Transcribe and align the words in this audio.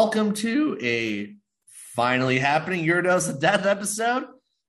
Welcome 0.00 0.32
to 0.34 0.78
a 0.80 1.34
finally 1.96 2.38
happening 2.38 2.86
Eurodose 2.86 3.30
of 3.30 3.40
Death 3.40 3.66
episode. 3.66 4.26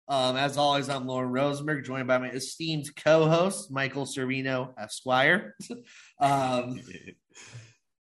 Um, 0.07 0.35
as 0.35 0.57
always, 0.57 0.89
I'm 0.89 1.05
Lauren 1.05 1.29
Rosenberg, 1.29 1.85
joined 1.85 2.07
by 2.07 2.17
my 2.17 2.31
esteemed 2.31 2.89
co-host 2.95 3.69
Michael 3.69 4.07
Servino 4.07 4.73
Esquire. 4.75 5.55
um, 6.19 6.81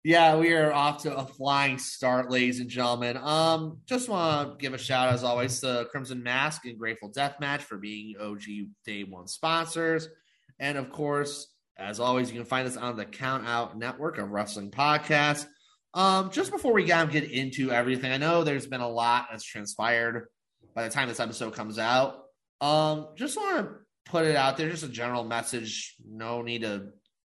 yeah, 0.04 0.36
we 0.36 0.52
are 0.54 0.74
off 0.74 1.04
to 1.04 1.16
a 1.16 1.28
flying 1.28 1.78
start, 1.78 2.32
ladies 2.32 2.60
and 2.60 2.72
gentlemen. 2.72 3.18
Um, 3.18 3.82
just 3.86 4.10
want 4.10 4.50
to 4.50 4.58
give 4.58 4.74
a 4.74 4.80
shout, 4.80 5.10
out, 5.10 5.14
as 5.14 5.24
always, 5.24 5.60
to 5.60 5.88
Crimson 5.92 6.24
Mask 6.24 6.66
and 6.66 6.80
Grateful 6.80 7.10
Death 7.10 7.36
Match 7.40 7.62
for 7.62 7.78
being 7.78 8.16
OG 8.20 8.46
Day 8.84 9.04
One 9.04 9.28
sponsors, 9.28 10.10
and 10.58 10.76
of 10.76 10.90
course, 10.92 11.54
as 11.78 12.00
always, 12.00 12.32
you 12.32 12.38
can 12.38 12.48
find 12.48 12.68
us 12.68 12.78
on 12.78 12.98
the 12.98 13.06
Count 13.06 13.48
Out 13.48 13.78
Network 13.78 14.18
of 14.18 14.32
Wrestling 14.32 14.72
Podcasts. 14.72 15.46
Um, 15.94 16.32
just 16.32 16.52
before 16.52 16.74
we 16.74 16.86
kind 16.86 17.08
of 17.08 17.12
get 17.12 17.30
into 17.30 17.72
everything, 17.72 18.12
I 18.12 18.18
know 18.18 18.44
there's 18.44 18.68
been 18.68 18.82
a 18.82 18.90
lot 18.90 19.28
that's 19.32 19.44
transpired 19.44 20.28
by 20.74 20.84
the 20.88 20.94
time 20.94 21.10
this 21.10 21.20
episode 21.20 21.54
comes 21.54 21.78
out. 21.78 22.24
Um, 22.62 23.10
just 23.16 23.38
want 23.38 23.58
to 23.58 23.76
put 24.06 24.26
it 24.26 24.36
out 24.36 24.58
there, 24.58 24.70
just 24.70 24.84
a 24.84 24.90
general 24.90 25.24
message. 25.24 25.96
No 26.08 26.42
need 26.42 26.62
to 26.62 26.90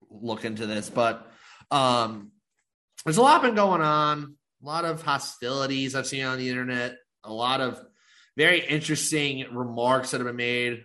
look 0.08 0.44
into 0.44 0.66
this, 0.66 0.88
but 0.88 1.30
um, 1.70 2.30
there's 3.04 3.16
a 3.16 3.22
lot 3.22 3.42
been 3.42 3.54
going 3.54 3.82
on. 3.82 4.36
A 4.62 4.66
lot 4.66 4.84
of 4.84 5.02
hostilities 5.02 5.94
I've 5.94 6.06
seen 6.06 6.24
on 6.24 6.38
the 6.38 6.48
internet. 6.48 6.96
A 7.24 7.32
lot 7.32 7.60
of 7.60 7.80
very 8.36 8.60
interesting 8.60 9.46
remarks 9.52 10.10
that 10.10 10.18
have 10.18 10.26
been 10.26 10.36
made 10.36 10.84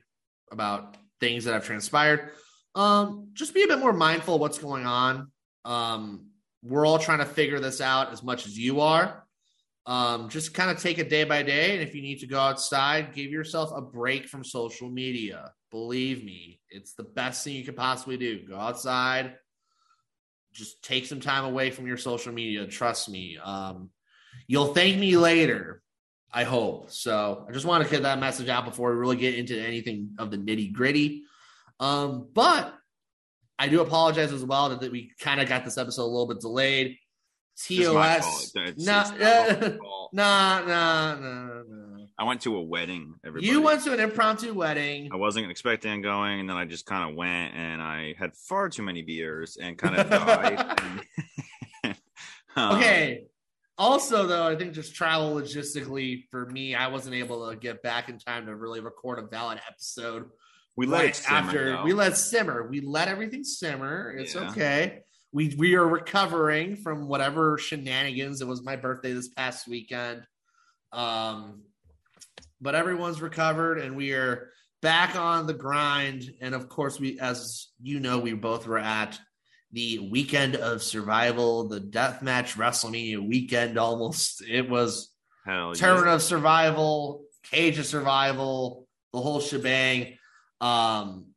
about 0.52 0.98
things 1.20 1.46
that 1.46 1.54
have 1.54 1.66
transpired. 1.66 2.32
Um, 2.76 3.30
just 3.34 3.54
be 3.54 3.64
a 3.64 3.68
bit 3.68 3.80
more 3.80 3.94
mindful 3.94 4.36
of 4.36 4.42
what's 4.42 4.58
going 4.58 4.86
on. 4.86 5.32
Um, 5.66 6.29
we're 6.64 6.86
all 6.86 7.00
trying 7.00 7.20
to 7.20 7.26
figure 7.26 7.60
this 7.60 7.82
out 7.82 8.12
as 8.12 8.24
much 8.24 8.46
as 8.46 8.58
you 8.58 8.82
are. 8.82 9.24
Um, 9.86 10.30
just 10.30 10.54
kind 10.54 10.70
of 10.70 10.82
take 10.82 11.00
it 11.00 11.10
day 11.10 11.24
by 11.24 11.42
day. 11.42 11.74
And 11.74 11.82
if 11.82 11.96
you 11.96 12.02
need 12.02 12.20
to 12.20 12.28
go 12.28 12.40
outside, 12.40 13.14
give 13.14 13.32
yourself 13.32 13.72
a 13.76 13.82
break 13.82 14.28
from 14.28 14.44
social 14.44 14.90
media. 14.90 15.52
Believe 15.72 16.24
me, 16.24 16.60
it's 16.70 16.94
the 16.94 17.04
best 17.04 17.44
thing 17.44 17.56
you 17.56 17.64
could 17.64 17.76
possibly 17.76 18.18
do. 18.18 18.46
Go 18.48 18.58
outside, 18.58 19.36
just 20.54 20.84
take 20.84 21.06
some 21.06 21.20
time 21.20 21.46
away 21.46 21.72
from 21.72 21.88
your 21.88 21.98
social 21.98 22.34
media. 22.34 22.68
Trust 22.68 23.10
me. 23.10 23.38
Um, 23.44 23.90
you'll 24.48 24.74
thank 24.74 24.98
me 24.98 25.18
later. 25.18 25.82
I 26.32 26.44
hope. 26.44 26.92
So 26.92 27.46
I 27.48 27.52
just 27.52 27.66
want 27.66 27.84
to 27.84 27.90
get 27.90 28.04
that 28.04 28.20
message 28.20 28.50
out 28.50 28.66
before 28.66 28.92
we 28.92 28.98
really 28.98 29.18
get 29.18 29.36
into 29.36 29.60
anything 29.60 30.12
of 30.20 30.30
the 30.30 30.38
nitty 30.38 30.72
gritty. 30.74 31.24
Um, 31.80 32.28
but 32.34 32.74
I 33.60 33.68
do 33.68 33.82
apologize 33.82 34.32
as 34.32 34.46
well 34.46 34.70
that, 34.70 34.80
that 34.80 34.92
we 34.92 35.12
kind 35.20 35.42
of 35.42 35.50
got 35.50 35.66
this 35.66 35.78
episode 35.78 36.04
a 36.04 36.06
little 36.06 36.28
bit 36.28 36.40
delayed. 36.40 36.98
TOS. 37.62 38.54
Nah, 38.78 39.12
nah, 39.18 39.78
nah, 40.14 40.62
nah, 40.62 41.16
nah. 41.16 42.06
I 42.18 42.24
went 42.24 42.42
to 42.42 42.56
a 42.56 42.62
wedding. 42.62 43.16
Everybody. 43.26 43.52
You 43.52 43.62
went 43.62 43.84
to 43.84 43.94
an 43.94 44.00
impromptu 44.00 44.54
wedding. 44.54 45.10
I 45.12 45.18
wasn't 45.18 45.52
expecting 45.52 46.02
going, 46.02 46.40
and 46.40 46.50
then 46.50 46.56
I 46.56 46.64
just 46.64 46.86
kind 46.86 47.10
of 47.10 47.18
went, 47.18 47.54
and 47.54 47.82
I 47.82 48.16
had 48.18 48.36
far 48.36 48.70
too 48.70 48.84
many 48.84 49.02
beers 49.02 49.58
and 49.62 49.78
kind 49.78 49.98
of 49.98 50.10
died. 50.10 50.82
um, 52.56 52.78
okay. 52.78 53.26
Also, 53.78 54.26
though, 54.26 54.48
I 54.48 54.56
think 54.56 54.74
just 54.74 54.96
travel 54.96 55.36
logistically 55.36 56.24
for 56.32 56.46
me, 56.46 56.76
I 56.76 56.88
wasn't 56.88 57.16
able 57.16 57.50
to 57.50 57.58
get 57.58 57.82
back 57.84 58.08
in 58.08 58.20
time 58.20 58.46
to 58.46 58.56
really 58.56 58.80
record 58.80 59.20
a 59.20 59.24
valid 59.24 59.60
episode 59.68 60.30
we 60.80 60.86
let 60.86 61.04
right 61.04 61.16
simmer, 61.16 61.38
after 61.38 61.72
though. 61.72 61.84
we 61.84 61.92
let 61.92 62.16
simmer. 62.16 62.66
We 62.70 62.80
let 62.80 63.10
everything 63.10 63.44
simmer. 63.44 64.16
It's 64.18 64.34
yeah. 64.34 64.50
okay. 64.50 65.02
We 65.34 65.54
we 65.58 65.76
are 65.76 65.86
recovering 65.86 66.78
from 66.78 67.10
whatever 67.10 67.58
shenanigans. 67.58 68.40
It 68.40 68.48
was 68.48 68.64
my 68.64 68.78
birthday 68.78 69.12
this 69.12 69.28
past 69.28 69.68
weekend. 69.68 70.24
Um, 70.94 71.64
but 72.62 72.76
everyone's 72.76 73.22
recovered 73.22 73.80
and 73.80 73.98
we 73.98 74.14
are 74.14 74.52
back 74.82 75.18
on 75.18 75.48
the 75.48 75.54
grind. 75.54 76.32
And 76.40 76.56
of 76.56 76.70
course, 76.70 76.98
we 76.98 77.20
as 77.20 77.68
you 77.82 78.00
know, 78.00 78.18
we 78.20 78.32
both 78.32 78.66
were 78.66 78.80
at 78.80 79.20
the 79.74 80.08
weekend 80.10 80.56
of 80.56 80.82
survival, 80.82 81.68
the 81.68 81.82
deathmatch 81.82 82.56
WrestleMania 82.56 83.20
weekend 83.20 83.78
almost. 83.78 84.42
It 84.48 84.70
was 84.70 85.10
Hell 85.46 85.74
Turn 85.74 86.08
of 86.08 86.22
Survival, 86.22 87.26
Cage 87.44 87.80
of 87.80 87.86
Survival, 87.86 88.88
the 89.12 89.20
whole 89.20 89.42
shebang. 89.42 90.16
Um, 90.62 91.28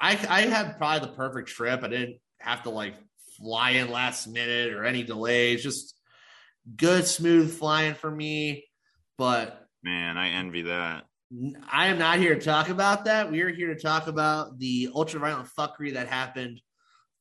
I 0.00 0.12
I 0.28 0.42
had 0.42 0.78
probably 0.78 1.08
the 1.08 1.14
perfect 1.14 1.48
trip. 1.48 1.82
I 1.82 1.88
didn't 1.88 2.16
have 2.38 2.62
to 2.64 2.70
like 2.70 2.94
fly 3.36 3.70
in 3.70 3.90
last 3.90 4.26
minute 4.26 4.72
or 4.72 4.84
any 4.84 5.02
delays. 5.02 5.62
Just 5.62 5.94
good, 6.76 7.06
smooth 7.06 7.52
flying 7.52 7.94
for 7.94 8.10
me. 8.10 8.64
But 9.18 9.66
man, 9.82 10.16
I 10.16 10.30
envy 10.30 10.62
that. 10.62 11.04
I 11.70 11.86
am 11.88 11.98
not 11.98 12.18
here 12.18 12.34
to 12.34 12.40
talk 12.40 12.70
about 12.70 13.04
that. 13.04 13.30
We 13.30 13.42
are 13.42 13.50
here 13.50 13.72
to 13.72 13.80
talk 13.80 14.08
about 14.08 14.58
the 14.58 14.90
ultra-violent 14.92 15.48
fuckery 15.56 15.94
that 15.94 16.08
happened. 16.08 16.60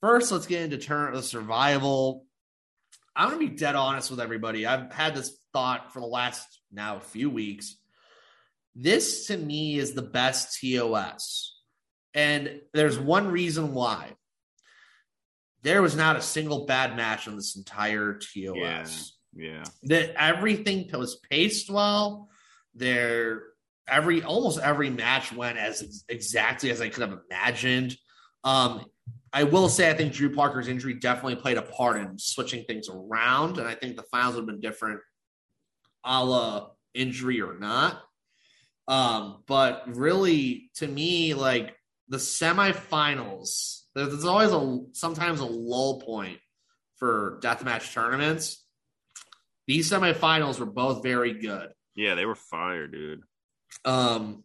First, 0.02 0.32
let's 0.32 0.48
get 0.48 0.64
into 0.64 0.78
turn 0.78 1.14
of 1.14 1.26
survival. 1.26 2.26
I'm 3.16 3.30
gonna 3.30 3.40
be 3.40 3.56
dead 3.56 3.76
honest 3.76 4.10
with 4.10 4.20
everybody. 4.20 4.66
I've 4.66 4.92
had 4.92 5.14
this 5.14 5.38
thought 5.54 5.94
for 5.94 6.00
the 6.00 6.08
last 6.08 6.48
now 6.72 7.00
few 7.00 7.30
weeks. 7.30 7.76
This 8.82 9.28
to 9.28 9.36
me 9.36 9.78
is 9.78 9.94
the 9.94 10.02
best 10.02 10.60
TOS. 10.60 11.58
And 12.14 12.62
there's 12.74 12.98
one 12.98 13.28
reason 13.28 13.74
why. 13.74 14.14
There 15.64 15.82
was 15.82 15.98
not 15.98 16.16
a 16.16 16.22
single 16.22 16.66
bad 16.66 16.96
match 16.96 17.28
on 17.28 17.36
this 17.36 17.58
entire 17.58 18.14
TOS. 18.14 19.18
Yeah. 19.34 19.52
yeah. 19.52 19.64
That 19.84 20.14
everything 20.18 20.90
was 20.94 21.20
paced 21.30 21.70
well. 21.70 22.30
There 22.74 23.44
every 23.90 24.24
almost 24.24 24.60
every 24.60 24.90
match 24.90 25.34
went 25.34 25.58
as 25.58 26.06
exactly 26.08 26.72
as 26.72 26.80
I 26.80 26.88
could 26.88 27.02
have 27.02 27.20
imagined. 27.30 27.98
Um, 28.46 28.86
I 29.34 29.44
will 29.44 29.68
say 29.68 29.90
I 29.90 29.94
think 29.94 30.14
Drew 30.14 30.34
Parker's 30.34 30.70
injury 30.70 30.94
definitely 30.94 31.36
played 31.36 31.58
a 31.58 31.62
part 31.64 31.98
in 31.98 32.18
switching 32.18 32.64
things 32.64 32.88
around, 32.90 33.58
and 33.58 33.68
I 33.68 33.76
think 33.76 33.98
the 33.98 34.04
finals 34.04 34.36
would 34.36 34.42
have 34.42 34.48
been 34.48 34.62
different, 34.62 35.02
a 36.06 36.24
la 36.24 36.70
injury 36.94 37.42
or 37.42 37.60
not. 37.60 38.02
Um, 38.90 39.44
but 39.46 39.84
really, 39.86 40.72
to 40.78 40.88
me, 40.88 41.36
like 41.36 41.76
the 42.08 42.18
semifinals, 42.18 43.84
there's 43.94 44.26
always 44.26 44.52
a 44.52 44.80
sometimes 44.94 45.40
a 45.40 45.46
lull 45.46 46.02
point 46.02 46.40
for 46.98 47.40
deathmatch 47.44 47.94
tournaments. 47.94 48.66
These 49.68 49.92
semifinals 49.92 50.60
were 50.60 50.66
both 50.66 51.04
very 51.04 51.34
good. 51.40 51.70
Yeah, 51.96 52.16
they 52.16 52.26
were 52.26 52.34
fire, 52.34 52.88
dude. 52.88 53.22
Um, 53.86 54.44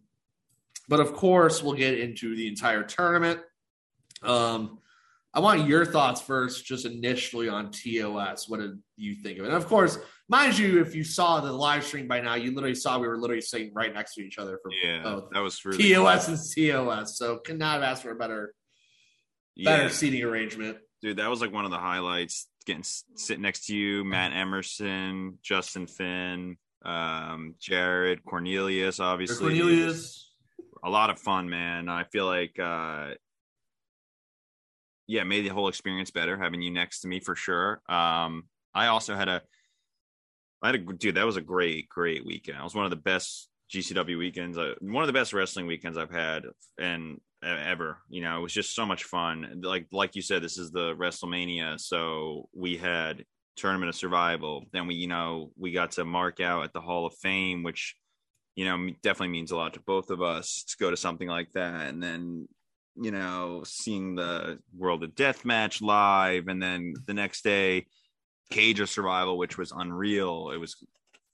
but 0.89 1.01
of 1.01 1.15
course, 1.15 1.63
we'll 1.63 1.73
get 1.73 1.99
into 1.99 2.37
the 2.37 2.47
entire 2.47 2.83
tournament. 2.83 3.41
Um, 4.23 4.79
I 5.35 5.41
want 5.41 5.67
your 5.67 5.85
thoughts 5.85 6.21
first, 6.21 6.65
just 6.65 6.87
initially 6.87 7.49
on 7.49 7.73
TOS. 7.73 8.49
What 8.49 8.61
did 8.61 8.79
you 8.97 9.17
think 9.17 9.39
of 9.39 9.45
it? 9.45 9.49
And 9.49 9.57
of 9.57 9.67
course, 9.67 9.99
mind 10.29 10.57
you, 10.57 10.81
if 10.81 10.95
you 10.95 11.03
saw 11.03 11.41
the 11.41 11.53
live 11.53 11.85
stream 11.85 12.07
by 12.07 12.21
now, 12.21 12.37
you 12.37 12.55
literally 12.55 12.77
saw 12.77 12.99
we 13.01 13.09
were 13.09 13.19
literally 13.19 13.41
sitting 13.41 13.73
right 13.75 13.93
next 13.93 14.15
to 14.15 14.23
each 14.23 14.39
other 14.39 14.61
for 14.63 14.71
yeah, 14.71 15.03
both 15.03 15.31
that 15.33 15.41
was 15.41 15.65
really 15.65 15.93
TOS 15.93 16.27
cool. 16.27 16.35
and 16.35 16.97
TOS. 16.99 17.19
So 17.19 17.39
could 17.39 17.59
not 17.59 17.75
have 17.75 17.83
asked 17.83 18.05
for 18.05 18.13
a 18.13 18.15
better, 18.15 18.55
better 19.57 19.85
yeah. 19.85 19.89
seating 19.89 20.23
arrangement. 20.23 20.79
Dude, 21.03 21.17
that 21.17 21.29
was 21.29 21.41
like 21.41 21.53
one 21.53 21.65
of 21.65 21.73
the 21.73 21.79
highlights. 21.79 22.47
Getting 22.65 22.85
sit 22.85 23.41
next 23.41 23.67
to 23.67 23.77
you, 23.77 24.05
Matt 24.05 24.33
Emerson, 24.33 25.39
Justin 25.43 25.87
Finn, 25.87 26.57
um, 26.85 27.57
Jared 27.61 28.25
Cornelius, 28.25 29.01
obviously. 29.01 29.59
Cornelius. 29.59 30.33
A 30.83 30.89
lot 30.89 31.11
of 31.11 31.19
fun, 31.19 31.51
man. 31.51 31.89
I 31.89 32.05
feel 32.05 32.27
like 32.27 32.59
uh, 32.59 33.15
yeah, 35.07 35.25
made 35.25 35.45
the 35.45 35.51
whole 35.51 35.69
experience 35.69 36.11
better 36.11 36.37
having 36.37 36.63
you 36.63 36.71
next 36.71 37.01
to 37.01 37.09
me 37.09 37.21
for 37.21 37.37
sure. 37.37 37.83
Um, 37.89 38.45
I 38.75 38.87
also 38.89 39.15
had 39.15 39.29
a, 39.29 39.43
I 40.63 40.69
had 40.69 40.77
a 40.77 40.79
dude. 40.79 41.17
That 41.17 41.27
was 41.27 41.37
a 41.37 41.43
great, 41.43 41.89
great 41.89 42.25
weekend. 42.25 42.59
It 42.59 42.65
was 42.65 42.75
one 42.75 42.85
of 42.85 42.91
the 42.91 42.97
best 42.97 43.49
GCW 43.73 44.19
weekends, 44.19 44.57
uh, 44.57 44.75
one 44.81 45.03
of 45.03 45.07
the 45.07 45.13
best 45.13 45.33
wrestling 45.33 45.67
weekends 45.67 45.99
I've 45.99 46.11
had 46.11 46.45
and 46.79 47.21
ever. 47.43 47.99
You 48.09 48.23
know, 48.23 48.39
it 48.39 48.43
was 48.43 48.53
just 48.53 48.75
so 48.75 48.87
much 48.87 49.05
fun. 49.05 49.61
Like, 49.63 49.87
like 49.93 50.17
you 50.17 50.23
said, 50.23 50.43
this 50.43 50.59
is 50.59 50.71
the 50.71 50.95
WrestleMania, 50.95 51.79
so 51.81 52.49
we 52.55 52.77
had 52.77 53.25
tournament 53.57 53.89
of 53.89 53.95
survival. 53.95 54.65
Then 54.73 54.87
we, 54.87 54.95
you 54.95 55.07
know, 55.07 55.51
we 55.57 55.73
got 55.73 55.93
to 55.93 56.05
mark 56.05 56.41
out 56.41 56.65
at 56.65 56.73
the 56.73 56.81
Hall 56.81 57.07
of 57.07 57.15
Fame, 57.15 57.63
which, 57.63 57.95
you 58.57 58.65
know, 58.65 58.91
definitely 59.03 59.29
means 59.29 59.51
a 59.51 59.57
lot 59.57 59.75
to 59.75 59.81
both 59.81 60.11
of 60.11 60.23
us 60.23 60.65
to 60.69 60.77
go 60.79 60.91
to 60.91 60.97
something 60.97 61.29
like 61.29 61.53
that. 61.53 61.89
And 61.89 62.03
then, 62.03 62.49
you 62.97 63.11
know, 63.11 63.63
seeing 63.65 64.15
the 64.15 64.59
World 64.77 65.03
of 65.05 65.15
Death 65.15 65.45
match 65.45 65.83
live, 65.83 66.49
and 66.49 66.63
then 66.63 66.95
the 67.07 67.15
next 67.15 67.43
day, 67.43 67.87
Cage 68.51 68.81
of 68.81 68.91
Survival, 68.91 69.39
which 69.39 69.59
was 69.59 69.73
unreal. 69.73 70.51
It 70.51 70.59
was 70.59 70.77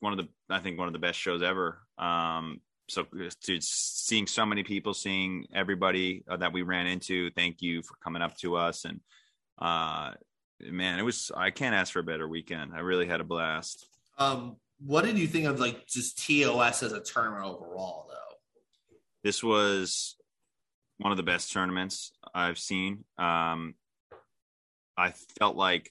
one 0.01 0.13
of 0.13 0.19
the, 0.19 0.29
I 0.49 0.61
think, 0.61 0.79
one 0.79 0.89
of 0.89 0.93
the 0.93 0.99
best 0.99 1.19
shows 1.19 1.43
ever. 1.43 1.81
Um, 1.99 2.61
so, 2.89 3.07
dude, 3.45 3.63
seeing 3.63 4.27
so 4.27 4.45
many 4.45 4.63
people, 4.63 4.95
seeing 4.95 5.47
everybody 5.55 6.25
uh, 6.29 6.39
that 6.39 6.53
we 6.53 6.63
ran 6.63 6.87
into, 6.87 7.31
thank 7.31 7.63
you 7.63 7.83
for 7.83 7.95
coming 8.03 8.23
up 8.23 8.37
to 8.39 8.57
us 8.57 8.85
and 8.85 9.01
uh 9.61 10.13
man, 10.69 10.99
it 10.99 11.03
was 11.03 11.31
I 11.35 11.51
can't 11.51 11.75
ask 11.75 11.93
for 11.93 12.01
a 12.01 12.05
better 12.05 12.29
weekend. 12.29 12.73
I 12.75 12.81
really 12.81 13.07
had 13.07 13.21
a 13.21 13.25
blast. 13.25 13.87
Um, 14.19 14.57
what 14.85 15.05
did 15.05 15.19
you 15.19 15.27
think 15.27 15.47
of 15.47 15.61
like 15.61 15.87
just 15.87 16.25
TOS 16.27 16.83
as 16.83 16.93
a 16.93 17.01
tournament 17.01 17.45
overall, 17.45 18.07
though? 18.09 18.37
This 19.23 19.43
was 19.43 20.17
one 21.01 21.13
of 21.13 21.17
the 21.17 21.23
best 21.23 21.53
tournaments 21.53 22.13
I've 22.35 22.59
seen. 22.59 23.05
Um, 23.19 23.75
I 24.97 25.13
felt 25.39 25.57
like 25.57 25.91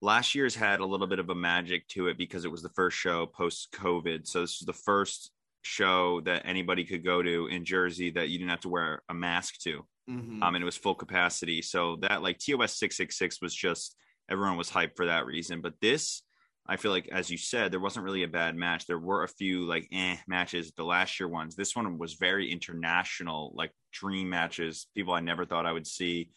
last 0.00 0.34
year's 0.34 0.54
had 0.54 0.80
a 0.80 0.86
little 0.86 1.06
bit 1.06 1.18
of 1.18 1.28
a 1.28 1.34
magic 1.34 1.86
to 1.88 2.08
it 2.08 2.16
because 2.16 2.44
it 2.46 2.50
was 2.50 2.62
the 2.62 2.70
first 2.70 2.96
show 2.96 3.26
post 3.26 3.72
COVID. 3.72 4.26
So 4.26 4.40
this 4.40 4.60
was 4.60 4.66
the 4.66 4.72
first 4.72 5.30
show 5.60 6.22
that 6.22 6.46
anybody 6.46 6.84
could 6.84 7.04
go 7.04 7.22
to 7.22 7.46
in 7.46 7.64
Jersey 7.64 8.10
that 8.10 8.30
you 8.30 8.38
didn't 8.38 8.50
have 8.50 8.60
to 8.60 8.70
wear 8.70 9.02
a 9.10 9.14
mask 9.14 9.58
to. 9.60 9.84
Mm-hmm. 10.10 10.42
Um, 10.42 10.54
and 10.54 10.62
it 10.62 10.64
was 10.64 10.76
full 10.76 10.94
capacity. 10.94 11.60
So 11.60 11.96
that 11.96 12.22
like 12.22 12.38
TOS 12.38 12.76
666 12.76 13.42
was 13.42 13.54
just 13.54 13.96
everyone 14.30 14.56
was 14.56 14.70
hyped 14.70 14.96
for 14.96 15.06
that 15.06 15.26
reason. 15.26 15.60
But 15.60 15.74
this, 15.80 16.22
I 16.66 16.76
feel 16.76 16.92
like, 16.92 17.08
as 17.10 17.28
you 17.30 17.36
said, 17.36 17.72
there 17.72 17.80
wasn't 17.80 18.04
really 18.04 18.22
a 18.22 18.28
bad 18.28 18.54
match. 18.54 18.86
There 18.86 18.98
were 18.98 19.24
a 19.24 19.28
few 19.28 19.64
like 19.66 19.88
eh 19.92 20.16
matches, 20.28 20.72
the 20.76 20.84
last 20.84 21.18
year 21.18 21.28
ones. 21.28 21.56
This 21.56 21.74
one 21.74 21.98
was 21.98 22.14
very 22.14 22.50
international, 22.50 23.52
like 23.54 23.72
dream 23.92 24.28
matches, 24.30 24.86
people 24.94 25.12
I 25.12 25.20
never 25.20 25.44
thought 25.44 25.66
I 25.66 25.72
would 25.72 25.86
see. 25.86 26.30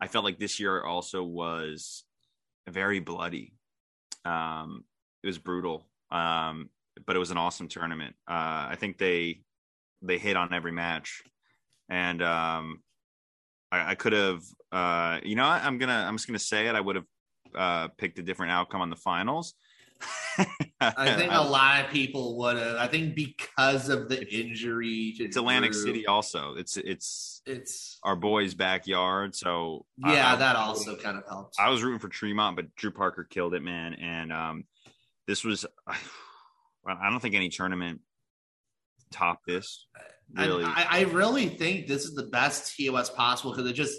I 0.00 0.06
felt 0.06 0.24
like 0.24 0.38
this 0.38 0.60
year 0.60 0.84
also 0.84 1.22
was 1.22 2.04
very 2.68 3.00
bloody. 3.00 3.54
Um, 4.24 4.84
it 5.22 5.26
was 5.26 5.38
brutal. 5.38 5.88
Um, 6.10 6.70
but 7.06 7.16
it 7.16 7.18
was 7.18 7.30
an 7.30 7.38
awesome 7.38 7.68
tournament. 7.68 8.14
Uh, 8.28 8.68
I 8.70 8.76
think 8.78 8.98
they 8.98 9.40
they 10.02 10.18
hit 10.18 10.36
on 10.36 10.52
every 10.52 10.72
match, 10.72 11.22
and 11.88 12.22
um, 12.22 12.82
I, 13.70 13.92
I 13.92 13.94
could 13.94 14.12
have, 14.12 14.42
uh, 14.72 15.20
you 15.22 15.36
know, 15.36 15.44
I'm 15.44 15.78
gonna, 15.78 16.04
I'm 16.06 16.16
just 16.16 16.26
gonna 16.26 16.38
say 16.38 16.66
it. 16.68 16.74
I 16.74 16.80
would 16.80 16.96
have 16.96 17.04
uh, 17.54 17.88
picked 17.96 18.18
a 18.18 18.22
different 18.22 18.52
outcome 18.52 18.80
on 18.82 18.90
the 18.90 18.96
finals. 18.96 19.54
I 20.80 21.14
think 21.14 21.32
a 21.32 21.42
lot 21.42 21.84
of 21.84 21.90
people 21.90 22.38
would 22.38 22.56
have. 22.56 22.76
I 22.76 22.86
think 22.86 23.14
because 23.14 23.88
of 23.88 24.08
the 24.08 24.26
injury 24.34 25.14
to 25.18 25.24
it's 25.24 25.36
Atlantic 25.36 25.72
Drew, 25.72 25.82
City, 25.82 26.06
also. 26.06 26.54
It's 26.56 26.76
it's 26.76 27.42
it's 27.46 27.98
our 28.02 28.16
boy's 28.16 28.54
backyard, 28.54 29.34
so 29.34 29.86
yeah, 29.98 30.32
I, 30.32 30.36
that 30.36 30.56
also 30.56 30.96
kind 30.96 31.18
of 31.18 31.24
helped. 31.28 31.56
I 31.58 31.70
was 31.70 31.82
rooting 31.82 32.00
for 32.00 32.08
Tremont, 32.08 32.56
but 32.56 32.74
Drew 32.76 32.90
Parker 32.90 33.24
killed 33.24 33.54
it, 33.54 33.62
man. 33.62 33.94
And 33.94 34.32
um, 34.32 34.64
this 35.26 35.44
was, 35.44 35.66
I 35.86 37.10
don't 37.10 37.20
think 37.20 37.34
any 37.34 37.48
tournament 37.48 38.00
top 39.10 39.40
this. 39.46 39.86
Really, 40.34 40.64
I, 40.64 40.86
I 40.90 41.00
really 41.02 41.48
think 41.48 41.86
this 41.86 42.04
is 42.04 42.14
the 42.14 42.22
best 42.22 42.74
TOS 42.76 43.10
possible 43.10 43.52
because 43.52 43.70
it 43.70 43.74
just 43.74 43.98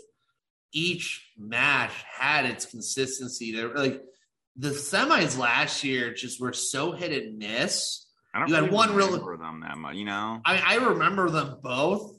each 0.72 1.30
match 1.38 1.92
had 2.12 2.46
its 2.46 2.66
consistency. 2.66 3.56
There, 3.56 3.74
like 3.74 4.02
the 4.56 4.70
semis 4.70 5.38
last 5.38 5.84
year, 5.84 6.14
just 6.14 6.40
were 6.40 6.54
so 6.54 6.92
hit 6.92 7.12
and 7.12 7.38
miss. 7.38 8.06
I 8.34 8.40
don't 8.40 8.50
you 8.50 8.56
really 8.56 8.68
had 8.68 8.74
one 8.74 8.96
remember 8.96 9.32
real, 9.32 9.38
them 9.38 9.62
that 9.62 9.78
much, 9.78 9.96
you 9.96 10.06
know. 10.06 10.42
I, 10.46 10.58
I 10.66 10.76
remember 10.76 11.30
them 11.30 11.58
both, 11.62 12.18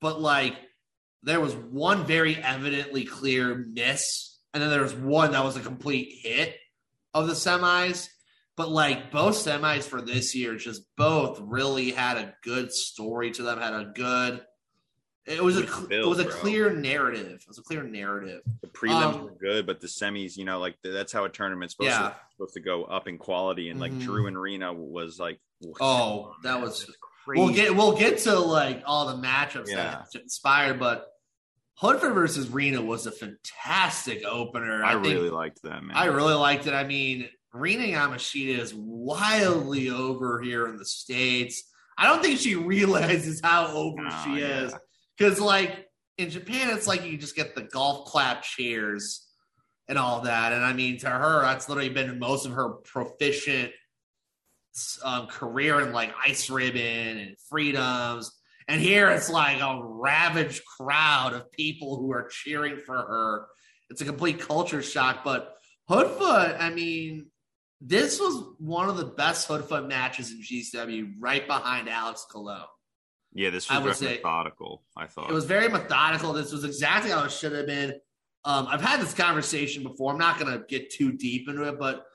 but 0.00 0.20
like 0.20 0.54
there 1.22 1.40
was 1.40 1.54
one 1.54 2.04
very 2.06 2.36
evidently 2.36 3.04
clear 3.04 3.54
miss, 3.54 4.38
and 4.52 4.62
then 4.62 4.70
there 4.70 4.82
was 4.82 4.94
one 4.94 5.32
that 5.32 5.44
was 5.44 5.56
a 5.56 5.60
complete 5.60 6.20
hit 6.22 6.56
of 7.14 7.26
the 7.26 7.34
semis. 7.34 8.08
But 8.56 8.70
like 8.70 9.10
both 9.10 9.34
semis 9.34 9.84
for 9.84 10.02
this 10.02 10.34
year, 10.34 10.56
just 10.56 10.82
both 10.96 11.40
really 11.40 11.90
had 11.90 12.18
a 12.18 12.34
good 12.42 12.70
story 12.72 13.30
to 13.32 13.42
them. 13.42 13.58
Had 13.58 13.74
a 13.74 13.92
good. 13.94 14.42
It 15.24 15.42
was 15.42 15.56
a 15.56 15.62
it 15.88 16.04
was 16.04 16.18
a 16.18 16.24
bro. 16.24 16.32
clear 16.32 16.72
narrative. 16.72 17.26
It 17.26 17.48
was 17.48 17.58
a 17.58 17.62
clear 17.62 17.84
narrative. 17.84 18.42
The 18.60 18.66
prelims 18.66 19.14
um, 19.14 19.24
were 19.24 19.30
good, 19.30 19.66
but 19.66 19.80
the 19.80 19.86
semis, 19.86 20.36
you 20.36 20.44
know, 20.44 20.58
like 20.58 20.76
that's 20.82 21.12
how 21.12 21.24
a 21.24 21.28
tournament's 21.28 21.74
supposed 21.74 21.90
yeah. 21.90 22.08
to 22.08 22.16
supposed 22.32 22.54
to 22.54 22.60
go 22.60 22.84
up 22.84 23.06
in 23.06 23.18
quality. 23.18 23.68
And 23.68 23.78
like 23.78 23.92
mm-hmm. 23.92 24.00
Drew 24.00 24.26
and 24.26 24.36
Rina 24.36 24.72
was 24.72 25.20
like, 25.20 25.38
oh, 25.80 26.34
that 26.42 26.60
was. 26.60 26.90
Crazy. 27.24 27.40
We'll 27.40 27.54
get 27.54 27.76
we'll 27.76 27.96
get 27.96 28.18
to 28.18 28.36
like 28.36 28.82
all 28.84 29.06
the 29.06 29.22
matchups 29.22 29.68
yeah. 29.68 30.02
that 30.12 30.20
inspired, 30.20 30.80
but 30.80 31.06
Hoodfoot 31.80 32.14
versus 32.14 32.48
Rina 32.48 32.82
was 32.82 33.06
a 33.06 33.12
fantastic 33.12 34.24
opener. 34.24 34.84
I, 34.84 34.90
I 34.90 34.92
really 34.94 35.30
liked 35.30 35.62
that 35.62 35.84
man. 35.84 35.96
I 35.96 36.06
really 36.06 36.34
liked 36.34 36.66
it. 36.66 36.74
I 36.74 36.82
mean, 36.82 37.28
Rina 37.52 37.84
Yamashita 37.84 38.58
is 38.58 38.74
wildly 38.74 39.90
over 39.90 40.40
here 40.40 40.66
in 40.66 40.76
the 40.76 40.84
States. 40.84 41.62
I 41.98 42.06
don't 42.06 42.22
think 42.22 42.38
she 42.38 42.54
realizes 42.56 43.40
how 43.42 43.68
over 43.68 44.02
oh, 44.04 44.22
she 44.24 44.40
yeah. 44.40 44.64
is. 44.64 44.74
Because, 45.22 45.38
like, 45.38 45.86
in 46.18 46.30
Japan, 46.30 46.70
it's 46.76 46.88
like 46.88 47.04
you 47.04 47.16
just 47.16 47.36
get 47.36 47.54
the 47.54 47.62
golf 47.62 48.08
clap 48.08 48.42
cheers 48.42 49.24
and 49.86 49.96
all 49.96 50.22
that. 50.22 50.52
And 50.52 50.64
I 50.64 50.72
mean, 50.72 50.98
to 50.98 51.08
her, 51.08 51.42
that's 51.42 51.68
literally 51.68 51.90
been 51.90 52.18
most 52.18 52.44
of 52.44 52.54
her 52.54 52.70
proficient 52.70 53.70
um, 55.04 55.28
career 55.28 55.80
in 55.80 55.92
like 55.92 56.12
ice 56.26 56.50
ribbon 56.50 57.18
and 57.18 57.36
freedoms. 57.48 58.32
And 58.66 58.80
here 58.80 59.10
it's 59.10 59.30
like 59.30 59.60
a 59.60 59.80
ravaged 59.80 60.64
crowd 60.64 61.34
of 61.34 61.52
people 61.52 61.98
who 61.98 62.12
are 62.12 62.26
cheering 62.28 62.78
for 62.78 62.96
her. 62.96 63.46
It's 63.90 64.00
a 64.00 64.04
complete 64.04 64.40
culture 64.40 64.82
shock. 64.82 65.22
But 65.22 65.54
Hoodfoot, 65.88 66.60
I 66.60 66.70
mean, 66.70 67.26
this 67.80 68.18
was 68.18 68.56
one 68.58 68.88
of 68.88 68.96
the 68.96 69.04
best 69.06 69.46
Hoodfoot 69.46 69.86
matches 69.86 70.32
in 70.32 70.42
GCW, 70.42 71.12
right 71.20 71.46
behind 71.46 71.88
Alex 71.88 72.26
Colon. 72.28 72.64
Yeah, 73.34 73.50
this 73.50 73.68
was 73.68 73.78
I 73.78 73.82
would 73.82 73.96
say, 73.96 74.14
methodical. 74.16 74.82
I 74.96 75.06
thought 75.06 75.30
it 75.30 75.34
was 75.34 75.46
very 75.46 75.68
methodical. 75.68 76.32
This 76.32 76.52
was 76.52 76.64
exactly 76.64 77.10
how 77.10 77.24
it 77.24 77.32
should 77.32 77.52
have 77.52 77.66
been. 77.66 77.94
Um, 78.44 78.66
I've 78.68 78.80
had 78.80 79.00
this 79.00 79.14
conversation 79.14 79.82
before. 79.82 80.12
I'm 80.12 80.18
not 80.18 80.38
going 80.38 80.52
to 80.52 80.64
get 80.66 80.90
too 80.90 81.12
deep 81.12 81.48
into 81.48 81.62
it, 81.62 81.78
but 81.78 82.06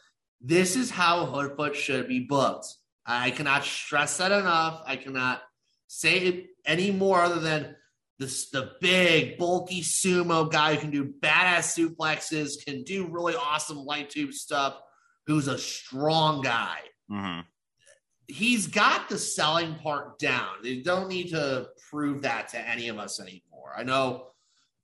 this 0.42 0.76
is 0.76 0.92
how 0.92 1.26
Hoodfoot 1.26 1.74
should 1.74 2.08
be 2.08 2.20
booked. 2.20 2.68
I 3.06 3.32
cannot 3.32 3.64
stress 3.64 4.18
that 4.18 4.32
enough. 4.32 4.84
I 4.86 4.98
cannot 4.98 5.42
say 5.88 6.18
it 6.20 6.48
any 6.66 6.92
more 6.92 7.22
other 7.22 7.40
than 7.40 7.76
this 8.20 8.50
the 8.50 8.72
big 8.82 9.38
bulky 9.38 9.82
sumo 9.82 10.52
guy 10.52 10.74
who 10.74 10.82
can 10.82 10.92
do 10.92 11.06
badass 11.06 11.78
suplexes, 11.78 12.64
can 12.66 12.84
do 12.84 13.08
really 13.08 13.36
awesome 13.36 13.78
light 13.78 14.10
tube 14.10 14.34
stuff 14.34 14.80
who's 15.28 15.48
a 15.48 15.58
strong 15.58 16.42
guy. 16.42 16.80
Mm-hmm. 17.12 17.42
He's 18.28 18.68
got 18.68 19.10
the 19.10 19.18
selling 19.18 19.76
part 19.76 20.20
down. 20.20 20.50
They 20.62 20.82
don't 20.82 21.08
need 21.08 21.30
to 21.30 21.70
prove 21.90 22.24
that 22.24 22.50
to 22.50 22.60
any 22.60 22.90
of 22.90 22.98
us 22.98 23.22
anymore. 23.22 23.74
I 23.76 23.84
know 23.84 24.28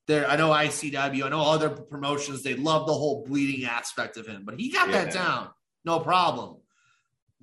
there. 0.07 0.29
I 0.29 0.35
know 0.35 0.49
ICW. 0.49 1.23
I 1.23 1.29
know 1.29 1.41
other 1.41 1.69
promotions. 1.69 2.43
They 2.43 2.55
love 2.55 2.87
the 2.87 2.93
whole 2.93 3.25
bleeding 3.25 3.65
aspect 3.65 4.17
of 4.17 4.27
him, 4.27 4.43
but 4.45 4.59
he 4.59 4.71
got 4.71 4.89
yeah. 4.89 5.05
that 5.05 5.13
down. 5.13 5.49
No 5.85 5.99
problem. 5.99 6.57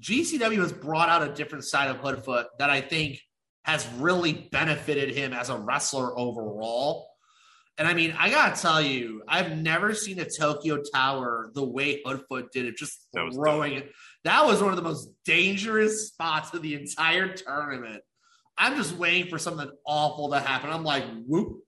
GCW 0.01 0.59
has 0.59 0.73
brought 0.73 1.11
out 1.11 1.29
a 1.29 1.33
different 1.35 1.65
side 1.65 1.91
of 1.91 1.99
Hoodfoot 1.99 2.47
that 2.59 2.71
I 2.71 2.81
think 2.81 3.21
has 3.63 3.87
really 3.99 4.33
benefited 4.33 5.15
him 5.15 5.33
as 5.33 5.51
a 5.51 5.57
wrestler 5.57 6.19
overall. 6.19 7.09
And 7.77 7.87
I 7.87 7.95
mean, 7.95 8.15
I 8.19 8.31
gotta 8.31 8.61
tell 8.61 8.81
you, 8.81 9.23
I've 9.29 9.57
never 9.57 9.95
seen 9.95 10.19
a 10.19 10.27
Tokyo 10.27 10.83
Tower 10.95 11.51
the 11.55 11.65
way 11.65 12.03
Hoodfoot 12.03 12.51
did 12.53 12.67
it, 12.67 12.77
just 12.77 13.09
throwing 13.15 13.75
it. 13.75 13.93
That 14.25 14.45
was 14.47 14.63
one 14.63 14.71
of 14.71 14.77
the 14.77 14.83
most 14.83 15.11
dangerous 15.25 16.09
spots 16.09 16.53
of 16.53 16.63
the 16.63 16.75
entire 16.75 17.35
tournament. 17.35 18.03
I'm 18.59 18.77
just 18.77 18.97
waiting 18.97 19.31
for 19.31 19.39
something 19.39 19.71
awful 19.87 20.31
to 20.31 20.39
happen. 20.39 20.71
I'm 20.71 20.85
like, 20.85 21.05
whoop. 21.27 21.63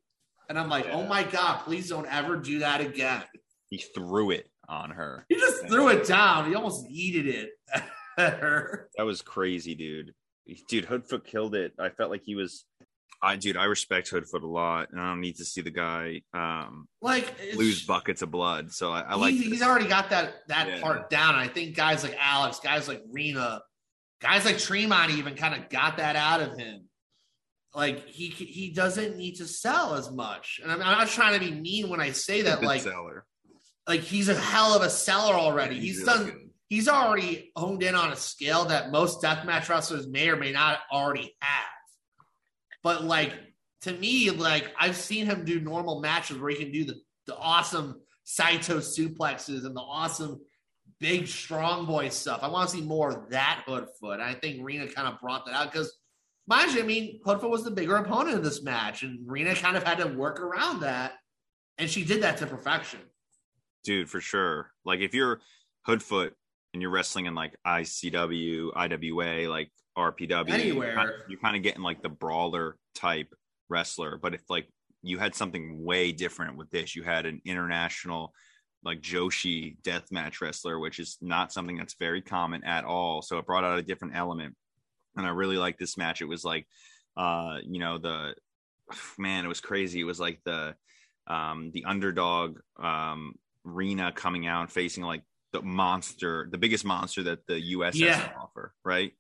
And 0.49 0.59
I'm 0.59 0.69
like, 0.69 0.85
oh 0.87 0.89
yeah. 0.89 0.97
oh 0.97 1.07
my 1.07 1.23
God, 1.23 1.63
please 1.65 1.89
don't 1.89 2.07
ever 2.07 2.37
do 2.37 2.59
that 2.59 2.83
again. 2.83 3.23
He 3.71 3.79
threw 3.79 4.31
it 4.31 4.51
on 4.69 4.91
her. 4.91 5.25
He 5.31 5.37
just 5.37 5.67
threw 5.67 5.89
it 5.89 6.07
down. 6.07 6.49
He 6.49 6.55
almost 6.55 6.87
yeeted 6.91 7.27
it 7.27 7.51
at 8.19 8.39
her. 8.39 8.91
That 8.99 9.05
was 9.05 9.23
crazy, 9.23 9.75
dude. 9.75 10.13
Dude, 10.69 10.87
Hoodfoot 10.87 11.25
killed 11.25 11.55
it. 11.55 11.73
I 11.79 11.89
felt 11.89 12.11
like 12.11 12.23
he 12.25 12.35
was 12.35 12.67
I 13.23 13.37
dude, 13.37 13.57
I 13.57 13.65
respect 13.65 14.11
Hoodfoot 14.11 14.43
a 14.43 14.47
lot, 14.47 14.91
and 14.91 15.01
I 15.01 15.11
don't 15.11 15.21
need 15.21 15.37
to 15.37 15.45
see 15.45 15.61
the 15.61 15.71
guy 15.71 16.23
um 16.35 16.89
like 17.01 17.33
lose 17.55 17.85
buckets 17.87 18.23
of 18.23 18.33
blood. 18.33 18.73
So 18.73 18.91
I, 18.91 19.03
I 19.03 19.15
like 19.15 19.35
he's 19.35 19.63
already 19.63 19.87
got 19.87 20.11
that 20.11 20.35
that 20.49 20.69
yeah. 20.69 20.81
part 20.81 21.09
down. 21.09 21.37
I 21.37 21.47
think 21.47 21.77
guys 21.77 22.03
like 22.03 22.17
Alex, 22.19 22.59
guys 22.59 22.89
like 22.89 23.03
Rina, 23.11 23.63
guys 24.21 24.45
like 24.45 24.59
Tremont 24.59 25.13
even 25.13 25.37
kind 25.37 25.55
of 25.55 25.71
got 25.71 25.99
that 25.99 26.17
out 26.17 26.41
of 26.41 26.59
him. 26.59 26.89
Like 27.75 28.09
he 28.09 28.27
he 28.27 28.71
doesn't 28.71 29.17
need 29.17 29.37
to 29.37 29.47
sell 29.47 29.95
as 29.95 30.11
much, 30.11 30.61
and 30.63 30.71
I'm, 30.71 30.83
I'm 30.83 30.99
not 30.99 31.09
trying 31.09 31.39
to 31.39 31.45
be 31.45 31.53
mean 31.53 31.89
when 31.89 32.01
I 32.01 32.11
say 32.11 32.43
that. 32.43 32.61
like 32.61 32.83
seller. 32.83 33.25
like 33.87 34.01
he's 34.01 34.29
a 34.29 34.35
hell 34.35 34.75
of 34.75 34.83
a 34.83 34.91
seller 34.91 35.35
already. 35.35 35.79
He's, 35.79 35.99
really 35.99 36.07
done. 36.07 36.25
good. 36.27 36.51
He's 36.69 36.89
already 36.89 37.53
honed 37.57 37.83
in 37.83 37.95
on 37.95 38.13
a 38.13 38.17
scale 38.17 38.65
that 38.67 38.91
most 38.91 39.23
deathmatch 39.23 39.69
wrestlers 39.69 40.09
may 40.09 40.29
or 40.29 40.37
may 40.37 40.53
not 40.53 40.81
already 40.91 41.37
have. 41.41 41.72
But 42.83 43.05
like 43.05 43.33
to 43.83 43.93
me, 43.93 44.31
like 44.31 44.73
I've 44.79 44.97
seen 44.97 45.27
him 45.27 45.45
do 45.45 45.61
normal 45.61 46.01
matches 46.01 46.39
where 46.39 46.51
he 46.51 46.57
can 46.57 46.73
do 46.73 46.85
the 46.85 47.01
the 47.27 47.37
awesome 47.37 48.01
Saito 48.25 48.79
suplexes 48.79 49.65
and 49.65 49.77
the 49.77 49.81
awesome 49.81 50.41
big 51.01 51.27
strong 51.27 51.85
boy 51.87 52.09
stuff. 52.09 52.41
I 52.43 52.49
want 52.49 52.71
to 52.71 52.77
see 52.77 52.83
more 52.83 53.11
of 53.11 53.31
that 53.31 53.65
Hoodfoot. 53.67 54.21
I 54.21 54.35
think 54.35 54.61
Rina 54.63 54.87
kind 54.89 55.09
of 55.09 55.21
brought 55.21 55.45
that 55.47 55.55
out 55.55 55.73
because, 55.73 55.99
mind 56.47 56.73
you, 56.75 56.81
I 56.81 56.87
mean, 56.87 57.21
Hoodfoot 57.27 57.51
was 57.51 57.65
the 57.65 57.71
bigger 57.73 57.97
opponent 57.97 58.37
in 58.37 58.43
this 58.43 58.63
match, 58.63 59.03
and 59.03 59.19
Rina 59.27 59.55
kind 59.55 59.77
of 59.77 59.83
had 59.83 59.99
to 59.99 60.07
work 60.07 60.41
around 60.41 60.81
that, 60.81 61.15
and 61.79 61.91
she 61.91 62.05
did 62.05 62.23
that 62.23 62.39
to 62.39 62.47
perfection. 62.47 63.01
dude, 63.85 64.09
for 64.09 64.21
sure. 64.21 64.71
Like 64.85 65.01
if 65.01 65.13
you're 65.15 65.41
Hoodfoot 65.89 66.31
and 66.73 66.81
you're 66.83 66.91
wrestling 66.91 67.27
in 67.27 67.35
like 67.35 67.57
ICW, 67.67 68.71
IWA, 68.77 69.49
like 69.51 69.71
RPW, 69.97 70.49
Anywhere. 70.51 70.87
you're 70.89 70.97
kind, 70.97 71.11
you're 71.29 71.41
kind 71.41 71.57
of 71.57 71.63
getting 71.63 71.83
like 71.83 72.03
the 72.03 72.09
brawler 72.09 72.77
type 72.95 73.33
wrestler. 73.69 74.19
But 74.19 74.35
if 74.35 74.43
like 74.49 74.69
you 75.03 75.19
had 75.19 75.35
something 75.35 75.83
way 75.85 76.13
different 76.13 76.57
with 76.57 76.71
this, 76.71 76.95
you 76.97 77.03
had 77.03 77.27
an 77.27 77.41
international 77.45 78.33
like 78.85 79.01
Joshi 79.01 79.77
deathmatch 79.83 80.41
wrestler, 80.41 80.79
which 80.79 80.99
is 80.99 81.17
not 81.21 81.53
something 81.53 81.77
that's 81.77 81.95
very 81.95 82.21
common 82.23 82.65
at 82.65 82.85
all. 82.85 83.23
So 83.23 83.39
it 83.39 83.47
brought 83.47 83.65
out 83.65 83.79
a 83.79 83.83
different 83.83 84.17
element. 84.17 84.57
And 85.17 85.27
I 85.27 85.31
really 85.31 85.57
like 85.59 85.79
this 85.79 85.97
match. 85.97 86.21
It 86.23 86.27
was 86.27 86.45
like 86.45 86.67
uh, 87.17 87.59
you 87.65 87.79
know, 87.79 87.99
the 87.99 88.35
man, 89.19 89.45
it 89.45 89.49
was 89.49 89.61
crazy. 89.61 90.01
It 90.01 90.05
was 90.05 90.21
like 90.21 90.41
the 90.45 90.75
um 91.27 91.71
the 91.73 91.85
underdog 91.85 92.59
um 92.83 93.35
Rina 93.65 94.11
coming 94.13 94.47
out 94.47 94.63
and 94.63 94.73
facing 94.73 95.05
like 95.05 95.23
the 95.53 95.63
monster, 95.63 96.49
the 96.51 96.59
biggest 96.59 96.85
monster 96.85 97.23
that 97.25 97.47
the 97.47 97.61
US 97.61 97.95
has 97.95 98.01
Yeah. 98.01 98.21
to 98.29 98.35
offer, 98.35 98.75
right? 98.85 99.13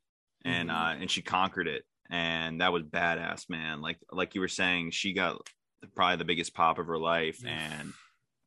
And 0.45 0.69
Mhm. 0.71 0.75
uh 0.75 1.01
and 1.01 1.11
she 1.11 1.23
conquered 1.23 1.69
it. 1.69 1.85
And 2.11 2.61
that 2.61 2.73
was 2.73 2.83
badass, 2.83 3.49
man. 3.49 3.81
Like 3.81 3.99
like 4.11 4.35
you 4.35 4.41
were 4.41 4.49
saying, 4.49 4.91
she 4.91 5.13
got 5.13 5.49
probably 5.95 6.17
the 6.17 6.25
biggest 6.25 6.55
pop 6.55 6.79
of 6.79 6.87
her 6.87 6.99
life. 6.99 7.41
And 7.47 7.93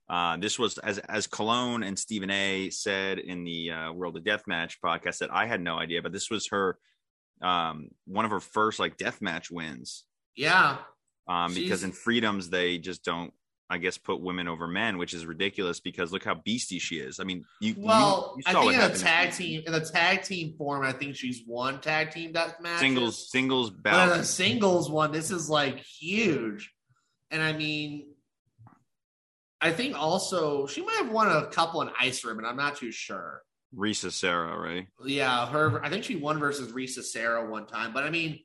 uh, 0.08 0.38
this 0.38 0.60
was 0.60 0.78
as 0.78 1.00
as 1.00 1.26
Colon 1.28 1.82
and 1.84 1.98
Stephen 1.98 2.30
A 2.30 2.70
said 2.70 3.18
in 3.18 3.44
the 3.44 3.72
uh, 3.72 3.92
World 3.92 4.16
of 4.18 4.24
Deathmatch 4.24 4.76
podcast 4.84 5.18
that 5.20 5.34
I 5.34 5.48
had 5.48 5.62
no 5.62 5.78
idea, 5.80 6.02
but 6.04 6.12
this 6.14 6.30
was 6.30 6.48
her 6.50 6.78
um 7.42 7.90
one 8.06 8.24
of 8.24 8.32
her 8.32 8.40
first 8.40 8.80
like 8.80 8.98
deathmatch 8.98 9.52
wins 9.52 10.06
Yeah, 10.38 10.78
um, 11.28 11.54
because 11.54 11.84
in 11.84 11.92
freedoms 11.92 12.50
they 12.50 12.78
just 12.78 13.04
don't 13.04 13.34
i 13.70 13.78
guess 13.78 13.98
put 13.98 14.22
women 14.22 14.48
over 14.48 14.68
men 14.68 14.98
which 14.98 15.14
is 15.14 15.26
ridiculous 15.26 15.80
because 15.80 16.12
look 16.12 16.24
how 16.24 16.36
beasty 16.36 16.80
she 16.80 16.98
is 16.98 17.20
i 17.20 17.24
mean 17.24 17.44
you 17.60 17.70
you- 17.74 17.76
well, 17.84 18.36
you 18.38 18.44
I 18.46 18.52
saw 18.54 18.62
think 18.62 18.74
in 18.76 18.92
a 18.92 18.96
tag 18.96 19.34
team, 19.34 19.64
in 19.66 19.72
the 19.74 19.80
tag 19.82 20.24
team 20.24 20.54
form, 20.58 20.84
I 20.84 20.92
think 20.92 21.16
she's 21.16 21.42
won 21.48 21.82
tag 21.82 22.12
team 22.12 22.32
death 22.32 22.60
matches. 22.62 22.80
singles 22.82 23.32
singles 23.32 23.70
But 23.72 23.84
bout 23.92 24.12
in 24.12 24.18
the 24.20 24.24
singles 24.24 24.90
one, 24.90 25.12
this 25.12 25.32
is 25.32 25.50
like 25.50 25.80
huge. 25.80 26.72
And 27.32 27.42
I 27.42 27.54
mean, 27.54 28.08
I 29.62 29.72
think 29.72 29.96
also 29.98 30.68
she 30.68 30.82
might 30.84 30.98
have 30.98 31.10
won 31.10 31.28
a 31.28 31.48
couple 31.48 31.82
in 31.82 31.90
Ice 32.00 32.24
Ribbon. 32.24 32.46
I'm 32.46 32.56
not 32.58 32.76
too 32.78 32.92
sure. 32.92 33.42
Risa 33.76 34.12
Sera, 34.12 34.58
right? 34.58 34.88
Yeah, 35.04 35.48
her. 35.48 35.84
I 35.84 35.90
think 35.90 36.04
she 36.04 36.16
won 36.16 36.40
versus 36.40 36.72
Risa 36.72 37.04
Sera 37.04 37.50
one 37.50 37.66
time. 37.66 37.92
But 37.94 38.04
I 38.04 38.10
mean, 38.10 38.40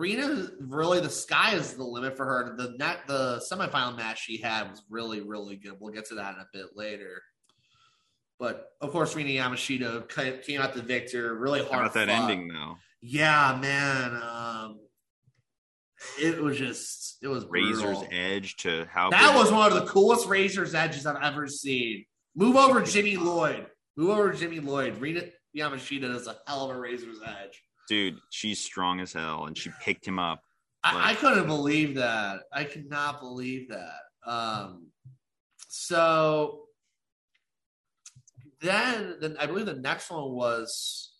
Rina 0.00 0.48
really 0.60 1.00
the 1.00 1.10
sky 1.10 1.54
is 1.54 1.74
the 1.74 1.84
limit 1.84 2.16
for 2.16 2.24
her. 2.24 2.56
The 2.56 2.74
net, 2.78 3.00
the 3.06 3.42
semifinal 3.50 3.96
match 3.96 4.22
she 4.24 4.38
had 4.38 4.70
was 4.70 4.82
really, 4.88 5.20
really 5.20 5.56
good. 5.56 5.74
We'll 5.78 5.92
get 5.92 6.06
to 6.06 6.14
that 6.16 6.34
in 6.34 6.40
a 6.40 6.46
bit 6.52 6.74
later. 6.74 7.22
But 8.38 8.70
of 8.80 8.90
course, 8.90 9.14
Rina 9.14 9.42
Yamashita 9.42 10.42
came 10.44 10.60
out 10.60 10.72
the 10.72 10.82
victor. 10.82 11.34
Really 11.34 11.60
hard. 11.60 11.72
How 11.72 11.80
about 11.80 11.94
that 11.94 12.08
fought. 12.08 12.30
ending 12.30 12.48
though? 12.48 12.78
Yeah, 13.02 13.58
man. 13.60 14.14
Um, 14.22 14.80
it 16.18 16.42
was 16.42 16.56
just 16.56 17.18
it 17.22 17.28
was 17.28 17.44
Razor's 17.46 17.98
brutal. 17.98 18.08
edge 18.10 18.56
to 18.56 18.86
how 18.90 19.10
That 19.10 19.34
was 19.34 19.52
one 19.52 19.70
of 19.70 19.78
the 19.78 19.86
coolest 19.86 20.26
Razor's 20.26 20.74
edges 20.74 21.04
I've 21.04 21.22
ever 21.22 21.46
seen. 21.46 22.06
Move 22.34 22.56
over, 22.56 22.80
Jimmy 22.80 23.18
Lloyd. 23.18 23.66
Move 23.96 24.10
over, 24.10 24.32
Jimmy 24.32 24.60
Lloyd. 24.60 24.98
Rina 24.98 25.24
Yamashita 25.54 26.02
does 26.02 26.26
a 26.26 26.36
hell 26.46 26.70
of 26.70 26.74
a 26.74 26.80
Razor's 26.80 27.18
edge. 27.22 27.62
Dude. 27.90 28.20
She's 28.30 28.60
strong 28.60 29.00
as 29.00 29.12
hell, 29.12 29.46
and 29.46 29.58
she 29.58 29.68
picked 29.82 30.06
him 30.06 30.20
up. 30.20 30.44
I, 30.84 31.10
I 31.10 31.14
couldn't 31.16 31.48
believe 31.48 31.96
that. 31.96 32.42
I 32.52 32.62
could 32.62 32.88
not 32.88 33.18
believe 33.18 33.70
that. 33.70 33.98
Um, 34.24 34.92
so 35.66 36.66
then, 38.60 39.16
then 39.20 39.36
I 39.40 39.46
believe 39.46 39.66
the 39.66 39.74
next 39.74 40.08
one 40.08 40.30
was 40.30 41.14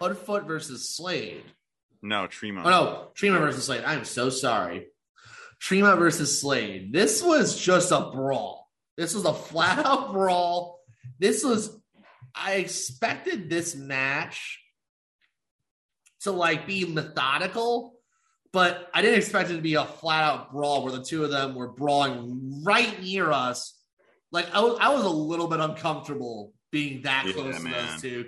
Hoodfoot 0.00 0.46
versus 0.46 0.88
Slade. 0.88 1.42
No, 2.00 2.28
Tremont. 2.28 2.68
Oh 2.68 2.70
no, 2.70 3.08
Tremont 3.14 3.42
versus 3.42 3.64
Slade. 3.64 3.82
I 3.84 3.94
am 3.94 4.04
so 4.04 4.30
sorry. 4.30 4.86
Tremont 5.58 5.98
versus 5.98 6.40
Slade. 6.40 6.92
This 6.92 7.24
was 7.24 7.58
just 7.58 7.90
a 7.90 8.12
brawl. 8.12 8.70
This 8.96 9.14
was 9.14 9.24
a 9.24 9.34
flat 9.34 9.84
out 9.84 10.12
brawl. 10.12 10.78
This 11.18 11.42
was 11.42 11.76
I 12.36 12.54
expected 12.54 13.50
this 13.50 13.74
match 13.74 14.60
to 16.22 16.32
like 16.32 16.66
be 16.66 16.84
methodical, 16.84 17.94
but 18.52 18.88
I 18.94 19.02
didn't 19.02 19.18
expect 19.18 19.50
it 19.50 19.56
to 19.56 19.62
be 19.62 19.74
a 19.74 19.84
flat 19.84 20.24
out 20.24 20.52
brawl 20.52 20.82
where 20.82 20.92
the 20.92 21.02
two 21.02 21.24
of 21.24 21.30
them 21.30 21.54
were 21.54 21.68
brawling 21.68 22.62
right 22.64 23.02
near 23.02 23.30
us. 23.30 23.74
Like 24.32 24.52
I 24.54 24.60
was, 24.60 24.78
I 24.80 24.92
was 24.94 25.04
a 25.04 25.10
little 25.10 25.48
bit 25.48 25.60
uncomfortable 25.60 26.52
being 26.70 27.02
that 27.02 27.24
Yeah, 27.26 27.32
close 27.32 27.56
to 27.56 27.68
those 27.68 28.02
two. 28.02 28.26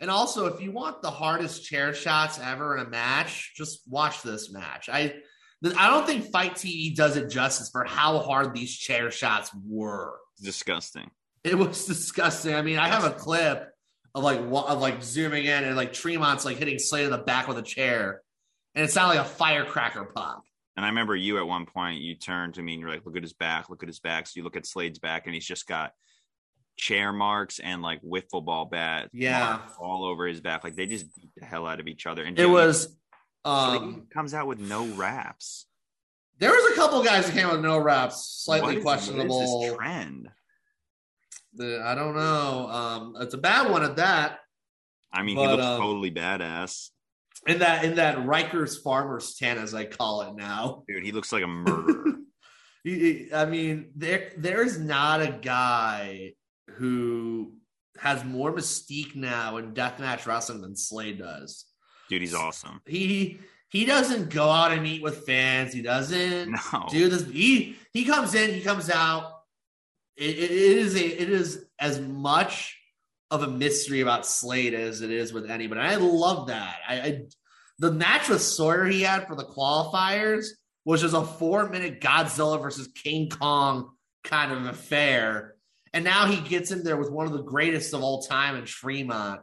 And 0.00 0.10
also, 0.10 0.46
if 0.46 0.60
you 0.60 0.72
want 0.72 1.02
the 1.02 1.10
hardest 1.10 1.64
chair 1.64 1.94
shots 1.94 2.38
ever 2.38 2.76
in 2.76 2.86
a 2.86 2.88
match, 2.88 3.52
just 3.56 3.80
watch 3.88 4.22
this 4.22 4.52
match. 4.52 4.88
I 4.88 5.14
I 5.78 5.88
don't 5.88 6.06
think 6.06 6.30
FITE 6.30 6.52
TV 6.52 6.94
does 6.94 7.16
it 7.16 7.30
justice 7.30 7.70
for 7.70 7.84
how 7.84 8.18
hard 8.18 8.54
these 8.54 8.76
chair 8.76 9.10
shots 9.10 9.50
were. 9.66 10.18
disgusting. 10.42 11.10
It 11.42 11.56
was 11.56 11.86
disgusting. 11.86 12.54
I 12.54 12.62
mean, 12.62 12.78
I 12.78 12.88
have 12.88 13.04
a 13.04 13.10
clip 13.10 13.70
of 14.14 14.22
like 14.22 14.38
of 14.38 14.80
like 14.80 15.02
zooming 15.02 15.44
in 15.46 15.64
and 15.64 15.76
like 15.76 15.92
Tremont's 15.92 16.44
like 16.44 16.56
hitting 16.58 16.78
Slade 16.78 17.04
in 17.06 17.10
the 17.10 17.18
back 17.18 17.48
with 17.48 17.58
a 17.58 17.62
chair, 17.62 18.22
and 18.74 18.84
it 18.84 18.90
sounded 18.90 19.16
like 19.18 19.26
a 19.26 19.28
firecracker 19.28 20.04
pop. 20.04 20.42
And 20.76 20.84
I 20.84 20.88
remember 20.88 21.14
you 21.14 21.38
at 21.38 21.46
one 21.46 21.66
point, 21.66 22.00
you 22.00 22.16
turned 22.16 22.54
to 22.54 22.62
me 22.62 22.72
and 22.74 22.80
you're 22.80 22.90
like, 22.90 23.06
look 23.06 23.16
at 23.16 23.22
his 23.22 23.32
back, 23.32 23.70
look 23.70 23.82
at 23.84 23.88
his 23.88 24.00
back. 24.00 24.26
So 24.26 24.32
you 24.36 24.42
look 24.42 24.56
at 24.56 24.66
Slade's 24.66 24.98
back 24.98 25.26
and 25.26 25.34
he's 25.34 25.46
just 25.46 25.68
got 25.68 25.92
chair 26.76 27.12
marks 27.12 27.60
and 27.60 27.80
like 27.80 28.02
wiffle 28.02 28.44
ball 28.44 28.64
bat 28.64 29.08
Yeah. 29.12 29.60
all 29.78 30.04
over 30.04 30.26
his 30.26 30.40
back. 30.40 30.64
Like 30.64 30.74
they 30.74 30.86
just 30.86 31.06
beat 31.14 31.30
the 31.36 31.44
hell 31.44 31.66
out 31.68 31.78
of 31.78 31.86
each 31.86 32.06
other. 32.06 32.24
And 32.24 32.36
It 32.38 32.46
was. 32.46 32.96
Um, 33.44 34.06
comes 34.12 34.32
out 34.34 34.46
with 34.48 34.58
no 34.58 34.86
wraps. 34.94 35.66
there 36.38 36.50
was 36.50 36.72
a 36.72 36.74
couple 36.74 37.02
guys 37.04 37.26
that 37.26 37.34
came 37.34 37.48
with 37.50 37.60
no 37.60 37.78
wraps, 37.78 38.42
slightly 38.44 38.80
questionable. 38.80 39.60
This 39.60 39.74
trend? 39.76 40.28
The, 41.56 41.82
I 41.84 41.94
don't 41.94 42.14
know. 42.14 42.68
Um, 42.68 43.16
it's 43.20 43.34
a 43.34 43.38
bad 43.38 43.70
one 43.70 43.84
at 43.84 43.96
that. 43.96 44.38
I 45.12 45.22
mean, 45.22 45.36
But, 45.36 45.42
he 45.42 45.48
looks 45.56 45.64
um, 45.64 45.80
totally 45.80 46.10
badass. 46.10 46.90
In 47.46 47.58
that 47.58 47.84
in 47.84 47.96
that 47.96 48.18
Rikers 48.18 48.82
Farmers 48.82 49.34
tent, 49.34 49.60
as 49.60 49.74
I 49.74 49.84
call 49.84 50.22
it 50.22 50.34
now. 50.34 50.82
Dude, 50.88 51.04
he 51.04 51.12
looks 51.12 51.32
like 51.32 51.42
a 51.42 51.48
murderer. 51.48 52.16
He- 52.84 53.30
I 53.32 53.46
mean, 53.46 53.92
there 53.96 54.32
there's 54.36 54.78
not 54.78 55.22
a 55.22 55.32
guy 55.40 56.34
who 56.72 57.54
has 57.98 58.24
more 58.24 58.52
mystique 58.52 59.14
now 59.16 59.56
in 59.56 59.72
deathmatch 59.72 60.26
wrestling 60.26 60.60
than 60.60 60.76
Slade 60.76 61.18
does. 61.18 61.64
Dude, 62.10 62.20
he's 62.20 62.34
awesome. 62.34 62.82
He 62.86 63.38
he 63.70 63.86
doesn't 63.86 64.28
go 64.28 64.50
out 64.50 64.72
and 64.72 64.82
meet 64.82 65.02
with 65.02 65.24
fans. 65.24 65.72
He 65.72 65.80
doesn't 65.80 66.50
No. 66.72 66.86
do 66.90 67.08
this. 67.08 67.24
He 67.24 67.76
he 67.94 68.04
comes 68.04 68.34
in, 68.34 68.52
he 68.52 68.60
comes 68.60 68.90
out. 68.90 69.33
It, 70.16 70.38
it- 70.38 70.50
is 70.50 70.94
a 70.94 71.04
it 71.22 71.30
is 71.30 71.64
as 71.78 72.00
much 72.00 72.78
of 73.30 73.42
a 73.42 73.48
mystery 73.48 74.00
about 74.00 74.26
Slade 74.26 74.74
as 74.74 75.00
it 75.00 75.10
is 75.10 75.32
with 75.32 75.50
anybody. 75.50 75.80
I 75.80 75.96
love 75.96 76.48
that. 76.48 76.76
I, 76.88 76.94
I 77.00 77.22
the 77.78 77.90
match 77.90 78.28
with 78.28 78.40
Sawyer 78.40 78.84
he 78.84 79.02
had 79.02 79.26
for 79.26 79.34
the 79.34 79.44
qualifiers 79.44 80.46
was 80.84 81.00
just 81.00 81.14
a 81.14 81.22
four 81.24 81.68
minute 81.68 82.00
Godzilla 82.00 82.60
versus 82.60 82.88
King 83.02 83.28
Kong 83.30 83.90
kind 84.22 84.52
of 84.52 84.66
affair. 84.66 85.54
And 85.92 86.04
now 86.04 86.26
he 86.26 86.40
gets 86.40 86.70
in 86.70 86.82
there 86.84 86.96
with 86.96 87.10
one 87.10 87.26
of 87.26 87.32
the 87.32 87.42
greatest 87.42 87.94
of 87.94 88.02
all 88.02 88.22
time 88.22 88.56
in 88.56 88.64
Tremont. 88.64 89.40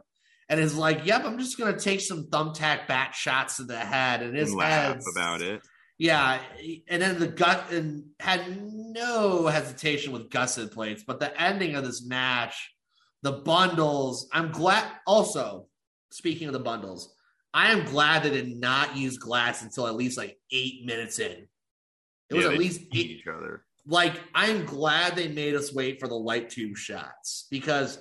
And 0.48 0.60
is 0.60 0.76
like, 0.76 1.06
yep, 1.06 1.24
I'm 1.24 1.38
just 1.38 1.58
gonna 1.58 1.78
take 1.78 2.00
some 2.00 2.26
thumbtack 2.26 2.86
bat 2.86 3.14
shots 3.14 3.56
to 3.56 3.64
the 3.64 3.78
head. 3.78 4.22
And 4.22 4.36
his 4.36 4.54
head's- 4.54 5.04
about 5.16 5.40
it. 5.42 5.60
Yeah, 6.02 6.40
and 6.88 7.00
then 7.00 7.20
the 7.20 7.28
gut 7.28 7.70
and 7.70 8.06
had 8.18 8.42
no 8.60 9.46
hesitation 9.46 10.12
with 10.12 10.30
gusset 10.30 10.72
plates, 10.72 11.04
but 11.06 11.20
the 11.20 11.40
ending 11.40 11.76
of 11.76 11.84
this 11.84 12.04
match, 12.04 12.74
the 13.22 13.30
bundles. 13.30 14.28
I'm 14.32 14.50
glad. 14.50 14.84
Also, 15.06 15.68
speaking 16.10 16.48
of 16.48 16.54
the 16.54 16.58
bundles, 16.58 17.14
I 17.54 17.70
am 17.70 17.84
glad 17.84 18.24
they 18.24 18.30
did 18.30 18.56
not 18.58 18.96
use 18.96 19.16
glass 19.16 19.62
until 19.62 19.86
at 19.86 19.94
least 19.94 20.18
like 20.18 20.40
eight 20.50 20.84
minutes 20.84 21.20
in. 21.20 21.46
It 22.30 22.34
was 22.34 22.46
Yeah, 22.46 22.50
at 22.50 22.58
least 22.58 22.80
eight. 22.92 23.06
each 23.06 23.26
other. 23.28 23.64
like 23.86 24.14
I'm 24.34 24.64
glad 24.64 25.14
they 25.14 25.28
made 25.28 25.54
us 25.54 25.72
wait 25.72 26.00
for 26.00 26.08
the 26.08 26.16
light 26.16 26.50
tube 26.50 26.76
shots 26.76 27.46
because 27.48 27.98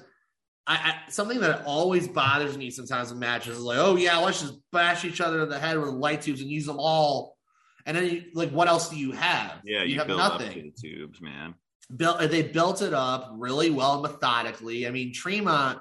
I, 0.65 0.74
I 1.05 1.12
something 1.12 1.39
that 1.41 1.65
always 1.67 2.08
bothers 2.08 2.58
me 2.58 2.72
sometimes 2.72 3.12
in 3.12 3.20
matches 3.20 3.58
is 3.58 3.63
like, 3.63 3.77
oh 3.77 3.96
yeah, 3.96 4.17
let's 4.17 4.41
just 4.41 4.55
bash 4.72 5.05
each 5.05 5.22
other 5.22 5.43
in 5.43 5.50
the 5.50 5.60
head 5.60 5.77
with 5.77 5.89
light 5.89 6.24
tubes 6.24 6.41
and 6.41 6.50
use 6.50 6.65
them 6.65 6.77
all. 6.79 7.38
And 7.85 7.97
then, 7.97 8.05
you, 8.05 8.23
like, 8.33 8.50
what 8.50 8.67
else 8.67 8.89
do 8.89 8.97
you 8.97 9.11
have? 9.13 9.59
Yeah, 9.63 9.83
you, 9.83 9.97
have 10.00 10.07
build 10.07 10.19
up 10.19 10.39
nothing. 10.39 10.73
the 10.75 10.89
tubes, 10.89 11.21
man. 11.21 11.55
Built, 11.95 12.19
they 12.29 12.41
built 12.43 12.81
it 12.81 12.93
up 12.93 13.31
really 13.35 13.69
well 13.69 14.01
methodically. 14.01 14.88
I 14.88 14.91
mean, 14.91 15.13
Tremont, 15.13 15.79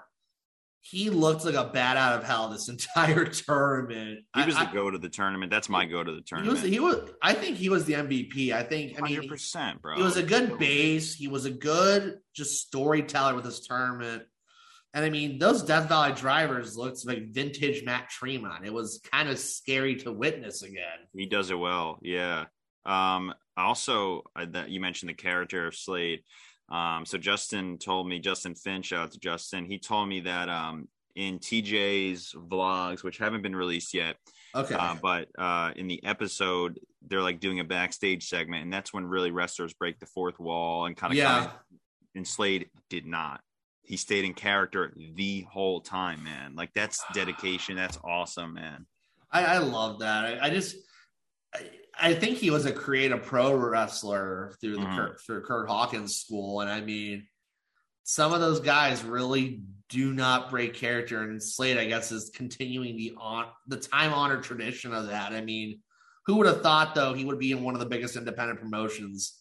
he 0.83 1.11
looked 1.11 1.45
like 1.45 1.55
a 1.55 1.65
bat 1.73 1.97
out 1.97 2.19
of 2.19 2.25
hell 2.25 2.49
this 2.49 2.69
entire 2.97 3.27
tournament. 3.27 4.21
He 4.35 4.45
was 4.45 4.57
I, 4.57 4.65
the 4.65 4.73
go 4.73 4.91
to 4.91 4.99
the 4.99 5.09
tournament. 5.09 5.51
That's 5.51 5.69
my 5.69 5.85
go 5.85 6.03
to 6.03 6.11
the 6.11 6.17
I- 6.17 6.21
he 6.21 6.23
tournament. 6.25 6.63
was, 6.63 6.71
he 6.71 6.81
was. 6.81 7.11
I 7.23 7.35
think 7.35 7.59
he 7.59 7.69
was 7.69 7.85
the 7.85 7.93
MVP. 7.95 8.53
I 8.53 8.63
think. 8.63 8.99
I 8.99 9.03
mean, 9.03 9.15
Hundred 9.17 9.29
percent, 9.29 9.83
bro. 9.83 9.97
he 9.97 10.03
was 10.03 10.17
a 10.17 10.23
good 10.23 10.59
base. 10.59 11.15
He 11.15 11.29
was 11.29 11.45
a 11.45 11.51
good 11.51 12.19
just 12.35 12.67
storyteller 12.67 13.35
with 13.35 13.45
this 13.45 13.67
tournament. 13.67 14.25
And 14.93 15.05
I 15.05 15.11
mean, 15.11 15.39
those 15.39 15.63
Death 15.63 15.89
Valley 15.89 16.13
drivers 16.13 16.77
looked 16.77 17.07
like 17.07 17.31
vintage 17.31 17.85
Matt 17.85 18.09
Tremont. 18.09 18.67
It 18.67 18.73
was 18.73 19.01
kind 19.13 19.29
of 19.29 19.39
scary 19.39 19.95
to 19.97 20.13
witness 20.13 20.63
again. 20.63 20.99
He 21.15 21.27
does 21.27 21.51
it 21.51 21.59
well. 21.59 21.99
Yeah. 22.03 22.47
Um, 22.85 23.33
also, 23.57 24.25
I, 24.35 24.47
that 24.47 24.71
you 24.71 24.81
mentioned 24.81 25.11
the 25.11 25.15
character 25.15 25.67
of 25.69 25.77
Slade. 25.77 26.23
Um, 26.71 27.05
so 27.05 27.19
Justin 27.19 27.79
told 27.79 28.09
me, 28.09 28.19
Justin 28.19 28.55
Finch, 28.55 28.87
shout 28.87 29.05
out 29.05 29.13
to 29.13 29.19
Justin. 29.21 29.65
He 29.65 29.79
told 29.79 30.09
me 30.09 30.21
that 30.21 30.49
um, 30.49 30.89
in 31.15 31.39
TJ's 31.39 32.35
vlogs, 32.37 33.03
which 33.05 33.19
haven't 33.19 33.43
been 33.43 33.57
released 33.57 33.95
yet, 33.95 34.17
Okay. 34.55 34.75
uh, 34.75 34.97
but 35.01 35.29
uh, 35.39 35.73
in 35.77 35.87
the 35.87 36.03
episode, 36.05 36.81
they're 37.07 37.23
like 37.23 37.41
doing 37.41 37.61
a 37.61 37.65
backstage 37.65 38.29
segment, 38.29 38.65
and 38.65 38.73
that's 38.73 38.93
when 38.93 39.05
really 39.05 39.31
wrestlers 39.31 39.73
break 39.75 39.99
the 39.99 40.07
fourth 40.07 40.39
wall 40.41 40.87
and 40.87 40.97
kind 40.97 41.13
of 41.13 41.17
yeah. 41.19 41.51
And 42.15 42.27
Slade 42.27 42.69
did 42.89 43.07
not. 43.07 43.41
He 43.91 43.97
stayed 43.97 44.25
in 44.25 44.35
character 44.35 44.93
the 45.17 45.41
whole 45.51 45.81
time, 45.81 46.23
man. 46.23 46.55
Like 46.55 46.73
that's 46.75 47.03
dedication. 47.13 47.75
That's 47.75 47.99
awesome, 48.05 48.55
man. 48.55 48.87
I, 49.33 49.45
I 49.45 49.59
love 49.59 49.99
that. 49.99 50.27
I, 50.27 50.47
I 50.47 50.51
just, 50.51 50.77
I, 51.53 51.69
I 52.01 52.15
think 52.15 52.39
he 52.39 52.51
was 52.51 52.67
a 52.67 52.73
Create 52.73 53.11
A 53.11 53.19
Pro 53.19 53.53
wrestler 53.53 54.55
through 54.61 54.77
the 54.77 54.83
Mhm. 54.83 54.97
Curt, 54.97 55.21
through 55.27 55.43
Curt 55.43 55.69
Hawkins 55.69 56.15
school, 56.15 56.61
and 56.61 56.71
I 56.71 56.81
mean, 56.81 57.27
some 58.05 58.33
of 58.33 58.39
those 58.39 58.61
guys 58.61 59.03
really 59.03 59.63
do 59.89 60.13
not 60.15 60.51
break 60.51 60.75
character. 60.75 61.23
And 61.23 61.43
Slade, 61.43 61.77
I 61.77 61.87
guess, 61.87 62.13
is 62.13 62.31
continuing 62.33 62.97
the 62.97 63.15
on 63.19 63.47
the 63.67 63.77
time 63.77 64.13
honored 64.15 64.45
tradition 64.45 64.95
of 64.95 65.09
that. 65.09 65.33
I 65.33 65.41
mean, 65.41 65.81
who 66.27 66.37
would 66.37 66.47
have 66.47 66.63
thought 66.63 66.95
though 66.95 67.13
he 67.13 67.25
would 67.25 67.41
be 67.41 67.51
in 67.51 67.65
one 67.65 67.75
of 67.75 67.81
the 67.81 67.87
biggest 67.87 68.15
independent 68.15 68.61
promotions 68.61 69.41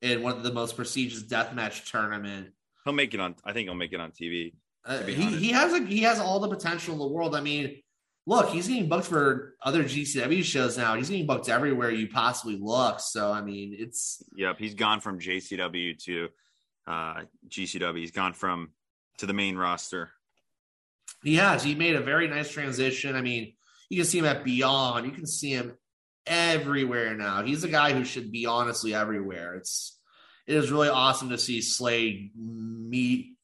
in 0.00 0.22
one 0.22 0.38
of 0.38 0.42
the 0.42 0.54
most 0.54 0.74
prestigious 0.74 1.22
deathmatch 1.24 1.90
tournament? 1.90 2.54
He'll 2.84 2.94
make 2.94 3.14
it 3.14 3.20
on. 3.20 3.34
I 3.44 3.52
think 3.52 3.66
he'll 3.66 3.74
make 3.74 3.92
it 3.92 4.00
on 4.00 4.10
TV. 4.12 4.54
Uh, 4.84 5.02
he, 5.02 5.24
honest. 5.26 5.38
he 5.38 5.50
has 5.50 5.72
a 5.74 5.84
he 5.84 6.00
has 6.02 6.18
all 6.18 6.40
the 6.40 6.48
potential 6.48 6.94
in 6.94 6.98
the 6.98 7.06
world. 7.06 7.36
I 7.36 7.40
mean, 7.40 7.82
look, 8.26 8.48
he's 8.48 8.68
getting 8.68 8.88
booked 8.88 9.06
for 9.06 9.54
other 9.62 9.84
GCW 9.84 10.42
shows 10.42 10.78
now. 10.78 10.94
He's 10.94 11.10
getting 11.10 11.26
booked 11.26 11.48
everywhere 11.48 11.90
you 11.90 12.08
possibly 12.08 12.56
look. 12.60 13.00
So 13.00 13.30
I 13.30 13.42
mean, 13.42 13.76
it's 13.78 14.22
Yep, 14.34 14.58
he's 14.58 14.74
gone 14.74 15.00
from 15.00 15.18
JCW 15.18 16.02
to 16.04 16.28
uh, 16.86 17.22
GCW. 17.48 17.98
He's 17.98 18.10
gone 18.10 18.32
from 18.32 18.70
to 19.18 19.26
the 19.26 19.34
main 19.34 19.56
roster. 19.56 20.10
he 21.22 21.36
has 21.36 21.62
he 21.62 21.74
made 21.74 21.94
a 21.96 22.00
very 22.00 22.26
nice 22.26 22.50
transition. 22.50 23.14
I 23.16 23.20
mean, 23.20 23.52
you 23.90 23.98
can 23.98 24.06
see 24.06 24.18
him 24.18 24.24
at 24.24 24.44
Beyond. 24.44 25.04
You 25.04 25.12
can 25.12 25.26
see 25.26 25.50
him 25.50 25.76
everywhere 26.26 27.14
now. 27.16 27.42
He's 27.42 27.64
a 27.64 27.68
guy 27.68 27.92
who 27.92 28.04
should 28.04 28.32
be 28.32 28.46
honestly 28.46 28.94
everywhere. 28.94 29.56
It's 29.56 29.99
it 30.50 30.56
is 30.56 30.72
really 30.72 30.88
awesome 30.88 31.28
to 31.28 31.38
see 31.38 31.62
Slade 31.62 32.32
meet 32.36 33.36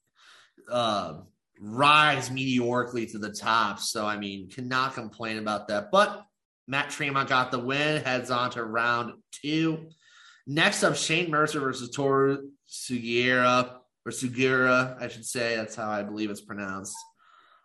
uh 0.69 1.21
rise 1.61 2.33
meteorically 2.33 3.07
to 3.07 3.19
the 3.19 3.31
top. 3.31 3.79
So 3.79 4.05
I 4.05 4.17
mean, 4.17 4.51
cannot 4.51 4.95
complain 4.95 5.39
about 5.39 5.69
that. 5.69 5.93
But 5.93 6.27
Matt 6.67 6.91
Tremont 6.91 7.29
got 7.29 7.53
the 7.53 7.61
win, 7.61 8.03
heads 8.03 8.33
on 8.33 8.51
to 8.51 8.65
round 8.65 9.13
two. 9.31 9.87
Next 10.49 10.83
up, 10.83 10.97
Shane 10.97 11.31
Mercer 11.31 11.61
versus 11.61 11.91
Toru 11.91 12.51
Sugiura, 12.69 13.77
or 14.05 14.11
Sugira, 14.11 15.01
I 15.01 15.07
should 15.07 15.25
say. 15.25 15.55
That's 15.55 15.77
how 15.77 15.89
I 15.89 16.03
believe 16.03 16.31
it's 16.31 16.41
pronounced. 16.41 16.97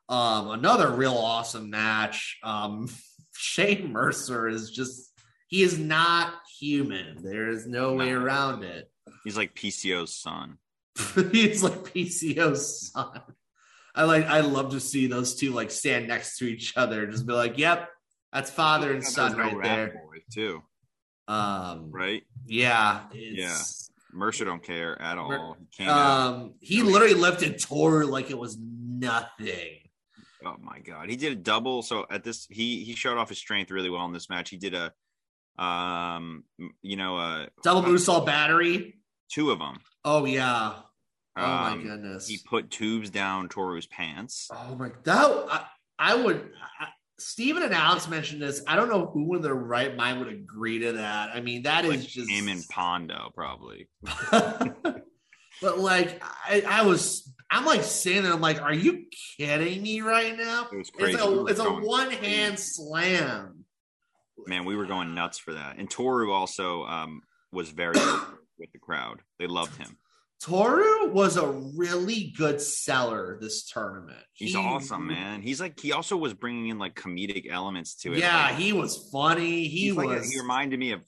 Um, 0.07 0.51
another 0.51 0.91
real 0.91 1.15
awesome 1.15 1.71
match. 1.71 2.37
Um, 2.43 2.89
Shane 3.35 3.91
Mercer 3.91 4.47
is 4.47 4.69
just 4.69 5.11
he 5.47 5.63
is 5.63 5.79
not 5.79 6.31
human. 6.59 7.23
There 7.23 7.49
is 7.49 7.65
no 7.65 7.93
way 7.93 8.11
around 8.11 8.63
it. 8.63 8.90
He's 9.23 9.37
like 9.37 9.53
PCO's 9.55 10.15
son. 10.15 10.57
He's 11.31 11.63
like 11.63 11.83
PCO's 11.83 12.91
son. 12.91 13.21
I 13.93 14.03
like 14.05 14.25
I 14.25 14.41
love 14.41 14.71
to 14.71 14.79
see 14.79 15.07
those 15.07 15.35
two 15.35 15.51
like 15.51 15.71
stand 15.71 16.07
next 16.07 16.37
to 16.37 16.45
each 16.45 16.75
other 16.77 17.03
and 17.03 17.11
just 17.11 17.25
be 17.25 17.33
like, 17.33 17.57
Yep, 17.57 17.89
that's 18.31 18.49
father 18.49 18.93
and 18.93 19.03
son 19.03 19.37
no 19.37 19.43
right 19.43 19.63
there. 19.63 19.87
boy, 19.89 20.17
too. 20.33 20.61
Um 21.27 21.91
Right? 21.91 22.23
yeah, 22.45 23.01
it's, 23.13 23.89
Mercer 24.13 24.43
don't 24.45 24.63
care 24.63 25.01
at 25.01 25.17
all. 25.17 25.55
He 25.59 25.65
came 25.77 25.89
out. 25.89 26.27
um 26.33 26.53
he 26.59 26.83
literally 26.83 27.13
lifted 27.13 27.59
Toru 27.61 28.05
like 28.05 28.29
it 28.31 28.37
was 28.37 28.57
nothing. 28.59 29.77
Oh 30.45 30.55
my 30.61 30.79
god, 30.79 31.09
he 31.09 31.15
did 31.15 31.33
a 31.33 31.35
double. 31.35 31.81
So 31.83 32.05
at 32.09 32.23
this, 32.23 32.47
he 32.49 32.83
he 32.83 32.95
showed 32.95 33.17
off 33.17 33.29
his 33.29 33.37
strength 33.37 33.71
really 33.71 33.89
well 33.89 34.05
in 34.05 34.11
this 34.13 34.29
match. 34.29 34.49
He 34.49 34.57
did 34.57 34.73
a, 34.73 34.91
um, 35.63 36.43
you 36.81 36.95
know, 36.95 37.17
a 37.17 37.49
Double 37.63 37.83
moonsault 37.83 38.25
battery. 38.25 38.95
Two 39.31 39.51
of 39.51 39.59
them. 39.59 39.77
Oh 40.05 40.25
yeah. 40.25 40.73
Oh 41.37 41.41
my 41.41 41.71
Um, 41.71 41.83
goodness. 41.83 42.27
He 42.27 42.39
put 42.45 42.69
tubes 42.69 43.09
down 43.09 43.49
Toru's 43.49 43.87
pants. 43.87 44.49
Oh 44.51 44.75
my 44.75 44.89
that 45.03 45.47
I, 45.49 45.65
I 45.97 46.15
would 46.15 46.51
I, 46.79 46.87
Steven 47.19 47.63
and 47.63 47.73
Alex 47.73 48.07
mentioned 48.09 48.41
this. 48.41 48.63
I 48.67 48.75
don't 48.75 48.89
know 48.89 49.05
who 49.05 49.35
in 49.35 49.41
their 49.41 49.53
right 49.55 49.95
mind 49.95 50.19
would 50.19 50.27
agree 50.27 50.79
to 50.79 50.93
that. 50.93 51.29
I 51.33 51.39
mean, 51.39 51.63
that 51.63 51.85
is 51.85 51.91
Like 51.91 52.01
just 52.01 52.29
him 52.29 52.47
and 52.47 52.63
Pondo 52.69 53.31
probably. 53.35 53.87
but 54.31 55.77
like 55.77 56.21
I, 56.23 56.63
I 56.67 56.85
was 56.85 57.31
I'm 57.49 57.65
like 57.65 57.83
sitting 57.83 58.23
there, 58.23 58.33
I'm 58.33 58.41
like, 58.41 58.61
are 58.61 58.73
you 58.73 59.05
kidding 59.37 59.83
me 59.83 60.01
right 60.01 60.35
now? 60.35 60.67
It 60.71 60.77
was 60.77 60.89
crazy. 60.89 61.13
It's 61.13 61.23
a 61.23 61.31
were 61.31 61.49
it's 61.49 61.59
a 61.59 61.69
one 61.69 62.07
crazy. 62.07 62.25
hand 62.25 62.59
slam. 62.59 63.65
Man, 64.47 64.65
we 64.65 64.75
were 64.75 64.85
going 64.85 65.13
nuts 65.13 65.37
for 65.37 65.53
that. 65.53 65.77
And 65.77 65.89
Toru 65.89 66.31
also 66.31 66.83
um 66.85 67.21
was 67.51 67.69
very 67.69 67.95
with 68.61 68.71
the 68.71 68.79
crowd. 68.79 69.21
They 69.39 69.47
loved 69.47 69.75
him. 69.77 69.97
Toru 70.41 71.11
was 71.11 71.37
a 71.37 71.47
really 71.47 72.33
good 72.35 72.59
seller 72.59 73.37
this 73.39 73.69
tournament. 73.69 74.23
He's 74.33 74.53
He- 74.53 74.57
awesome, 74.57 75.05
man. 75.05 75.41
He's 75.43 75.61
like 75.61 75.79
he 75.79 75.91
also 75.91 76.17
was 76.17 76.33
bringing 76.33 76.67
in 76.69 76.79
like 76.79 76.95
comedic 76.95 77.47
elements 77.51 77.93
to 77.97 78.13
it. 78.13 78.19
Yeah, 78.19 78.45
Like, 78.47 78.55
he 78.55 78.73
was 78.73 79.09
funny. 79.11 79.67
He 79.67 79.91
was 79.91 80.05
like 80.07 80.23
he 80.23 80.39
reminded 80.39 80.79
me 80.79 80.93
of 80.93 81.01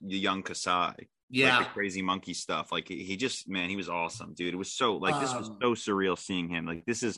the 0.00 0.18
young 0.18 0.42
Kasai. 0.42 0.94
yeah. 1.28 1.58
like 1.58 1.68
the 1.68 1.72
crazy 1.72 2.02
monkey 2.02 2.34
stuff. 2.34 2.72
Like 2.72 2.88
he 2.88 3.04
he 3.04 3.16
just 3.16 3.48
man, 3.48 3.70
he 3.70 3.76
was 3.76 3.88
awesome, 3.88 4.34
dude. 4.34 4.54
It 4.54 4.56
was 4.56 4.72
so 4.72 4.96
like 4.96 5.20
this 5.20 5.32
was 5.34 5.50
Um, 5.50 5.58
so 5.62 5.74
surreal 5.74 6.18
seeing 6.18 6.48
him. 6.48 6.66
Like 6.66 6.84
this 6.84 7.04
is 7.04 7.16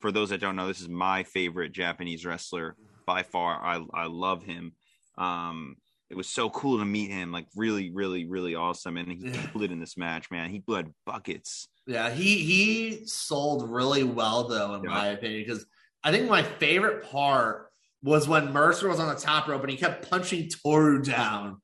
for 0.00 0.12
those 0.12 0.28
that 0.28 0.40
don't 0.42 0.56
know, 0.56 0.66
this 0.68 0.82
is 0.82 0.88
my 0.90 1.22
favorite 1.22 1.72
Japanese 1.72 2.26
wrestler 2.26 2.76
by 3.06 3.22
far. 3.22 3.58
I 3.64 3.82
I 3.94 4.06
love 4.06 4.42
him. 4.42 4.72
Um 5.16 5.76
it 6.10 6.16
was 6.16 6.28
so 6.28 6.48
cool 6.50 6.78
to 6.78 6.84
meet 6.84 7.10
him, 7.10 7.32
like 7.32 7.46
really, 7.56 7.90
really, 7.90 8.26
really 8.26 8.54
awesome. 8.54 8.96
And 8.96 9.10
he 9.10 9.18
Yeah. 9.28 9.46
killed 9.48 9.64
it 9.64 9.72
in 9.72 9.80
this 9.80 9.96
match, 9.96 10.30
man. 10.30 10.50
He 10.50 10.60
bled 10.60 10.92
buckets. 11.04 11.68
Yeah, 11.86 12.10
he 12.10 12.38
he 12.38 13.06
sold 13.06 13.68
really 13.70 14.04
well 14.04 14.48
though, 14.48 14.74
in 14.74 14.84
Yeah. 14.84 14.90
my 14.90 15.06
opinion, 15.08 15.44
because 15.44 15.66
I 16.02 16.10
think 16.12 16.28
my 16.28 16.42
favorite 16.42 17.04
part 17.10 17.70
was 18.02 18.28
when 18.28 18.52
Mercer 18.52 18.88
was 18.88 19.00
on 19.00 19.08
the 19.08 19.20
top 19.20 19.48
rope 19.48 19.62
and 19.62 19.70
he 19.70 19.76
kept 19.76 20.08
punching 20.08 20.48
Toru 20.48 21.02
down, 21.02 21.60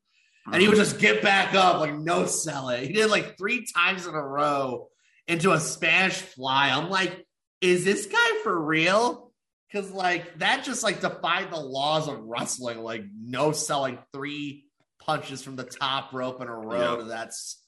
and 0.46 0.60
he 0.60 0.66
would 0.68 0.76
just 0.76 0.98
get 0.98 1.22
back 1.22 1.54
up 1.54 1.78
like 1.78 1.94
no 1.94 2.26
sell 2.26 2.68
it. 2.70 2.86
He 2.86 2.92
did 2.92 3.10
like 3.10 3.36
three 3.38 3.64
times 3.76 4.06
in 4.06 4.14
a 4.14 4.22
row 4.22 4.88
into 5.28 5.52
a 5.52 5.60
Spanish 5.60 6.14
fly. 6.20 6.70
I'm 6.70 6.90
like, 6.90 7.24
is 7.60 7.84
this 7.84 8.06
guy 8.06 8.40
for 8.42 8.60
real? 8.60 9.31
Because 9.72 9.90
like 9.90 10.38
that 10.38 10.64
just 10.64 10.82
like 10.82 11.00
defied 11.00 11.50
the 11.50 11.60
laws 11.60 12.08
of 12.08 12.20
wrestling, 12.24 12.82
like 12.82 13.04
no 13.18 13.52
selling 13.52 13.98
three 14.12 14.66
punches 15.00 15.42
from 15.42 15.56
the 15.56 15.64
top 15.64 16.12
rope 16.12 16.42
in 16.42 16.48
a 16.48 16.54
row. 16.54 16.98
Yeah. 17.00 17.04
That's 17.06 17.62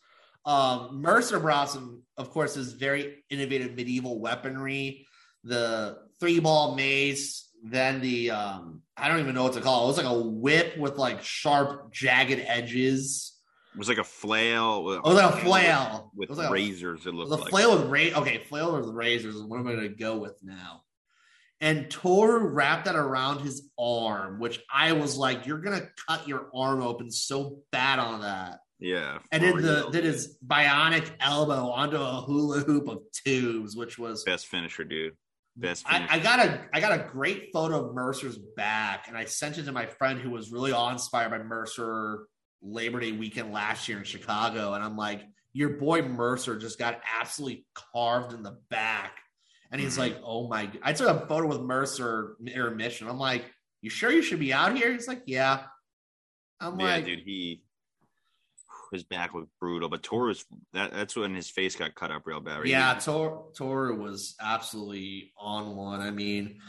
um, 0.45 1.01
Mercer 1.01 1.41
some, 1.67 2.03
of 2.17 2.31
course, 2.31 2.57
is 2.57 2.75
very 2.75 3.25
innovative 3.31 3.75
medieval 3.75 4.21
weaponry, 4.21 5.07
the 5.43 5.99
three 6.21 6.41
ball 6.41 6.75
mace, 6.75 7.49
then 7.63 8.01
the 8.01 8.31
um, 8.31 8.83
I 8.97 9.09
don't 9.09 9.21
even 9.21 9.35
know 9.35 9.45
what 9.45 9.55
to 9.55 9.61
call 9.63 9.81
it. 9.81 9.85
It 9.85 9.89
was 9.89 9.97
like 9.97 10.07
a 10.07 10.21
whip 10.21 10.77
with 10.77 10.99
like 10.99 11.23
sharp, 11.23 11.93
jagged 11.93 12.45
edges. 12.47 13.33
It 13.75 13.79
was 13.79 13.89
like 13.89 13.99
a 13.99 14.05
flail. 14.05 14.93
It 14.93 15.03
was 15.03 15.15
like 15.15 15.35
a 15.35 15.37
flail. 15.39 16.13
with 16.15 16.31
like 16.31 16.49
a- 16.49 16.53
razors. 16.53 17.07
It 17.07 17.15
looked 17.15 17.31
like 17.31 17.39
the 17.39 17.45
like 17.45 17.51
flail 17.51 17.79
with 17.79 17.89
ra- 17.89 18.21
okay, 18.21 18.39
flail 18.39 18.77
with 18.77 18.89
razors 18.91 19.35
is 19.35 19.43
what 19.43 19.59
I'm 19.59 19.65
going 19.65 19.81
to 19.81 19.89
go 19.89 20.19
with 20.19 20.39
now. 20.43 20.84
And 21.65 21.91
Toru 21.91 22.47
wrapped 22.49 22.85
that 22.85 22.95
around 22.95 23.41
his 23.41 23.71
arm, 23.79 24.39
which 24.39 24.61
I 24.71 24.93
was 24.93 25.17
like, 25.17 25.47
"You're 25.47 25.61
going 25.63 25.81
to 25.81 25.89
cut 26.07 26.29
your 26.29 26.51
arm 26.55 26.83
open 26.83 27.11
so 27.11 27.63
bad 27.73 27.99
on 27.99 28.21
that." 28.21 28.59
Yeah. 28.79 29.21
and 29.33 29.43
then 29.43 29.63
the 29.63 29.89
did 29.91 30.05
his 30.05 30.37
bionic 30.47 31.11
elbow 31.21 31.71
onto 31.71 31.97
a 31.97 32.21
hula 32.21 32.61
hoop 32.61 32.87
of 32.89 32.99
tubes, 33.25 33.75
which 33.75 33.99
was 33.99 34.25
best 34.25 34.47
finisher, 34.47 34.85
dude. 34.85 35.15
Best 35.57 35.85
I. 35.87 36.07
I 36.11 36.19
got 36.19 36.39
a 36.39 36.61
I 36.75 36.81
got 36.81 36.93
a 36.93 37.09
great 37.11 37.49
photo 37.51 37.87
of 37.87 37.95
Mercer's 37.95 38.37
back, 38.37 39.09
and 39.09 39.17
I 39.17 39.25
sent 39.25 39.57
it 39.57 39.65
to 39.65 39.73
my 39.73 39.87
friend 39.87 40.21
who 40.21 40.29
was 40.29 40.53
really 40.53 40.73
awe 40.73 40.93
inspired 40.93 41.31
by 41.31 41.39
Mercer 41.39 42.27
Labor 42.61 43.01
Day 43.01 43.13
weekend 43.13 43.55
last 43.55 43.89
year 43.89 43.97
in 43.97 44.05
Chicago, 44.05 44.75
and 44.75 44.85
I'm 44.85 44.99
like, 44.99 45.23
your 45.55 45.71
boy 45.71 46.03
Mercer 46.03 46.59
just 46.59 46.79
got 46.79 47.01
absolutely 47.19 47.65
carved 47.95 48.35
in 48.35 48.43
the 48.43 48.59
back, 48.69 49.21
and 49.75 49.83
he's 49.83 49.99
like, 49.99 50.15
mm-hmm. 50.15 50.25
oh 50.25 50.47
my! 50.47 50.71
I 50.85 50.93
took 50.93 51.09
a 51.09 51.27
photo 51.27 51.49
with 51.49 51.61
Mercer 51.61 52.37
intermission. 52.47 53.09
I'm 53.09 53.19
like, 53.19 53.45
you 53.83 53.91
sure 53.91 54.13
you 54.13 54.23
should 54.23 54.39
be 54.39 54.53
out 54.53 54.77
here? 54.77 54.93
He's 54.93 55.09
like, 55.09 55.23
yeah. 55.27 55.63
I'm 56.61 56.79
yeah, 56.79 56.87
like, 56.87 57.07
dude, 57.07 57.19
he 57.25 57.65
his 58.93 59.03
back 59.03 59.35
was 59.35 59.47
brutal, 59.59 59.89
but 59.89 60.05
Toru's 60.05 60.45
that 60.75 60.93
that's 60.93 61.17
when 61.17 61.35
his 61.35 61.51
face 61.51 61.75
got 61.75 61.97
cut 61.97 62.13
up 62.13 62.25
real 62.25 62.39
bad. 62.39 62.59
right? 62.59 62.67
Yeah, 62.69 62.95
Tor 62.95 63.47
Toru 63.57 64.01
was 64.01 64.37
absolutely 64.41 65.33
on 65.37 65.75
one. 65.75 66.01
I 66.01 66.13
mean, 66.13 66.61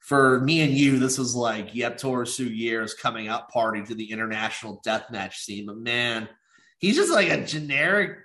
for 0.00 0.40
me 0.40 0.62
and 0.62 0.72
you, 0.72 0.98
this 0.98 1.16
was 1.16 1.36
like, 1.36 1.76
yep, 1.76 1.96
Toru 1.96 2.26
years 2.26 2.92
coming 2.92 3.28
up 3.28 3.50
party 3.50 3.84
to 3.84 3.94
the 3.94 4.10
international 4.10 4.82
deathmatch 4.84 5.34
scene. 5.34 5.66
But 5.66 5.76
man, 5.76 6.28
he's 6.80 6.96
just 6.96 7.12
like 7.12 7.28
a 7.28 7.44
generic 7.44 8.18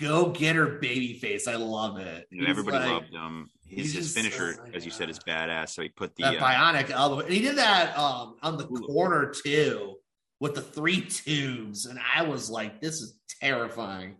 go 0.00 0.30
getter 0.30 0.78
baby 0.80 1.18
face. 1.18 1.46
I 1.46 1.56
love 1.56 1.98
it. 1.98 2.26
He's 2.30 2.48
everybody 2.48 2.78
like- 2.78 2.88
loved 2.88 3.12
him. 3.12 3.50
His, 3.68 3.92
he's 3.92 3.94
his 3.94 4.14
finisher, 4.14 4.56
as 4.74 4.84
you 4.84 4.90
said, 4.90 5.10
is 5.10 5.18
badass. 5.18 5.70
So 5.70 5.82
he 5.82 5.88
put 5.88 6.14
the 6.16 6.22
that 6.24 6.36
uh, 6.38 6.44
bionic 6.46 6.90
elbow. 6.90 7.20
And 7.20 7.32
he 7.32 7.40
did 7.40 7.56
that 7.56 7.96
um 7.98 8.36
on 8.42 8.56
the 8.56 8.64
Ooh. 8.64 8.86
corner 8.86 9.32
too 9.44 9.96
with 10.40 10.54
the 10.54 10.62
three 10.62 11.00
tubes. 11.02 11.86
And 11.86 11.98
I 12.14 12.22
was 12.22 12.48
like, 12.50 12.80
this 12.80 13.00
is 13.00 13.18
terrifying. 13.40 14.16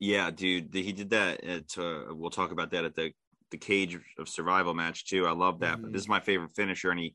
Yeah, 0.00 0.30
dude, 0.30 0.72
he 0.72 0.92
did 0.92 1.10
that. 1.10 1.42
At, 1.44 1.76
uh, 1.76 2.04
we'll 2.14 2.30
talk 2.30 2.52
about 2.52 2.70
that 2.70 2.84
at 2.84 2.94
the 2.94 3.12
the 3.50 3.56
cage 3.58 3.98
of 4.18 4.28
survival 4.28 4.74
match 4.74 5.06
too. 5.06 5.26
I 5.26 5.32
love 5.32 5.60
that. 5.60 5.80
But 5.80 5.90
Mhm. 5.90 5.92
this 5.94 6.02
is 6.02 6.08
my 6.08 6.20
favorite 6.20 6.52
finisher, 6.54 6.90
and 6.90 7.00
he 7.00 7.14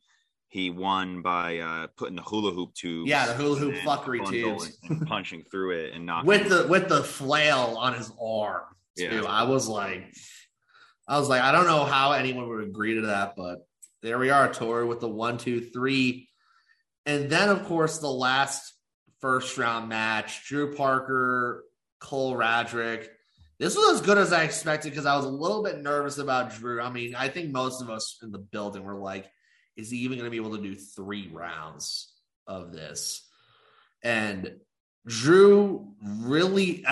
he 0.50 0.70
won 0.70 1.24
by 1.24 1.58
uh, 1.60 1.88
putting 1.98 2.16
the 2.16 2.22
hula 2.22 2.52
hoop 2.52 2.74
tube. 2.76 3.08
Yeah, 3.08 3.26
the 3.26 3.34
hula 3.34 3.56
hoop 3.58 3.74
fuckery 3.76 4.28
tubes. 4.30 4.78
and 4.88 5.02
punching 5.08 5.44
through 5.50 5.72
it 5.72 5.94
and 5.94 6.06
knocking 6.06 6.28
with 6.28 6.50
the 6.50 6.68
with 6.68 6.90
the 6.90 7.04
flail 7.04 7.76
on 7.78 7.94
his 7.96 8.12
arm 8.22 8.66
too. 8.98 9.04
Yeah. 9.06 9.24
I 9.24 9.44
was 9.44 9.68
like, 9.68 10.14
I 11.08 11.20
was 11.20 11.30
like, 11.30 11.42
I 11.42 11.52
don't 11.52 11.66
know 11.66 11.84
how 11.86 12.14
anyone 12.14 12.48
would 12.48 12.64
agree 12.64 12.96
to 12.96 13.08
that, 13.08 13.36
but 13.36 13.68
there 14.02 14.18
we 14.18 14.30
are, 14.30 14.52
Toru, 14.52 14.88
with 14.88 15.00
the 15.00 15.10
one, 15.10 15.38
two, 15.38 15.62
three, 15.62 16.30
and 17.06 17.30
then 17.30 17.50
of 17.50 17.66
course 17.66 18.00
the 18.00 18.08
last 18.10 18.74
first 19.20 19.58
round 19.58 19.90
match: 19.90 20.48
Drew 20.48 20.76
Parker, 20.76 21.64
Cole 22.00 22.36
Radrick. 22.36 23.08
This 23.60 23.76
was 23.76 23.96
as 23.96 24.06
good 24.06 24.18
as 24.18 24.34
I 24.34 24.44
expected 24.44 24.90
because 24.90 25.06
I 25.06 25.16
was 25.16 25.26
a 25.26 25.30
little 25.30 25.64
bit 25.64 25.82
nervous 25.82 26.18
about 26.18 26.54
Drew. 26.54 26.82
I 26.82 26.90
mean, 26.90 27.16
I 27.16 27.30
think 27.30 27.52
most 27.52 27.82
of 27.82 27.90
us 27.90 28.20
in 28.22 28.32
the 28.32 28.40
building 28.40 28.84
were 28.84 28.96
like, 28.96 29.30
is 29.78 29.90
he 29.90 30.00
even 30.00 30.18
going 30.18 30.26
to 30.26 30.32
be 30.32 30.38
able 30.38 30.58
to 30.58 30.64
do 30.64 30.76
three 30.76 31.30
rounds 31.32 32.12
of 32.48 32.74
this? 32.74 33.26
And 34.04 34.58
Drew 35.08 35.94
really, 36.02 36.84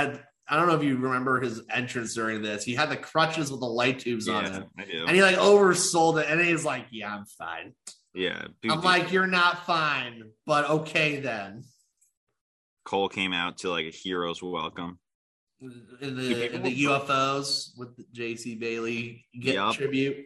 I 0.51 0.57
don't 0.57 0.67
know 0.67 0.75
if 0.75 0.83
you 0.83 0.97
remember 0.97 1.39
his 1.39 1.61
entrance 1.69 2.13
during 2.13 2.41
this. 2.41 2.65
He 2.65 2.75
had 2.75 2.89
the 2.89 2.97
crutches 2.97 3.49
with 3.49 3.61
the 3.61 3.67
light 3.67 3.99
tubes 3.99 4.27
on 4.27 4.43
Yeah, 4.43 4.51
him, 4.51 4.65
I 4.77 4.83
and 5.07 5.15
he 5.15 5.21
like 5.23 5.37
oversold 5.37 6.21
it. 6.21 6.27
And 6.29 6.41
he's 6.41 6.65
like, 6.65 6.87
"Yeah, 6.91 7.15
I'm 7.15 7.25
fine." 7.25 7.73
yeah, 8.13 8.41
dude, 8.61 8.71
I'm 8.71 8.77
dude, 8.79 8.83
like, 8.83 9.11
"You're 9.13 9.27
not 9.27 9.65
fine, 9.65 10.23
but 10.45 10.69
okay 10.69 11.21
then." 11.21 11.63
Cole 12.83 13.07
came 13.07 13.31
out 13.31 13.59
to 13.59 13.69
like 13.69 13.85
a 13.85 13.91
hero's 13.91 14.43
welcome. 14.43 14.99
In 15.61 16.17
the 16.17 16.53
in 16.53 16.63
the 16.63 16.83
UFOs 16.83 17.69
with 17.77 17.89
JC 18.13 18.59
Bailey 18.59 19.25
get 19.39 19.53
Yup. 19.55 19.75
tribute. 19.75 20.25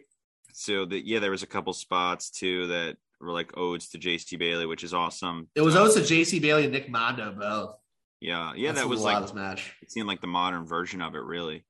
So 0.54 0.86
that 0.86 1.06
yeah, 1.06 1.20
there 1.20 1.30
was 1.30 1.44
a 1.44 1.46
couple 1.46 1.72
spots 1.72 2.30
too 2.30 2.66
that 2.68 2.96
were 3.20 3.30
like 3.30 3.56
odes 3.56 3.90
to 3.90 3.98
JC 3.98 4.38
Bailey, 4.38 4.66
which 4.66 4.82
is 4.82 4.92
awesome. 4.92 5.46
It 5.54 5.60
was 5.60 5.76
Uh, 5.76 5.82
also 5.82 6.00
JC 6.00 6.40
Bailey 6.42 6.64
and 6.64 6.72
Nick 6.72 6.88
Mondo 6.90 7.32
both. 7.38 7.76
Yeah, 8.20 8.52
yeah, 8.54 8.68
That's 8.72 8.82
that 8.82 8.88
was 8.88 9.02
like 9.02 9.34
match. 9.34 9.74
it 9.82 9.90
seemed 9.90 10.06
like 10.08 10.20
the 10.20 10.26
modern 10.26 10.66
version 10.66 11.02
of 11.02 11.14
it, 11.14 11.22
really. 11.22 11.64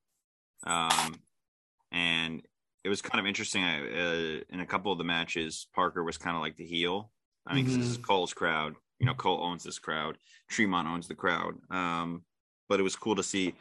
Um, 0.65 1.21
and 1.93 2.43
it 2.85 2.89
was 2.89 3.03
kind 3.03 3.21
of 3.21 3.27
interesting. 3.27 3.63
I, 3.65 3.81
uh, 3.81 4.41
in 4.51 4.61
a 4.61 4.67
couple 4.67 4.93
of 4.93 4.99
the 4.99 5.05
matches, 5.05 5.67
Parker 5.75 6.05
was 6.05 6.19
kind 6.19 6.37
of 6.37 6.43
like 6.43 6.57
the 6.57 6.65
heel. 6.65 7.11
I 7.47 7.55
mean, 7.55 7.65
'cause 7.65 7.77
this 7.77 7.87
is 7.91 7.97
Cole's 7.99 8.33
crowd. 8.35 8.75
You 8.99 9.07
know, 9.07 9.15
Cole 9.15 9.43
owns 9.43 9.63
this 9.65 9.79
crowd. 9.79 10.19
Tremont 10.49 10.89
owns 10.89 11.07
the 11.09 11.15
crowd. 11.15 11.55
Um, 11.71 12.25
but 12.69 12.81
it 12.81 12.83
was 12.83 12.97
cool 12.97 13.15
to 13.17 13.23
see 13.23 13.55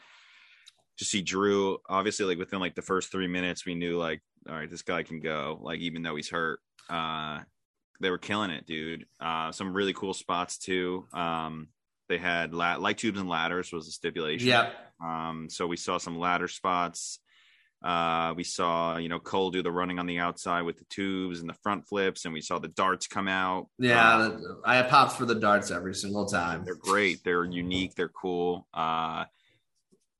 to 0.97 1.05
see 1.05 1.21
Drew. 1.21 1.77
Obviously, 1.89 2.25
like 2.25 2.37
within 2.37 2.59
like 2.59 2.75
the 2.75 2.81
first 2.81 3.11
three 3.11 3.27
minutes, 3.27 3.65
we 3.65 3.75
knew 3.75 3.97
like, 3.97 4.21
all 4.47 4.55
right, 4.55 4.69
this 4.69 4.81
guy 4.81 5.03
can 5.03 5.19
go. 5.19 5.59
Like 5.61 5.79
even 5.81 6.01
though 6.03 6.15
he's 6.15 6.29
hurt, 6.29 6.61
uh, 6.89 7.41
they 7.99 8.09
were 8.09 8.17
killing 8.17 8.49
it, 8.51 8.65
dude. 8.65 9.05
Uh, 9.19 9.51
some 9.51 9.73
really 9.73 9.93
cool 9.93 10.13
spots 10.13 10.57
too. 10.57 11.07
Um, 11.13 11.67
they 12.07 12.17
had 12.17 12.53
la- 12.53 12.75
light 12.75 12.97
tubes 12.97 13.19
and 13.19 13.29
ladders 13.29 13.71
was 13.71 13.85
the 13.85 13.91
stipulation. 13.91 14.47
Yep. 14.47 14.73
Um, 15.03 15.47
so 15.49 15.67
we 15.67 15.77
saw 15.77 15.97
some 15.97 16.17
ladder 16.17 16.47
spots. 16.47 17.19
Uh, 17.83 18.33
we 18.35 18.43
saw, 18.43 18.97
you 18.97 19.09
know, 19.09 19.19
Cole 19.19 19.51
do 19.51 19.61
the 19.61 19.71
running 19.71 19.99
on 19.99 20.07
the 20.07 20.17
outside 20.19 20.63
with 20.63 20.77
the 20.77 20.85
tubes 20.85 21.39
and 21.41 21.49
the 21.49 21.53
front 21.61 21.87
flips, 21.87 22.25
and 22.25 22.33
we 22.33 22.41
saw 22.41 22.57
the 22.57 22.67
darts 22.69 23.05
come 23.05 23.27
out. 23.27 23.67
Yeah, 23.77 24.17
the- 24.17 24.61
I 24.65 24.77
have 24.77 24.87
pops 24.89 25.15
for 25.15 25.25
the 25.25 25.35
darts 25.35 25.69
every 25.71 25.93
single 25.93 26.25
time. 26.25 26.63
they're 26.65 26.75
great. 26.75 27.23
They're 27.23 27.43
unique. 27.43 27.93
They're 27.95 28.09
cool. 28.09 28.67
Uh, 28.73 29.25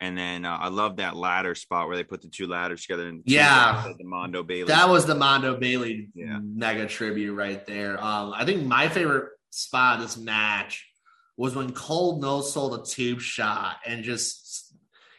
and 0.02 0.16
then 0.18 0.46
uh, 0.46 0.58
I 0.58 0.68
love 0.68 0.98
that 0.98 1.16
ladder 1.16 1.56
spot 1.56 1.88
where 1.88 1.96
they 1.96 2.04
put 2.04 2.22
the 2.22 2.28
two 2.28 2.46
ladders 2.48 2.82
together. 2.82 3.08
And 3.08 3.24
Yeah. 3.26 3.94
the 3.98 4.04
Mondo 4.04 4.44
Bailey. 4.44 4.68
That 4.68 4.90
was 4.90 5.06
the 5.08 5.16
Mondo 5.16 5.56
Bailey 5.58 6.10
Yeah. 6.14 6.40
mega 6.44 6.86
tribute 6.86 7.34
right 7.34 7.66
there. 7.66 8.00
Um, 8.04 8.34
I 8.36 8.46
think 8.46 8.68
my 8.68 8.90
favorite 8.90 9.30
spot 9.52 9.96
of 9.96 10.02
this 10.04 10.18
match 10.18 10.86
was 11.38 11.56
when 11.56 11.74
Cole 11.74 12.20
no 12.20 12.42
sold 12.42 12.80
a 12.80 12.86
tube 12.86 13.20
shot 13.22 13.78
and 13.86 14.04
just 14.04 14.74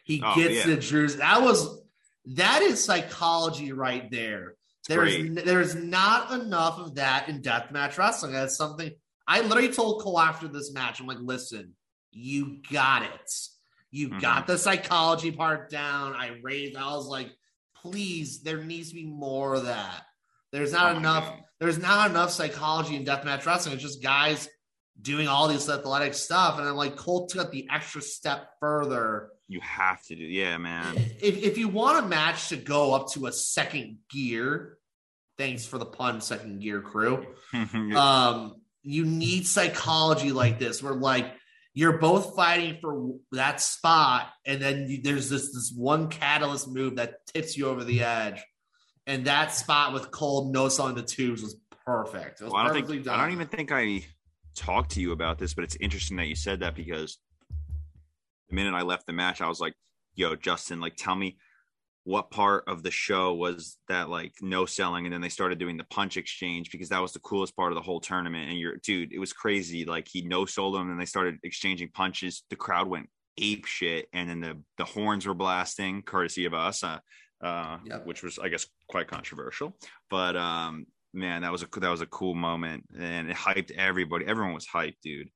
he 0.04 0.22
Oh, 0.24 0.34
gets 0.34 0.54
yeah. 0.54 0.66
the 0.66 0.76
Drew's. 0.76 1.16
That 1.16 1.42
was 1.42 1.80
that 2.34 2.62
is 2.62 2.82
psychology 2.82 3.72
right 3.72 4.10
there. 4.10 4.54
There 4.88 5.04
is 5.04 5.44
there 5.44 5.60
is 5.60 5.74
not 5.74 6.32
enough 6.32 6.78
of 6.78 6.94
that 6.94 7.28
in 7.28 7.42
deathmatch 7.42 7.98
wrestling. 7.98 8.32
That's 8.32 8.56
something 8.56 8.92
I 9.26 9.40
literally 9.40 9.72
told 9.72 10.02
Cole 10.02 10.20
after 10.20 10.46
this 10.48 10.72
match. 10.72 11.00
I'm 11.00 11.06
like, 11.06 11.18
listen, 11.20 11.74
you 12.12 12.62
got 12.72 13.02
it. 13.02 13.32
You 13.90 14.10
Mhm. 14.10 14.20
got 14.20 14.46
the 14.46 14.56
psychology 14.58 15.32
part 15.32 15.70
down. 15.70 16.14
I 16.14 16.38
raised. 16.42 16.76
I 16.76 16.94
was 16.94 17.06
like, 17.06 17.30
please, 17.74 18.42
there 18.42 18.62
needs 18.62 18.90
to 18.90 18.94
be 18.94 19.06
more 19.06 19.54
of 19.54 19.64
that. 19.64 20.02
There's 20.52 20.72
not 20.72 20.94
Oh 20.94 20.98
enough. 20.98 21.40
There's 21.58 21.78
not 21.78 22.10
enough 22.10 22.30
psychology 22.30 22.94
in 22.94 23.04
deathmatch 23.04 23.44
wrestling. 23.46 23.74
It's 23.74 23.82
just 23.82 24.02
guys 24.02 24.48
doing 25.00 25.28
all 25.28 25.48
this 25.48 25.68
athletic 25.68 26.14
stuff, 26.14 26.58
and 26.58 26.68
I'm 26.68 26.76
like, 26.76 26.96
Cole 26.96 27.26
took 27.26 27.50
the 27.50 27.68
extra 27.72 28.02
step 28.02 28.50
further. 28.60 29.30
You 29.48 29.60
have 29.60 30.02
to 30.06 30.16
do. 30.16 30.24
Yeah, 30.24 30.58
man. 30.58 30.96
If 31.20 31.42
if 31.42 31.58
you 31.58 31.68
want 31.68 32.04
a 32.04 32.08
match 32.08 32.48
to 32.48 32.56
go 32.56 32.94
up 32.94 33.12
to 33.12 33.26
a 33.26 33.32
second 33.32 33.98
gear, 34.10 34.78
thanks 35.38 35.64
for 35.64 35.78
the 35.78 35.86
pun, 35.86 36.20
second 36.20 36.60
gear 36.60 36.80
crew. 36.80 37.26
um, 37.52 38.56
you 38.82 39.04
need 39.04 39.46
psychology 39.46 40.32
like 40.32 40.58
this, 40.58 40.82
where 40.82 40.94
like 40.94 41.32
you're 41.74 41.98
both 41.98 42.34
fighting 42.34 42.78
for 42.80 43.16
that 43.32 43.60
spot, 43.60 44.28
and 44.44 44.60
then 44.60 44.88
you, 44.88 45.02
there's 45.02 45.28
this 45.28 45.52
this 45.52 45.72
one 45.76 46.08
catalyst 46.08 46.68
move 46.68 46.96
that 46.96 47.26
tips 47.26 47.56
you 47.56 47.68
over 47.68 47.84
the 47.84 48.02
edge, 48.02 48.42
and 49.06 49.26
that 49.26 49.52
spot 49.52 49.92
with 49.92 50.10
Cole 50.10 50.50
no 50.50 50.68
selling 50.68 50.94
the 50.96 51.02
tubes 51.02 51.42
was 51.42 51.56
perfect. 51.84 52.40
It 52.40 52.44
was 52.44 52.52
Well, 52.52 52.62
I 52.62 52.72
don't 52.72 52.86
think 52.86 53.04
done. 53.04 53.18
I 53.18 53.22
don't 53.22 53.32
even 53.32 53.48
think 53.48 53.70
I 53.70 54.04
talked 54.56 54.90
to 54.92 55.00
you 55.00 55.12
about 55.12 55.38
this, 55.38 55.54
but 55.54 55.64
it's 55.64 55.76
interesting 55.76 56.16
that 56.16 56.26
you 56.26 56.34
said 56.34 56.60
that 56.60 56.74
because 56.74 57.18
the 58.48 58.54
minute 58.54 58.74
I 58.74 58.82
left 58.82 59.06
the 59.06 59.12
match, 59.12 59.40
I 59.40 59.48
was 59.48 59.60
like, 59.60 59.74
"Yo, 60.14 60.34
Justin, 60.34 60.80
like, 60.80 60.96
tell 60.96 61.14
me 61.14 61.38
what 62.04 62.30
part 62.30 62.62
of 62.68 62.82
the 62.84 62.90
show 62.90 63.34
was 63.34 63.78
that 63.88 64.08
like 64.08 64.32
no 64.40 64.66
selling?" 64.66 65.06
And 65.06 65.12
then 65.12 65.20
they 65.20 65.28
started 65.28 65.58
doing 65.58 65.76
the 65.76 65.84
punch 65.84 66.16
exchange 66.16 66.70
because 66.70 66.88
that 66.88 67.02
was 67.02 67.12
the 67.12 67.20
coolest 67.20 67.54
part 67.56 67.72
of 67.72 67.76
the 67.76 67.82
whole 67.82 68.00
tournament. 68.00 68.48
And 68.50 68.58
you're, 68.58 68.76
dude, 68.76 69.12
it 69.12 69.18
was 69.18 69.32
crazy. 69.32 69.84
Like 69.84 70.08
he 70.08 70.22
no 70.22 70.46
sold 70.46 70.74
them, 70.74 70.90
and 70.90 71.00
they 71.00 71.06
started 71.06 71.38
exchanging 71.42 71.90
punches. 71.92 72.44
The 72.50 72.56
crowd 72.56 72.88
went 72.88 73.08
ape 73.38 73.66
shit, 73.66 74.08
and 74.12 74.28
then 74.28 74.40
the 74.40 74.62
the 74.78 74.84
horns 74.84 75.26
were 75.26 75.34
blasting, 75.34 76.02
courtesy 76.02 76.46
of 76.46 76.54
us. 76.54 76.82
Uh, 76.82 76.98
uh, 77.42 77.78
Yep. 77.84 78.06
which 78.06 78.22
was, 78.22 78.38
I 78.38 78.48
guess, 78.48 78.66
quite 78.88 79.08
controversial. 79.08 79.76
But 80.08 80.36
um, 80.36 80.86
man, 81.16 81.42
that 81.42 81.52
was 81.52 81.62
a 81.62 81.80
that 81.80 81.88
was 81.88 82.02
a 82.02 82.06
cool 82.06 82.34
moment, 82.34 82.84
and 82.98 83.30
it 83.30 83.36
hyped 83.36 83.72
everybody. 83.72 84.26
Everyone 84.26 84.54
was 84.54 84.66
hyped, 84.66 85.00
dude. 85.02 85.30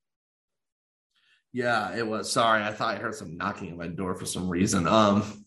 Yeah, 1.53 1.97
it 1.97 2.07
was. 2.07 2.31
Sorry, 2.31 2.63
I 2.63 2.73
thought 2.73 2.97
I 2.97 2.99
heard 2.99 3.15
some 3.15 3.37
knocking 3.37 3.71
at 3.71 3.77
my 3.77 3.89
door 3.89 4.15
for 4.15 4.27
some 4.27 4.49
reason. 4.49 4.87
Um, 4.87 5.45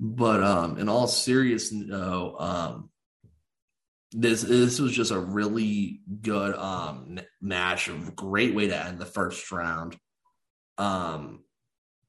but 0.00 0.42
um, 0.42 0.78
in 0.78 0.88
all 0.88 1.06
seriousness, 1.06 1.86
no, 1.86 2.36
um, 2.38 2.90
this 4.12 4.42
this 4.42 4.80
was 4.80 4.92
just 4.92 5.10
a 5.10 5.18
really 5.18 6.00
good 6.22 6.54
um 6.54 7.18
match. 7.42 7.88
A 7.88 7.92
great 8.14 8.54
way 8.54 8.68
to 8.68 8.86
end 8.86 8.98
the 8.98 9.06
first 9.06 9.50
round. 9.52 9.96
Um, 10.78 11.44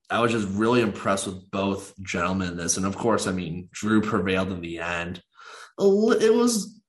I 0.09 0.21
was 0.21 0.31
just 0.31 0.47
really 0.49 0.81
impressed 0.81 1.25
with 1.27 1.49
both 1.49 1.93
gentlemen 2.01 2.49
in 2.49 2.57
this, 2.57 2.77
and 2.77 2.85
of 2.85 2.95
course, 2.95 3.27
I 3.27 3.31
mean, 3.31 3.69
Drew 3.71 4.01
prevailed 4.01 4.51
in 4.51 4.61
the 4.61 4.79
end. 4.79 5.21
It 5.79 6.33
was 6.33 6.79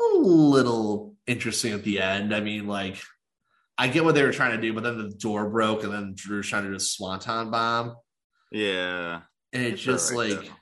a 0.00 0.18
little 0.18 1.14
interesting 1.26 1.72
at 1.72 1.84
the 1.84 2.00
end. 2.00 2.34
I 2.34 2.40
mean, 2.40 2.66
like, 2.66 2.98
I 3.78 3.88
get 3.88 4.04
what 4.04 4.14
they 4.14 4.22
were 4.22 4.32
trying 4.32 4.52
to 4.52 4.60
do, 4.60 4.74
but 4.74 4.82
then 4.82 4.98
the 4.98 5.10
door 5.10 5.48
broke, 5.48 5.84
and 5.84 5.92
then 5.92 6.12
Drew's 6.14 6.48
trying 6.48 6.64
to 6.64 6.70
do 6.70 6.76
a 6.76 6.80
swanton 6.80 7.50
bomb. 7.50 7.96
Yeah, 8.52 9.20
and 9.52 9.62
it's 9.62 9.80
just 9.80 10.10
right, 10.10 10.30
like, 10.30 10.44
though. 10.44 10.52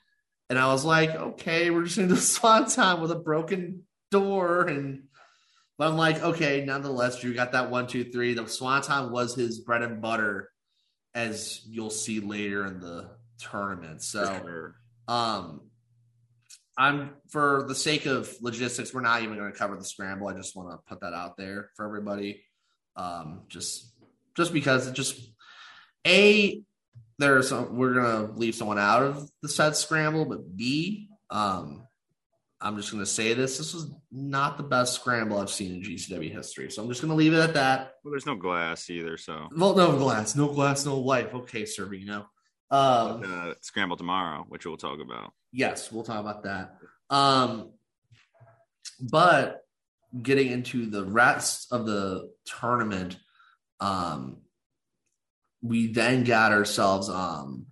and 0.51 0.59
I 0.59 0.73
was 0.73 0.85
like, 0.85 1.11
okay, 1.11 1.71
we're 1.71 1.85
just 1.85 1.97
gonna 1.97 2.09
do 2.09 2.15
a 2.15 2.19
swanton 2.19 3.01
with 3.01 3.11
a 3.11 3.17
broken 3.17 3.85
door, 4.11 4.63
and 4.63 5.05
but 5.79 5.89
I'm 5.89 5.97
like, 5.97 6.23
okay, 6.23 6.65
nonetheless, 6.65 7.21
Drew 7.21 7.35
got 7.35 7.53
that 7.53 7.71
one, 7.71 7.87
two, 7.87 8.05
three. 8.05 8.35
The 8.35 8.47
swanton 8.47 9.13
was 9.13 9.35
his 9.35 9.61
bread 9.61 9.83
and 9.83 10.03
butter 10.03 10.51
as 11.15 11.63
you'll 11.67 11.91
see 11.91 12.21
later 12.21 12.67
in 12.67 12.81
the 12.81 13.11
tournament. 13.39 14.03
So, 14.03 14.73
um, 15.07 15.63
I'm 16.79 17.11
for 17.29 17.65
the 17.67 17.75
sake 17.75 18.07
of 18.07 18.33
logistics, 18.41 18.95
we're 18.95 19.01
not 19.01 19.23
even 19.23 19.37
going 19.37 19.51
to 19.53 19.59
cover 19.59 19.77
the 19.77 19.85
scramble. 19.85 20.29
I 20.29 20.35
just 20.35 20.57
want 20.57 20.71
to 20.71 20.79
put 20.89 21.01
that 21.01 21.13
out 21.13 21.37
there 21.37 21.71
for 21.77 21.85
everybody. 21.85 22.45
Um, 22.97 23.43
just 23.49 23.93
just 24.37 24.53
because 24.53 24.87
it 24.87 24.95
just 24.95 25.21
a 26.07 26.63
there's 27.19 27.49
some, 27.49 27.77
we're 27.77 27.95
gonna 27.95 28.31
leave 28.37 28.55
someone 28.55 28.79
out 28.79 29.03
of 29.03 29.29
the 29.43 29.49
set 29.49 29.77
scramble, 29.77 30.25
but 30.25 30.57
B, 30.57 31.09
um, 31.31 31.89
I'm 32.61 32.77
just 32.77 32.91
going 32.91 33.03
to 33.03 33.11
say 33.11 33.35
this. 33.35 33.59
This 33.59 33.73
was 33.73 33.91
not 34.11 34.57
the 34.57 34.65
best 34.65 34.95
scramble 34.95 35.39
I've 35.39 35.51
seen 35.51 35.77
in 35.77 35.83
GCW 35.83 36.33
history. 36.33 36.71
So 36.71 36.83
I'm 36.83 36.89
just 36.89 37.01
going 37.01 37.11
to 37.11 37.15
leave 37.15 37.33
it 37.33 37.39
at 37.39 37.55
that. 37.55 37.93
Well, 38.03 38.11
there's 38.11 38.27
no 38.27 38.35
glass 38.35 38.91
either. 38.91 39.17
So, 39.17 39.47
well, 39.57 39.77
no 39.77 39.97
glass, 39.97 40.35
no 40.35 40.49
glass, 40.49 40.85
no 40.85 40.99
life. 40.99 41.33
Okay, 41.33 41.63
Servino. 41.63 42.27
Um, 42.71 43.23
uh, 43.25 43.55
scramble 43.61 43.97
tomorrow, 43.97 44.45
which 44.49 44.67
we'll 44.67 44.77
talk 44.77 45.01
about. 45.01 45.33
Yes, 45.53 45.91
we'll 45.91 46.05
talk 46.05 46.21
about 46.21 46.43
that. 46.45 46.77
Um, 47.09 47.73
but 49.01 49.63
getting 50.23 50.51
into 50.51 50.87
the 50.87 51.05
rest 51.05 51.73
of 51.73 51.87
the 51.87 52.31
tournament, 52.45 53.17
um, 53.81 54.39
we 55.63 55.89
then 55.93 56.25
got 56.25 56.53
ourselves 56.53 57.09
um 57.09 57.67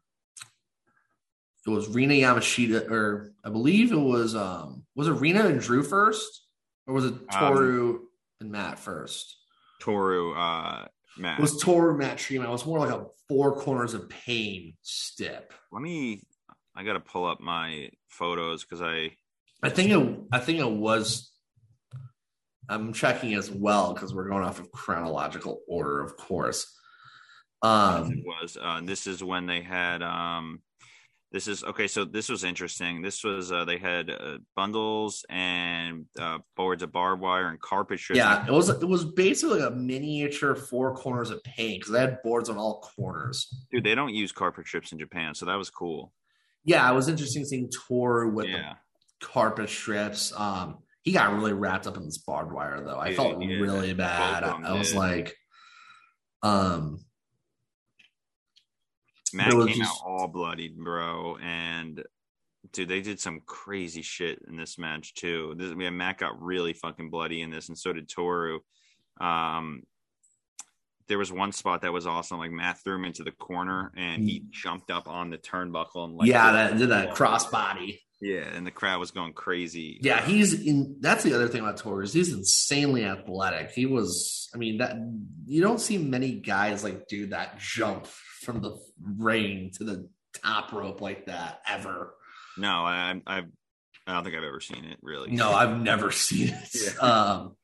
it 1.67 1.71
was 1.71 1.89
Rina 1.89 2.15
Yamashita, 2.15 2.89
or 2.91 3.33
I 3.45 3.51
believe 3.51 3.91
it 3.91 3.97
was 3.97 4.35
um 4.35 4.85
was 4.95 5.09
it 5.09 5.13
Rina 5.13 5.47
and 5.47 5.61
Drew 5.61 5.83
first, 5.83 6.47
or 6.87 6.95
was 6.95 7.07
it 7.07 7.15
um, 7.15 7.27
Toru 7.31 7.91
um, 7.91 8.09
and 8.41 8.53
Matt 8.53 8.79
first? 8.79 9.37
Toru, 9.81 10.35
uh, 10.35 10.87
Matt. 11.19 11.39
It 11.39 11.43
was 11.43 11.61
Toru, 11.61 11.97
Matt 11.97 12.19
Tremont. 12.19 12.49
It 12.49 12.53
was 12.53 12.67
more 12.67 12.79
like 12.79 12.91
a 12.91 13.07
four 13.29 13.57
corners 13.57 13.95
of 13.95 14.09
pain 14.09 14.75
step. 14.83 15.53
Let 15.73 15.83
me. 15.83 16.23
I 16.75 16.85
got 16.85 16.95
to 16.95 17.01
pull 17.01 17.25
up 17.25 17.41
my 17.41 17.91
photos 18.09 18.65
because 18.65 18.83
I. 18.83 19.13
I 19.63 19.71
think 19.71 19.91
it. 19.91 20.19
I 20.33 20.39
think 20.39 20.61
it 20.61 20.71
was. 20.71 21.31
I'm 22.69 22.93
checking 22.93 23.35
as 23.35 23.51
well 23.51 23.95
because 23.95 24.13
we're 24.15 24.29
going 24.29 24.45
off 24.45 24.59
of 24.59 24.73
chronological 24.73 25.61
order, 25.69 26.03
of 26.03 26.17
course. 26.17 26.73
Um, 27.63 28.13
it 28.13 28.25
was. 28.25 28.59
Uh, 28.61 28.81
this 28.83 29.07
is 29.07 29.23
when 29.23 29.47
they 29.47 29.63
had 29.63 30.03
um, 30.03 30.61
this 31.37 31.49
is 31.49 31.63
okay 31.65 31.87
so 31.87 32.07
this 32.07 32.31
was 32.31 32.45
interesting. 32.45 33.03
This 33.03 33.23
was 33.23 33.53
uh, 33.53 33.67
they 33.67 33.77
had 33.77 34.09
uh, 34.09 34.39
bundles 34.55 35.23
and 35.29 36.07
uh, 36.19 36.39
boards 36.57 36.83
of 36.83 36.93
barbed 36.93 37.21
wire 37.21 37.49
and 37.49 37.61
carpet 37.61 38.01
strips. 38.01 38.17
Yeah 38.17 38.47
it 38.47 38.51
was 38.51 38.71
it 38.71 38.89
was 38.89 39.05
basically 39.05 39.61
like 39.61 39.71
a 39.71 39.75
miniature 39.75 40.55
four 40.55 40.95
corners 40.97 41.29
of 41.29 41.45
pain 41.45 41.79
because 41.79 41.93
they 41.93 42.01
had 42.01 42.23
boards 42.23 42.49
on 42.49 42.57
all 42.57 42.81
corners. 42.97 43.55
Dude 43.71 43.85
they 43.85 43.95
don't 43.95 44.15
use 44.15 44.33
carpet 44.33 44.67
strips 44.67 44.93
in 44.93 44.99
japan 44.99 45.35
so 45.35 45.45
that 45.45 45.57
was 45.57 45.69
cool. 45.69 46.15
Yeah 46.65 46.91
it 46.91 46.95
was 46.95 47.09
interesting 47.09 47.45
seeing 47.45 47.71
toru 47.71 48.31
with 48.31 48.47
yeah. 48.47 48.77
the 49.21 49.27
carpet 49.27 49.69
strips. 49.69 50.33
Um 50.35 50.79
he 51.03 51.13
got 51.13 51.35
really 51.35 51.53
wrapped 51.53 51.87
up 51.87 51.99
in 51.99 52.05
this 52.07 52.17
barbed 52.17 52.51
wire 52.51 52.83
though. 52.83 52.99
I 52.99 53.09
dude, 53.09 53.17
felt 53.17 53.43
yeah, 53.43 53.59
really 53.59 53.93
bad. 53.93 54.43
I, 54.43 54.59
I 54.63 54.73
was 54.73 54.95
like 54.95 55.37
um 56.43 57.05
Matt 59.37 59.51
came 59.51 59.69
just... 59.69 59.83
out 59.83 60.07
all 60.07 60.29
bloodied, 60.29 60.77
bro, 60.77 61.37
and 61.43 62.03
dude, 62.73 62.89
they 62.89 63.01
did 63.01 63.21
some 63.21 63.41
crazy 63.47 64.03
shit 64.03 64.41
in 64.49 64.57
this 64.57 64.79
match 64.79 65.15
too. 65.15 65.55
This, 65.57 65.73
yeah, 65.79 65.91
Matt 65.91 66.19
got 66.19 66.41
really 66.41 66.73
fucking 66.73 67.11
bloody 67.11 67.43
in 67.43 67.51
this, 67.51 67.69
and 67.69 67.79
so 67.79 67.93
did 67.93 68.09
Toru. 68.09 68.61
Um, 69.21 69.83
there 71.09 71.19
was 71.19 71.31
one 71.31 71.53
spot 71.53 71.83
that 71.83 71.93
was 71.93 72.07
awesome. 72.07 72.39
Like 72.39 72.51
Matt 72.51 72.79
threw 72.83 72.97
him 72.97 73.05
into 73.05 73.23
the 73.23 73.33
corner, 73.33 73.93
and 73.97 74.25
he 74.25 74.41
mm. 74.41 74.51
jumped 74.51 74.91
up 74.91 75.09
on 75.09 75.31
the 75.31 75.39
turnbuckle 75.39 76.05
and 76.05 76.17
like 76.17 76.29
yeah, 76.29 76.53
that 76.53 76.79
did 76.79 76.91
that 76.91 77.15
crossbody. 77.15 77.99
Yeah, 78.21 78.49
and 78.55 78.67
the 78.67 78.71
crowd 78.71 78.99
was 78.99 79.11
going 79.11 79.35
crazy. 79.35 79.99
Yeah, 80.03 80.25
he's 80.25 80.67
in. 80.67 80.97
That's 81.01 81.23
the 81.23 81.35
other 81.35 81.49
thing 81.49 81.61
about 81.61 81.77
Toru 81.77 82.03
is 82.03 82.15
he's 82.15 82.33
insanely 82.33 83.05
athletic. 83.05 83.73
He 83.73 83.85
was. 83.85 84.49
I 84.55 84.59
mean, 84.59 84.79
that 84.79 84.97
you 85.45 85.61
don't 85.61 85.81
see 85.81 85.99
many 85.99 86.33
guys 86.33 86.83
like 86.83 87.09
do 87.09 87.27
that 87.27 87.59
jump 87.59 88.07
from 88.43 88.61
the 88.61 88.79
ring 89.01 89.71
to 89.75 89.85
the 89.85 90.09
top 90.43 90.73
rope 90.73 91.01
like 91.01 91.27
that 91.27 91.61
ever. 91.69 92.15
No, 92.59 92.85
I, 92.85 93.21
I, 93.27 93.43
I 94.07 94.13
don't 94.13 94.25
think 94.25 94.37
I've 94.37 94.45
ever 94.45 94.61
seen 94.61 94.85
it 94.85 94.99
really. 95.03 95.31
No, 95.31 95.53
I've 95.53 95.81
never 95.81 96.11
seen 96.11 96.49
it. 96.49 96.69
Yeah. 96.75 97.01
Um, 97.01 97.57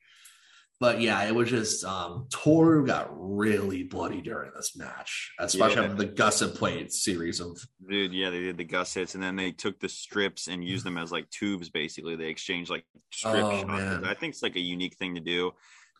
but 0.80 1.00
yeah, 1.00 1.22
it 1.22 1.32
was 1.32 1.48
just 1.48 1.84
um, 1.84 2.26
Toru 2.28 2.84
got 2.84 3.08
really 3.12 3.84
bloody 3.84 4.20
during 4.20 4.50
this 4.56 4.76
match, 4.76 5.32
especially 5.38 5.86
yeah. 5.86 5.94
the 5.94 6.06
gusset 6.06 6.56
plate 6.56 6.92
series 6.92 7.38
of. 7.38 7.56
Dude, 7.88 8.12
yeah, 8.12 8.30
they 8.30 8.40
did 8.40 8.56
the 8.56 8.64
gussets, 8.64 9.14
and 9.14 9.22
then 9.22 9.36
they 9.36 9.52
took 9.52 9.78
the 9.78 9.88
strips 9.88 10.48
and 10.48 10.64
used 10.64 10.84
them 10.84 10.98
as 10.98 11.12
like 11.12 11.30
tubes. 11.30 11.70
Basically, 11.70 12.16
they 12.16 12.26
exchanged 12.30 12.68
like 12.68 12.84
strip 13.12 13.44
oh, 13.44 13.60
shots. 13.60 14.04
I 14.04 14.14
think 14.14 14.32
it's 14.32 14.42
like 14.42 14.56
a 14.56 14.60
unique 14.60 14.96
thing 14.96 15.14
to 15.14 15.20
do 15.20 15.52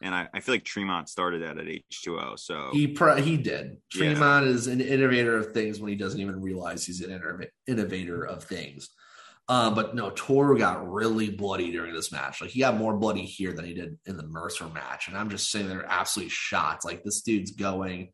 and 0.03 0.15
I, 0.15 0.29
I, 0.35 0.41
feel 0.41 0.55
like 0.55 0.65
Tremont 0.65 1.09
started 1.09 1.43
that 1.43 1.59
at 1.59 1.67
H2O. 1.67 2.38
So 2.38 2.71
he 2.73 2.88
pro- 2.88 3.17
he 3.17 3.37
did. 3.37 3.77
Tremont 3.91 4.47
yeah. 4.47 4.53
is 4.53 4.67
an 4.67 4.81
innovator 4.81 5.37
of 5.37 5.53
things 5.53 5.81
when 5.81 5.91
he 5.91 5.97
doesn't 5.97 6.21
even 6.21 6.41
realize 6.41 6.85
he's 6.85 7.01
an 7.01 7.47
innovator 7.67 8.25
of 8.25 8.45
things. 8.45 8.88
Uh, 9.49 9.71
but 9.75 9.95
no, 9.95 10.11
Toru 10.11 10.57
got 10.57 10.88
really 10.91 11.31
bloody 11.31 11.73
during 11.73 11.93
this 11.93 12.12
match. 12.12 12.41
Like 12.41 12.51
he 12.51 12.61
got 12.61 12.77
more 12.77 12.97
bloody 12.97 13.25
here 13.25 13.53
than 13.53 13.65
he 13.65 13.75
did 13.75 13.99
in 14.07 14.17
the 14.17 14.27
Mercer 14.27 14.69
match, 14.69 15.09
and 15.09 15.17
I'm 15.17 15.31
just 15.31 15.51
sitting 15.51 15.69
they're 15.69 15.85
absolutely 15.87 16.31
shocked. 16.31 16.85
Like 16.85 17.03
this 17.03 17.23
dude's 17.23 17.51
going, 17.51 18.12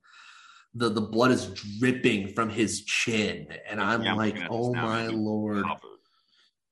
the 0.75 0.89
the 0.89 1.03
blood 1.03 1.31
is 1.31 1.47
dripping 1.79 2.35
from 2.35 2.49
his 2.49 2.85
chin, 2.85 3.49
and 3.69 3.81
I'm 3.81 4.03
yeah, 4.03 4.15
like, 4.15 4.39
oh 4.51 4.73
my 4.73 5.09
lord. 5.09 5.65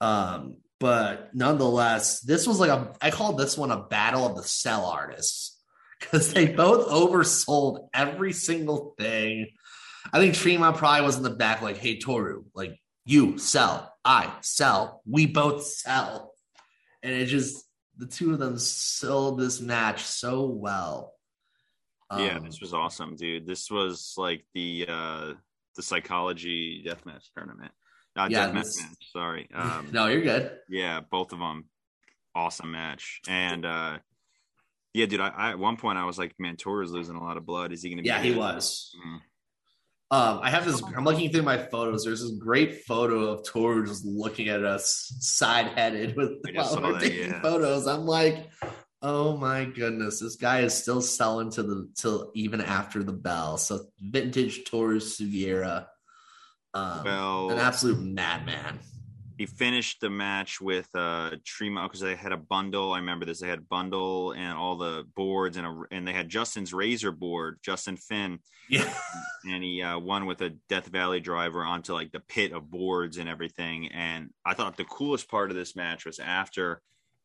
Um, 0.01 0.57
but 0.79 1.31
nonetheless, 1.35 2.21
this 2.21 2.47
was 2.47 2.61
like 2.61 2.71
a 2.71 2.93
I 3.01 3.11
called 3.11 3.39
this 3.39 3.57
one 3.57 3.71
a 3.71 3.85
battle 3.85 4.27
of 4.27 4.37
the 4.37 4.43
sell 4.43 4.87
artists 4.87 5.59
because 6.01 6.33
they 6.33 6.47
both 6.47 6.89
oversold 6.89 7.89
every 7.95 8.33
single 8.33 8.95
thing. 8.99 9.49
I 10.13 10.19
think 10.19 10.35
Tremont 10.35 10.77
probably 10.77 11.05
was 11.05 11.17
in 11.17 11.23
the 11.23 11.31
back, 11.31 11.63
like, 11.63 11.79
hey 11.79 11.99
Toru, 11.99 12.45
like 12.55 12.79
you 13.05 13.39
sell, 13.39 13.93
I 14.05 14.33
sell, 14.43 15.03
we 15.09 15.27
both 15.27 15.65
sell. 15.65 16.33
And 17.03 17.13
it 17.13 17.27
just 17.27 17.65
the 17.97 18.07
two 18.07 18.33
of 18.33 18.39
them 18.39 18.59
sold 18.59 19.39
this 19.39 19.61
match 19.61 20.03
so 20.03 20.45
well. 20.45 21.15
Um, 22.11 22.21
yeah, 22.21 22.39
this 22.39 22.61
was 22.61 22.75
awesome, 22.75 23.17
dude. 23.17 23.47
This 23.47 23.71
was 23.71 24.15
like 24.17 24.45
the 24.55 24.87
uh 24.89 25.33
the 25.75 25.83
psychology 25.83 26.85
deathmatch 26.87 27.31
tournament. 27.37 27.73
Uh, 28.17 28.29
yeah, 28.31 28.51
this... 28.51 28.81
match. 28.81 28.97
Sorry. 29.13 29.49
Um, 29.55 29.89
no, 29.93 30.07
you're 30.07 30.23
good. 30.23 30.53
Yeah, 30.69 31.01
both 31.01 31.33
of 31.33 31.39
them, 31.39 31.67
awesome 32.35 32.73
match. 32.73 33.21
And 33.29 33.65
uh, 33.65 33.99
yeah, 34.95 35.07
dude, 35.07 35.21
I, 35.21 35.29
I, 35.29 35.51
at 35.51 35.59
one 35.59 35.77
point 35.77 35.99
I 35.99 36.05
was 36.05 36.19
like, 36.19 36.35
man, 36.39 36.57
is 36.57 36.91
losing 36.91 37.17
a 37.17 37.23
lot 37.23 37.37
of 37.37 37.45
blood. 37.45 37.73
Is 37.73 37.83
he 37.83 37.91
going 37.91 38.03
to? 38.03 38.07
Yeah, 38.07 38.21
he 38.21 38.35
was. 38.35 38.95
Mm-hmm. 38.99 39.17
Um, 40.09 40.39
I 40.41 40.51
have 40.51 40.65
this. 40.65 40.81
I'm 40.97 41.05
looking 41.05 41.31
through 41.31 41.43
my 41.43 41.59
photos. 41.59 42.05
There's 42.05 42.23
this 42.23 42.39
great 42.39 42.85
photo 42.85 43.33
of 43.33 43.45
Toru 43.45 43.85
just 43.85 44.05
looking 44.05 44.49
at 44.49 44.65
us 44.65 45.13
side 45.19 45.77
headed 45.77 46.17
with 46.17 46.35
while 46.55 46.81
we're 46.81 46.93
that, 46.93 47.03
taking 47.03 47.31
yeah. 47.31 47.43
photos. 47.43 47.89
I'm 47.89 48.07
like, 48.07 48.49
oh 49.03 49.37
my 49.37 49.65
goodness, 49.65 50.21
this 50.21 50.37
guy 50.37 50.61
is 50.61 50.75
still 50.75 51.03
selling 51.03 51.51
to 51.53 51.63
the 51.65 51.91
till 51.97 52.31
even 52.37 52.61
after 52.61 53.03
the 53.03 53.13
bell. 53.13 53.57
So 53.57 53.87
vintage 54.01 54.65
Toru 54.65 55.01
Sugiura 55.01 55.87
um, 56.77 57.05
well, 57.05 57.51
an 57.51 57.59
absolute 57.59 57.99
madman. 58.01 58.79
He 59.39 59.45
finished 59.45 60.01
the 60.01 60.09
match 60.09 60.61
with 60.61 60.89
uh 60.95 61.33
Tremont 61.45 61.91
because 61.91 62.01
they 62.01 62.17
had 62.17 62.33
a 62.33 62.39
bundle. 62.39 62.93
I 62.93 62.99
remember 62.99 63.27
this. 63.27 63.41
They 63.41 63.49
had 63.49 63.69
bundle 63.69 64.33
and 64.33 64.57
all 64.57 64.77
the 64.77 65.05
boards 65.15 65.59
and 65.59 65.67
a, 65.67 65.83
and 65.91 66.09
they 66.09 66.13
had 66.13 66.29
Justin's 66.29 66.73
razor 66.73 67.13
board, 67.13 67.59
Justin 67.63 67.97
Finn. 67.97 68.39
Yeah, 68.71 68.91
and 69.45 69.63
he 69.63 69.83
uh, 69.83 69.99
won 69.99 70.27
with 70.27 70.41
a 70.41 70.51
Death 70.69 70.87
Valley 70.87 71.21
driver 71.21 71.63
onto 71.63 71.93
like 71.93 72.13
the 72.13 72.21
pit 72.21 72.53
of 72.53 72.71
boards 72.71 73.19
and 73.19 73.29
everything. 73.29 73.89
And 73.89 74.31
I 74.45 74.55
thought 74.55 74.77
the 74.77 74.85
coolest 74.85 75.29
part 75.29 75.51
of 75.51 75.57
this 75.57 75.77
match 75.77 76.07
was 76.07 76.19
after 76.19 76.81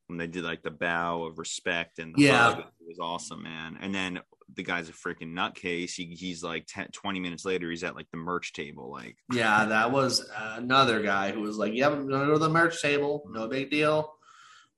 when 0.07 0.17
they 0.17 0.27
did 0.27 0.43
like 0.43 0.61
the 0.61 0.71
bow 0.71 1.23
of 1.23 1.39
respect 1.39 1.97
and 1.97 2.13
the 2.13 2.23
yeah, 2.23 2.53
hug. 2.53 2.59
it 2.59 2.87
was 2.87 2.99
awesome, 2.99 3.41
man. 3.43 3.77
And 3.79 3.95
then 3.95 4.19
the 4.55 4.63
guy's 4.63 4.89
a 4.89 4.93
freaking 4.93 5.33
nutcase. 5.33 5.93
He, 5.93 6.15
he's 6.15 6.43
like 6.43 6.65
10, 6.67 6.89
20 6.91 7.19
minutes 7.19 7.45
later, 7.45 7.69
he's 7.69 7.83
at 7.83 7.95
like 7.95 8.09
the 8.11 8.17
merch 8.17 8.53
table. 8.53 8.91
Like, 8.91 9.17
Yeah, 9.31 9.65
that 9.65 9.91
was 9.91 10.29
another 10.35 11.01
guy 11.01 11.31
who 11.31 11.41
was 11.41 11.57
like, 11.57 11.73
"Yeah, 11.73 11.87
I'm 11.87 12.07
gonna 12.07 12.25
go 12.25 12.33
to 12.33 12.39
the 12.39 12.49
merch 12.49 12.81
table. 12.81 13.23
No 13.29 13.47
big 13.47 13.69
deal." 13.69 14.13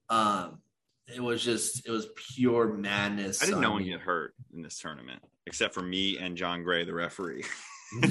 Um, 0.09 0.59
it 1.07 1.21
was 1.21 1.43
just 1.43 1.87
it 1.87 1.91
was 1.91 2.07
pure 2.15 2.73
madness. 2.73 3.41
I 3.41 3.47
didn't 3.47 3.61
know 3.61 3.71
one 3.71 3.83
get 3.83 3.99
hurt 3.99 4.33
in 4.53 4.61
this 4.61 4.79
tournament, 4.79 5.21
except 5.45 5.73
for 5.73 5.81
me 5.81 6.17
and 6.17 6.37
John 6.37 6.63
Gray, 6.63 6.85
the 6.85 6.93
referee. 6.93 7.43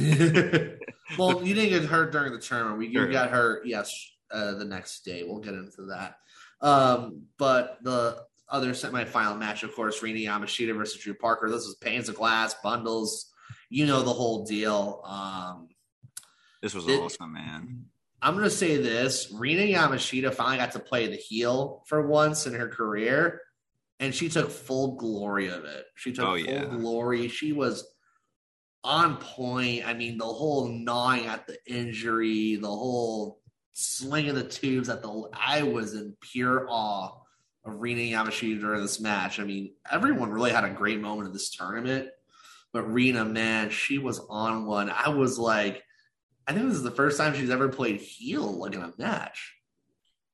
well, 1.18 1.42
you 1.44 1.54
didn't 1.54 1.70
get 1.70 1.84
hurt 1.84 2.12
during 2.12 2.32
the 2.32 2.38
tournament. 2.38 2.78
We 2.78 2.88
you 2.88 3.06
got 3.10 3.30
hurt, 3.30 3.66
yes, 3.66 3.92
uh, 4.30 4.54
the 4.54 4.64
next 4.64 5.04
day. 5.04 5.24
We'll 5.24 5.40
get 5.40 5.54
into 5.54 5.86
that. 5.90 6.16
Um, 6.60 7.24
but 7.38 7.78
the 7.82 8.24
other 8.52 8.72
semifinal 8.72 9.38
match, 9.38 9.62
of 9.64 9.74
course, 9.74 10.02
Rina 10.02 10.30
Yamashita 10.30 10.76
versus 10.76 11.00
Drew 11.02 11.14
Parker. 11.14 11.48
This 11.48 11.66
was 11.66 11.74
panes 11.80 12.08
of 12.08 12.14
glass, 12.14 12.54
bundles. 12.62 13.32
You 13.70 13.86
know 13.86 14.02
the 14.02 14.12
whole 14.12 14.44
deal. 14.44 15.00
Um, 15.04 15.68
This 16.60 16.74
was 16.74 16.86
It- 16.86 17.00
awesome, 17.00 17.32
man. 17.32 17.86
I'm 18.20 18.34
gonna 18.36 18.48
say 18.50 18.76
this: 18.76 19.32
Rina 19.32 19.62
Yamashita 19.62 20.32
finally 20.32 20.58
got 20.58 20.70
to 20.72 20.78
play 20.78 21.08
the 21.08 21.16
heel 21.16 21.82
for 21.88 22.06
once 22.06 22.46
in 22.46 22.54
her 22.54 22.68
career, 22.68 23.40
and 23.98 24.14
she 24.14 24.28
took 24.28 24.48
full 24.48 24.94
glory 24.94 25.48
of 25.48 25.64
it. 25.64 25.86
She 25.96 26.12
took 26.12 26.24
Oh, 26.24 26.36
full 26.36 26.38
yeah. 26.38 26.66
glory. 26.66 27.26
She 27.26 27.52
was 27.52 27.84
on 28.84 29.16
point. 29.16 29.84
I 29.88 29.94
mean, 29.94 30.18
the 30.18 30.24
whole 30.24 30.68
gnawing 30.68 31.26
at 31.26 31.48
the 31.48 31.58
injury, 31.66 32.54
the 32.56 32.68
whole 32.68 33.40
slinging 33.72 34.34
the 34.36 34.44
tubes 34.44 34.88
at 34.88 35.02
the. 35.02 35.28
I 35.32 35.62
was 35.62 35.94
in 35.94 36.16
pure 36.20 36.66
awe 36.70 37.21
Rina 37.64 38.00
Yamashita 38.00 38.60
during 38.60 38.82
this 38.82 39.00
match. 39.00 39.38
I 39.40 39.44
mean, 39.44 39.72
everyone 39.90 40.30
really 40.30 40.52
had 40.52 40.64
a 40.64 40.70
great 40.70 41.00
moment 41.00 41.28
in 41.28 41.32
this 41.32 41.50
tournament, 41.50 42.08
but 42.72 42.92
Rina, 42.92 43.24
man, 43.24 43.70
she 43.70 43.98
was 43.98 44.20
on 44.28 44.66
one. 44.66 44.90
I 44.90 45.08
was 45.10 45.38
like. 45.38 45.82
I 46.44 46.52
think 46.52 46.66
this 46.66 46.74
is 46.74 46.82
the 46.82 46.90
first 46.90 47.18
time 47.18 47.34
she's 47.34 47.50
ever 47.50 47.68
played 47.68 48.00
heel 48.00 48.58
like 48.58 48.74
in 48.74 48.82
a 48.82 48.92
match. 48.98 49.54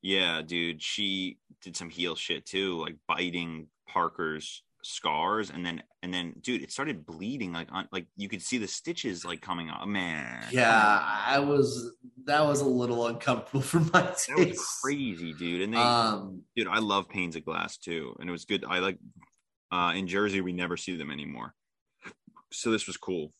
Yeah, 0.01 0.41
dude, 0.41 0.81
she 0.83 1.37
did 1.61 1.77
some 1.77 1.91
heel 1.91 2.15
shit 2.15 2.47
too, 2.47 2.79
like 2.79 2.97
biting 3.07 3.67
Parker's 3.87 4.63
scars, 4.89 5.51
and 5.51 5.65
then 5.65 5.83
and 6.03 6.13
then, 6.13 6.35
dude, 6.41 6.63
it 6.63 6.73
started 6.73 7.05
bleeding. 7.05 7.53
Like 7.53 7.69
on, 7.71 7.89
like 7.93 8.07
you 8.17 8.29
could 8.29 8.43
see 8.43 8.59
the 8.59 8.67
stitches 8.69 9.25
like 9.25 9.41
coming 9.41 9.69
up. 9.71 9.87
Man, 9.87 10.45
Yeah, 10.51 11.03
I 11.27 11.39
was 11.41 11.93
that 12.25 12.45
was 12.45 12.61
a 12.61 12.67
little 12.69 13.07
uncomfortable 13.07 13.61
for 13.71 13.81
my 13.81 14.03
that 14.03 14.27
was 14.37 14.47
taste. 14.47 14.81
crazy, 14.83 15.33
dude. 15.33 15.63
And 15.63 15.75
they, 15.75 15.79
Um, 15.79 16.43
dude, 16.57 16.69
I 16.69 16.79
love 16.79 17.09
panes 17.09 17.37
of 17.37 17.45
glass 17.45 17.77
too, 17.79 18.15
and 18.19 18.29
it 18.29 18.33
was 18.33 18.45
good. 18.45 18.65
I 18.65 18.79
like 18.81 18.99
uh 19.71 19.93
in 19.95 20.07
Jersey, 20.09 20.41
we 20.41 20.53
never 20.53 20.77
see 20.77 20.97
them 20.97 21.11
anymore, 21.11 21.55
so 22.53 22.71
this 22.71 22.87
was 22.87 22.97
cool. 22.97 23.33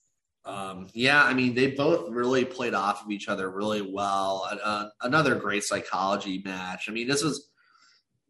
um, 0.45 0.89
yeah, 0.95 1.23
I 1.25 1.35
mean, 1.35 1.55
they 1.55 1.73
both 1.73 2.11
really 2.11 2.45
played 2.45 2.75
off 2.75 3.05
of 3.05 3.11
each 3.11 3.29
other 3.29 3.51
really 3.51 3.83
well. 3.83 4.49
Uh, 4.63 4.89
another 5.03 5.35
great 5.35 5.63
psychology 5.65 6.41
match. 6.45 6.89
I 6.89 6.93
mean, 6.93 7.09
this 7.09 7.23
was. 7.23 7.49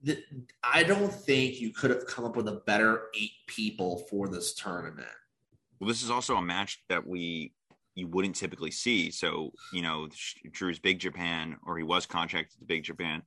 Th- 0.05 0.25
I 0.63 0.83
don't 0.85 1.13
think 1.13 1.61
you 1.61 1.71
could 1.73 1.91
have 1.91 2.07
come 2.07 2.25
up 2.25 2.37
with 2.37 2.49
a 2.49 2.63
better 2.67 3.05
eight 3.19 3.33
people 3.47 4.07
for 4.11 4.29
this 4.29 4.55
tournament. 4.55 5.09
Well, 5.81 5.89
this 5.89 6.03
is 6.03 6.11
also 6.11 6.37
a 6.37 6.43
match 6.43 6.83
that 6.89 7.07
we 7.07 7.53
you 7.95 8.07
wouldn't 8.07 8.37
typically 8.37 8.71
see. 8.71 9.11
So 9.11 9.53
you 9.73 9.83
know, 9.83 10.09
Drew's 10.53 10.79
Big 10.79 10.99
Japan, 11.01 11.57
or 11.67 11.77
he 11.79 11.85
was 11.85 12.07
contracted 12.07 12.59
to 12.61 12.65
Big 12.65 12.85
Japan, 12.85 13.23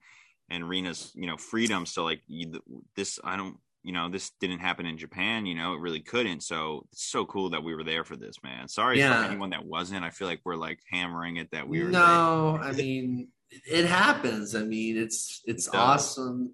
and 0.50 0.68
Rina's 0.68 1.12
you 1.16 1.28
know 1.28 1.38
freedom. 1.38 1.86
So 1.86 2.04
like 2.06 2.22
you, 2.28 2.62
this, 2.96 3.20
I 3.24 3.36
don't, 3.36 3.58
you 3.84 3.92
know, 3.92 4.08
this 4.10 4.32
didn't 4.40 4.60
happen 4.60 4.86
in 4.86 4.98
Japan. 4.98 5.46
You 5.46 5.56
know, 5.56 5.74
it 5.74 5.82
really 5.82 6.00
couldn't. 6.00 6.42
So 6.42 6.86
it's 6.94 7.04
so 7.04 7.26
cool 7.26 7.50
that 7.50 7.64
we 7.64 7.76
were 7.76 7.84
there 7.84 8.06
for 8.06 8.16
this, 8.16 8.36
man. 8.44 8.68
Sorry 8.70 8.98
Yeah. 9.00 9.22
for 9.24 9.30
anyone 9.30 9.50
that 9.50 9.66
wasn't. 9.66 10.06
I 10.06 10.10
feel 10.10 10.28
like 10.28 10.40
we're 10.46 10.56
like 10.56 10.80
hammering 10.90 11.36
it 11.38 11.50
that 11.52 11.68
we 11.68 11.84
were. 11.84 11.90
no, 11.90 12.58
I 12.62 12.72
mean 12.72 13.28
it 13.70 13.86
happens. 13.86 14.56
I 14.56 14.64
mean 14.64 14.98
it's 14.98 15.42
it's 15.46 15.68
It 15.68 15.76
awesome. 15.76 16.54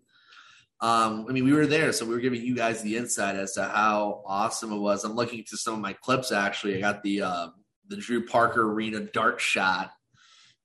Um, 0.79 1.25
I 1.27 1.31
mean 1.31 1.43
we 1.45 1.53
were 1.53 1.65
there, 1.65 1.91
so 1.91 2.05
we 2.05 2.13
were 2.13 2.19
giving 2.19 2.41
you 2.41 2.55
guys 2.55 2.81
the 2.83 2.97
insight 2.97 3.35
as 3.35 3.53
to 3.53 3.63
how 3.63 4.21
awesome 4.25 4.71
it 4.71 4.77
was. 4.77 5.03
I'm 5.03 5.15
looking 5.15 5.43
to 5.49 5.57
some 5.57 5.73
of 5.73 5.79
my 5.79 5.93
clips 5.93 6.31
actually. 6.31 6.77
I 6.77 6.81
got 6.81 7.01
the 7.03 7.21
um 7.23 7.53
the 7.87 7.97
Drew 7.97 8.25
Parker 8.25 8.61
arena 8.71 8.99
dart 8.99 9.41
shot, 9.41 9.91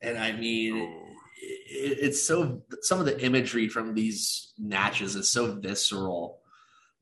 and 0.00 0.18
I 0.18 0.32
mean 0.32 0.74
there. 0.74 0.88
it, 1.40 1.98
it's 2.02 2.22
so 2.26 2.62
some 2.82 3.00
of 3.00 3.06
the 3.06 3.18
imagery 3.24 3.68
from 3.68 3.94
these 3.94 4.52
matches 4.58 5.16
is 5.16 5.30
so 5.30 5.52
visceral. 5.54 6.40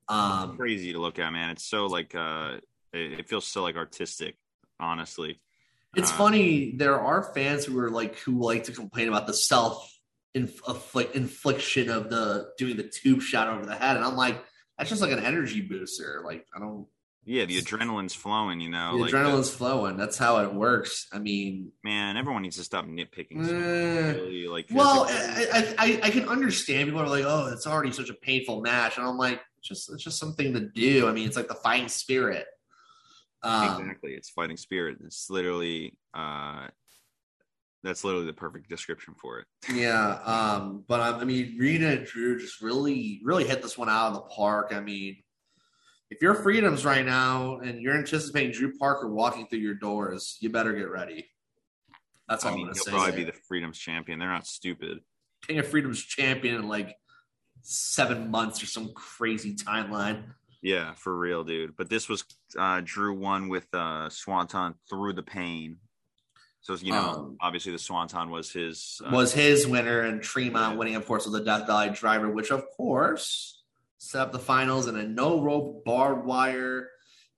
Um, 0.08 0.56
crazy 0.56 0.92
to 0.92 0.98
look 1.00 1.18
at, 1.18 1.32
man. 1.32 1.50
It's 1.50 1.64
so 1.64 1.86
like 1.86 2.14
uh, 2.14 2.58
it, 2.92 3.20
it 3.20 3.28
feels 3.28 3.46
so 3.46 3.62
like 3.62 3.76
artistic, 3.76 4.36
honestly. 4.78 5.40
It's 5.96 6.12
Uh, 6.12 6.16
funny. 6.16 6.72
There 6.76 7.00
are 7.00 7.22
fans 7.34 7.64
who 7.64 7.76
are 7.80 7.90
like 7.90 8.16
who 8.18 8.40
like 8.40 8.64
to 8.64 8.72
complain 8.72 9.08
about 9.08 9.26
the 9.26 9.34
self 9.34 9.92
inflict, 10.34 11.16
infliction 11.16 11.90
of 11.90 12.10
the 12.10 12.50
doing 12.58 12.76
the 12.76 12.84
tube 12.84 13.22
shot 13.22 13.48
over 13.48 13.66
the 13.66 13.74
head, 13.74 13.96
and 13.96 14.04
I'm 14.04 14.16
like, 14.16 14.42
that's 14.78 14.90
just 14.90 15.02
like 15.02 15.12
an 15.12 15.24
energy 15.24 15.60
booster. 15.60 16.22
Like 16.24 16.46
I 16.54 16.58
don't. 16.58 16.86
Yeah, 17.24 17.44
the 17.44 17.60
adrenaline's 17.60 18.14
flowing. 18.14 18.60
You 18.60 18.70
know, 18.70 18.96
The 18.96 19.02
like 19.02 19.12
adrenaline's 19.12 19.50
flowing. 19.50 19.96
That's 19.98 20.16
how 20.16 20.38
it 20.38 20.54
works. 20.54 21.06
I 21.12 21.18
mean, 21.18 21.70
man, 21.84 22.16
everyone 22.16 22.42
needs 22.42 22.56
to 22.56 22.64
stop 22.64 22.86
nitpicking. 22.86 23.46
Eh, 23.46 24.12
really, 24.12 24.48
like, 24.48 24.66
well. 24.70 25.06
I, 25.08 25.46
I 25.52 25.74
I 25.78 26.00
I 26.04 26.10
can 26.10 26.28
understand 26.28 26.86
people 26.88 27.02
are 27.02 27.08
like, 27.08 27.24
oh, 27.26 27.50
it's 27.52 27.66
already 27.66 27.92
such 27.92 28.08
a 28.08 28.14
painful 28.14 28.62
match, 28.62 28.96
and 28.96 29.06
I'm 29.06 29.18
like, 29.18 29.40
it's 29.58 29.68
just 29.68 29.92
it's 29.92 30.02
just 30.02 30.18
something 30.18 30.54
to 30.54 30.60
do. 30.60 31.08
I 31.08 31.12
mean, 31.12 31.26
it's 31.26 31.36
like 31.36 31.48
the 31.48 31.54
fighting 31.54 31.88
spirit. 31.88 32.46
Um, 33.42 33.80
exactly, 33.80 34.12
it's 34.12 34.30
fighting 34.30 34.56
spirit. 34.56 34.98
It's 35.04 35.28
literally, 35.30 35.96
uh, 36.14 36.68
that's 37.82 38.04
literally 38.04 38.26
the 38.26 38.32
perfect 38.32 38.68
description 38.68 39.14
for 39.20 39.38
it. 39.40 39.46
Yeah, 39.74 40.18
um, 40.24 40.84
but 40.88 41.00
um, 41.00 41.20
I 41.20 41.24
mean, 41.24 41.56
Rina 41.58 41.88
and 41.88 42.06
Drew 42.06 42.38
just 42.38 42.60
really, 42.60 43.20
really 43.24 43.44
hit 43.44 43.62
this 43.62 43.78
one 43.78 43.88
out 43.88 44.08
of 44.08 44.14
the 44.14 44.20
park. 44.22 44.72
I 44.74 44.80
mean, 44.80 45.16
if 46.10 46.20
you're 46.20 46.34
Freedoms 46.34 46.84
right 46.84 47.04
now 47.06 47.58
and 47.58 47.80
you're 47.80 47.96
anticipating 47.96 48.52
Drew 48.52 48.76
Parker 48.76 49.08
walking 49.08 49.46
through 49.46 49.60
your 49.60 49.74
doors, 49.74 50.36
you 50.40 50.50
better 50.50 50.72
get 50.72 50.90
ready. 50.90 51.28
That's 52.28 52.44
all 52.44 52.50
I 52.50 52.54
I 52.54 52.56
mean, 52.56 52.68
am 52.68 52.74
he'll 52.74 52.84
gonna 52.84 52.96
probably 52.96 53.12
say. 53.12 53.16
be 53.18 53.24
the 53.30 53.38
Freedom's 53.48 53.78
champion. 53.78 54.18
They're 54.18 54.28
not 54.28 54.46
stupid. 54.46 55.00
King 55.46 55.58
of 55.58 55.68
Freedom's 55.68 56.02
champion 56.02 56.56
in 56.56 56.68
like 56.68 56.96
seven 57.62 58.30
months 58.30 58.62
or 58.62 58.66
some 58.66 58.92
crazy 58.94 59.54
timeline. 59.54 60.24
Yeah, 60.62 60.94
for 60.94 61.16
real, 61.16 61.42
dude. 61.44 61.76
But 61.76 61.88
this 61.88 62.08
was 62.08 62.24
uh, 62.58 62.82
Drew 62.84 63.14
won 63.14 63.48
with 63.48 63.66
uh, 63.72 64.10
Swanton 64.10 64.74
through 64.88 65.14
the 65.14 65.22
pain. 65.22 65.78
So 66.62 66.74
you 66.74 66.92
know, 66.92 66.98
Um, 66.98 67.36
obviously 67.40 67.72
the 67.72 67.78
Swanton 67.78 68.30
was 68.30 68.50
his. 68.52 69.00
Uh, 69.04 69.10
was 69.10 69.32
his 69.32 69.66
winner, 69.66 70.00
and 70.00 70.22
Tremont 70.22 70.72
Yeah. 70.74 70.78
winning, 70.78 70.94
of 70.96 71.06
course, 71.06 71.24
with 71.24 71.32
the 71.34 71.44
Death 71.44 71.66
Valley 71.66 71.90
driver, 71.90 72.30
which 72.30 72.50
of 72.50 72.64
course 72.76 73.62
set 73.98 74.20
up 74.22 74.32
the 74.32 74.38
finals 74.38 74.86
in 74.86 74.96
a 74.96 75.02
no 75.02 75.40
rope 75.42 75.84
barbed 75.84 76.24
wire 76.26 76.90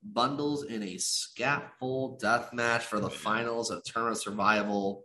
bundles 0.03 0.65
in 0.65 0.83
a 0.83 0.99
scaffold 0.99 2.19
death 2.21 2.53
match 2.53 2.85
for 2.85 2.99
the 2.99 3.11
finals 3.11 3.71
of 3.71 3.85
Tournament 3.85 4.19
Survival. 4.19 5.05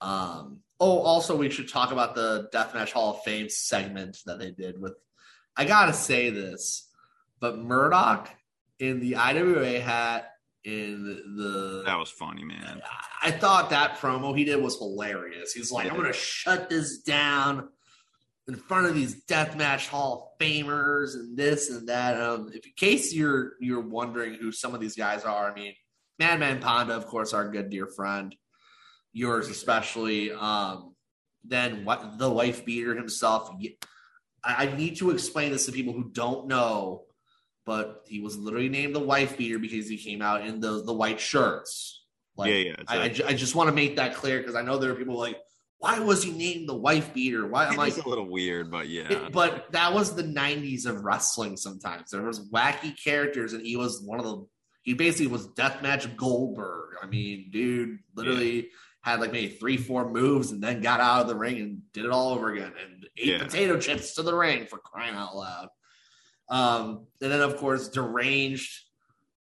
Um, 0.00 0.60
oh, 0.80 0.98
also 1.00 1.36
we 1.36 1.50
should 1.50 1.68
talk 1.68 1.92
about 1.92 2.14
the 2.14 2.48
Deathmatch 2.52 2.90
Hall 2.92 3.14
of 3.14 3.22
Fame 3.22 3.48
segment 3.48 4.18
that 4.26 4.38
they 4.38 4.50
did 4.50 4.80
with. 4.80 4.94
I 5.56 5.64
gotta 5.64 5.92
say 5.92 6.30
this, 6.30 6.88
but 7.38 7.58
Murdoch 7.58 8.28
in 8.78 8.98
the 9.00 9.16
IWA 9.16 9.78
hat 9.80 10.29
in 10.64 11.04
the 11.36 11.82
that 11.86 11.98
was 11.98 12.10
funny, 12.10 12.44
man. 12.44 12.82
I 13.22 13.30
thought 13.30 13.70
that 13.70 13.98
promo 13.98 14.36
he 14.36 14.44
did 14.44 14.62
was 14.62 14.76
hilarious. 14.78 15.52
He's 15.52 15.72
like, 15.72 15.90
I'm 15.90 15.96
going 15.96 16.06
to 16.06 16.12
shut 16.12 16.68
this 16.68 16.98
down 16.98 17.68
in 18.46 18.56
front 18.56 18.86
of 18.86 18.94
these 18.94 19.24
deathmatch 19.24 19.88
Hall 19.88 20.34
of 20.38 20.44
Famers 20.44 21.14
and 21.14 21.36
this 21.36 21.70
and 21.70 21.88
that. 21.88 22.20
Um, 22.20 22.50
if, 22.52 22.66
in 22.66 22.72
case 22.76 23.14
you're 23.14 23.52
you're 23.60 23.80
wondering 23.80 24.34
who 24.34 24.52
some 24.52 24.74
of 24.74 24.80
these 24.80 24.96
guys 24.96 25.24
are, 25.24 25.50
I 25.50 25.54
mean, 25.54 25.74
Madman 26.18 26.60
Pondo, 26.60 26.96
of 26.96 27.06
course, 27.06 27.32
our 27.32 27.48
good 27.48 27.70
dear 27.70 27.86
friend, 27.86 28.34
yours 29.12 29.48
especially. 29.48 30.32
Um, 30.32 30.94
then 31.44 31.84
what 31.84 32.18
the 32.18 32.30
wife 32.30 32.64
beater 32.64 32.94
himself. 32.94 33.50
I, 34.44 34.66
I 34.66 34.76
need 34.76 34.96
to 34.96 35.10
explain 35.10 35.52
this 35.52 35.66
to 35.66 35.72
people 35.72 35.94
who 35.94 36.10
don't 36.10 36.48
know, 36.48 37.04
but 37.66 38.02
he 38.06 38.20
was 38.20 38.36
literally 38.36 38.68
named 38.68 38.94
the 38.94 39.00
wife 39.00 39.36
beater 39.36 39.58
because 39.58 39.88
he 39.88 39.96
came 39.96 40.22
out 40.22 40.46
in 40.46 40.60
the 40.60 40.82
the 40.84 40.92
white 40.92 41.20
shirts. 41.20 42.04
Like, 42.36 42.50
yeah, 42.50 42.56
yeah. 42.56 42.74
it's 42.78 42.90
I, 42.90 42.96
I, 43.26 43.30
I 43.30 43.34
just 43.34 43.54
want 43.54 43.68
to 43.68 43.74
make 43.74 43.96
that 43.96 44.14
clear 44.14 44.38
because 44.38 44.54
I 44.54 44.62
know 44.62 44.78
there 44.78 44.92
are 44.92 44.94
people 44.94 45.18
like, 45.18 45.36
why 45.78 45.98
was 45.98 46.22
he 46.22 46.30
named 46.30 46.68
the 46.68 46.76
wife 46.76 47.12
beater? 47.12 47.46
Why? 47.46 47.66
I'm 47.66 47.76
like, 47.76 47.96
a 47.96 48.08
little 48.08 48.28
weird, 48.30 48.70
but 48.70 48.88
yeah. 48.88 49.10
it- 49.10 49.32
but 49.32 49.72
that 49.72 49.92
was 49.92 50.14
the 50.14 50.22
90s 50.22 50.86
of 50.86 51.02
wrestling 51.04 51.56
sometimes. 51.56 52.10
There 52.10 52.22
was 52.22 52.50
wacky 52.50 52.94
characters, 53.02 53.52
and 53.52 53.64
he 53.66 53.76
was 53.76 54.02
one 54.02 54.18
of 54.20 54.24
the, 54.24 54.46
he 54.82 54.94
basically 54.94 55.26
was 55.26 55.48
Deathmatch 55.48 56.16
Goldberg. 56.16 56.94
I 57.02 57.06
mean, 57.06 57.50
dude 57.50 57.98
literally 58.14 58.68
had 59.02 59.20
like 59.20 59.32
maybe 59.32 59.54
three, 59.54 59.76
four 59.78 60.10
moves 60.10 60.50
and 60.52 60.62
then 60.62 60.82
got 60.82 61.00
out 61.00 61.22
of 61.22 61.28
the 61.28 61.34
ring 61.34 61.58
and 61.58 61.80
did 61.92 62.04
it 62.04 62.10
all 62.10 62.30
over 62.34 62.52
again 62.52 62.72
and 62.84 63.06
ate 63.16 63.26
Yeah. 63.26 63.38
potato 63.42 63.78
chips 63.78 64.14
to 64.14 64.22
the 64.22 64.34
ring 64.34 64.66
for 64.66 64.78
crying 64.78 65.14
out 65.14 65.34
loud. 65.34 65.68
Um, 66.50 67.06
and 67.22 67.30
then 67.30 67.40
of 67.40 67.56
course 67.56 67.88
deranged, 67.88 68.84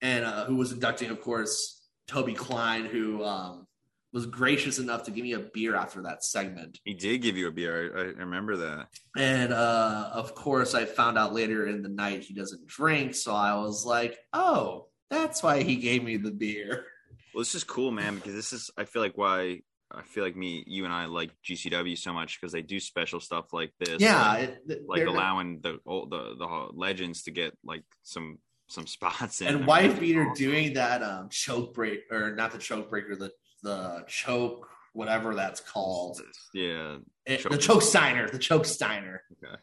and 0.02 0.24
uh, 0.24 0.46
who 0.46 0.56
was 0.56 0.72
inducting, 0.72 1.10
of 1.10 1.22
course, 1.22 1.82
Toby 2.08 2.34
Klein, 2.34 2.86
who 2.86 3.24
um, 3.24 3.68
was 4.14 4.26
gracious 4.26 4.78
enough 4.80 5.04
to 5.04 5.12
give 5.12 5.24
me 5.24 5.34
a 5.34 5.40
beer 5.40 5.76
after 5.76 6.02
that 6.04 6.24
segment. 6.24 6.80
He 6.84 6.94
did 6.94 7.22
give 7.22 7.38
you 7.38 7.48
a 7.48 7.52
beer. 7.52 7.92
I, 7.96 8.02
I 8.02 8.24
remember 8.24 8.58
that. 8.58 8.88
And 9.18 9.54
uh, 9.54 10.10
of 10.14 10.36
course, 10.36 10.74
I 10.76 10.86
found 10.86 11.18
out 11.18 11.34
later 11.34 11.68
in 11.68 11.82
the 11.82 11.90
night 11.90 12.24
he 12.24 12.34
doesn't 12.34 12.68
drink, 12.68 13.16
so 13.16 13.34
I 13.34 13.56
was 13.56 13.86
like, 13.86 14.18
oh, 14.34 14.88
that's 15.10 15.42
why 15.44 15.64
he 15.64 15.76
gave 15.78 16.04
me 16.04 16.18
the 16.18 16.32
beer. 16.32 16.86
Well, 17.34 17.42
this 17.42 17.56
is 17.56 17.64
cool, 17.64 17.92
man, 17.92 18.16
because 18.16 18.34
this 18.34 18.54
is 18.54 18.70
I 18.78 18.86
feel 18.86 19.02
like 19.02 19.18
why 19.18 19.62
I 19.94 20.04
feel 20.04 20.24
like 20.24 20.36
me, 20.36 20.64
you 20.68 20.86
and 20.86 20.94
I 20.94 21.06
like 21.06 21.32
GCW 21.44 21.98
so 21.98 22.14
much 22.14 22.40
because 22.40 22.52
they 22.54 22.62
do 22.62 22.80
special 22.80 23.20
stuff 23.20 23.52
like 23.54 23.74
this. 23.80 24.00
Yeah, 24.02 24.32
like, 24.34 24.58
it- 24.70 24.84
like 24.88 25.06
allowing 25.06 25.60
the 25.62 25.80
old 25.86 26.10
the 26.12 26.36
the 26.38 26.46
legends 26.74 27.24
to 27.24 27.32
get 27.32 27.58
like 27.64 27.84
some 28.04 28.40
some 28.68 28.88
spots 28.88 29.42
in. 29.42 29.48
And 29.48 29.68
wife 29.68 30.00
beater 30.00 30.24
awesome. 30.24 30.34
doing 30.44 30.74
that 30.74 31.04
um 31.04 31.30
choke 31.30 31.74
break 31.74 32.02
or 32.12 32.34
not 32.36 32.52
the 32.52 32.58
choke 32.58 32.90
breaker, 32.90 33.16
the 33.16 33.32
the 33.64 34.04
choke 34.08 34.68
whatever 34.94 35.36
that's 35.36 35.60
called. 35.62 36.22
Yeah, 36.54 36.98
It- 37.26 37.40
Choke- 37.40 37.52
the 37.54 37.58
choke 37.58 37.82
steiner, 37.82 38.30
the 38.30 38.40
choke 38.40 38.66
steiner. 38.66 39.24
Okay. 39.44 39.56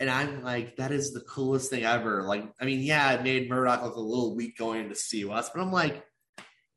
And 0.00 0.10
I'm 0.10 0.42
like, 0.42 0.76
that 0.78 0.90
is 0.90 1.12
the 1.12 1.20
coolest 1.20 1.70
thing 1.70 1.84
ever. 1.84 2.24
Like, 2.24 2.44
I 2.60 2.64
mean, 2.64 2.80
yeah, 2.80 3.12
it 3.12 3.22
made 3.22 3.48
Murdoch 3.48 3.82
look 3.84 3.94
a 3.94 4.00
little 4.00 4.34
weak 4.34 4.56
going 4.58 4.80
into 4.86 4.96
COS, 4.96 5.50
but 5.54 5.60
I'm 5.60 5.70
like, 5.70 6.04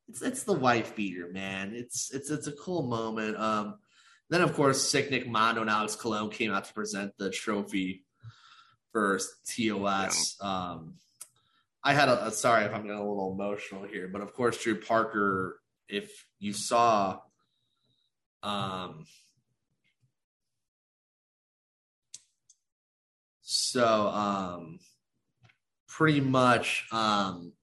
it's 0.07 0.21
it's 0.21 0.43
the 0.43 0.53
wife 0.53 0.95
beater, 0.95 1.29
man. 1.31 1.73
It's 1.73 2.13
it's 2.13 2.29
it's 2.29 2.47
a 2.47 2.51
cool 2.51 2.83
moment. 2.83 3.37
Um, 3.37 3.75
then 4.29 4.41
of 4.41 4.53
course, 4.53 4.81
Sick 4.81 5.11
Nick 5.11 5.27
Mondo 5.27 5.61
and 5.61 5.69
Alex 5.69 5.95
Colon 5.95 6.29
came 6.29 6.51
out 6.51 6.65
to 6.65 6.73
present 6.73 7.17
the 7.17 7.29
trophy 7.29 8.05
for 8.91 9.19
TOS. 9.47 10.37
Um, 10.41 10.95
I 11.83 11.93
had 11.93 12.09
a, 12.09 12.27
a 12.27 12.31
sorry 12.31 12.65
if 12.65 12.73
I'm 12.73 12.83
getting 12.83 12.97
a 12.97 13.07
little 13.07 13.31
emotional 13.31 13.83
here, 13.83 14.09
but 14.11 14.21
of 14.21 14.33
course, 14.33 14.61
Drew 14.61 14.79
Parker. 14.79 15.59
If 15.87 16.25
you 16.39 16.51
saw, 16.51 17.19
um, 18.41 19.05
so 23.41 24.07
um, 24.07 24.79
pretty 25.87 26.21
much, 26.21 26.87
um, 26.91 27.53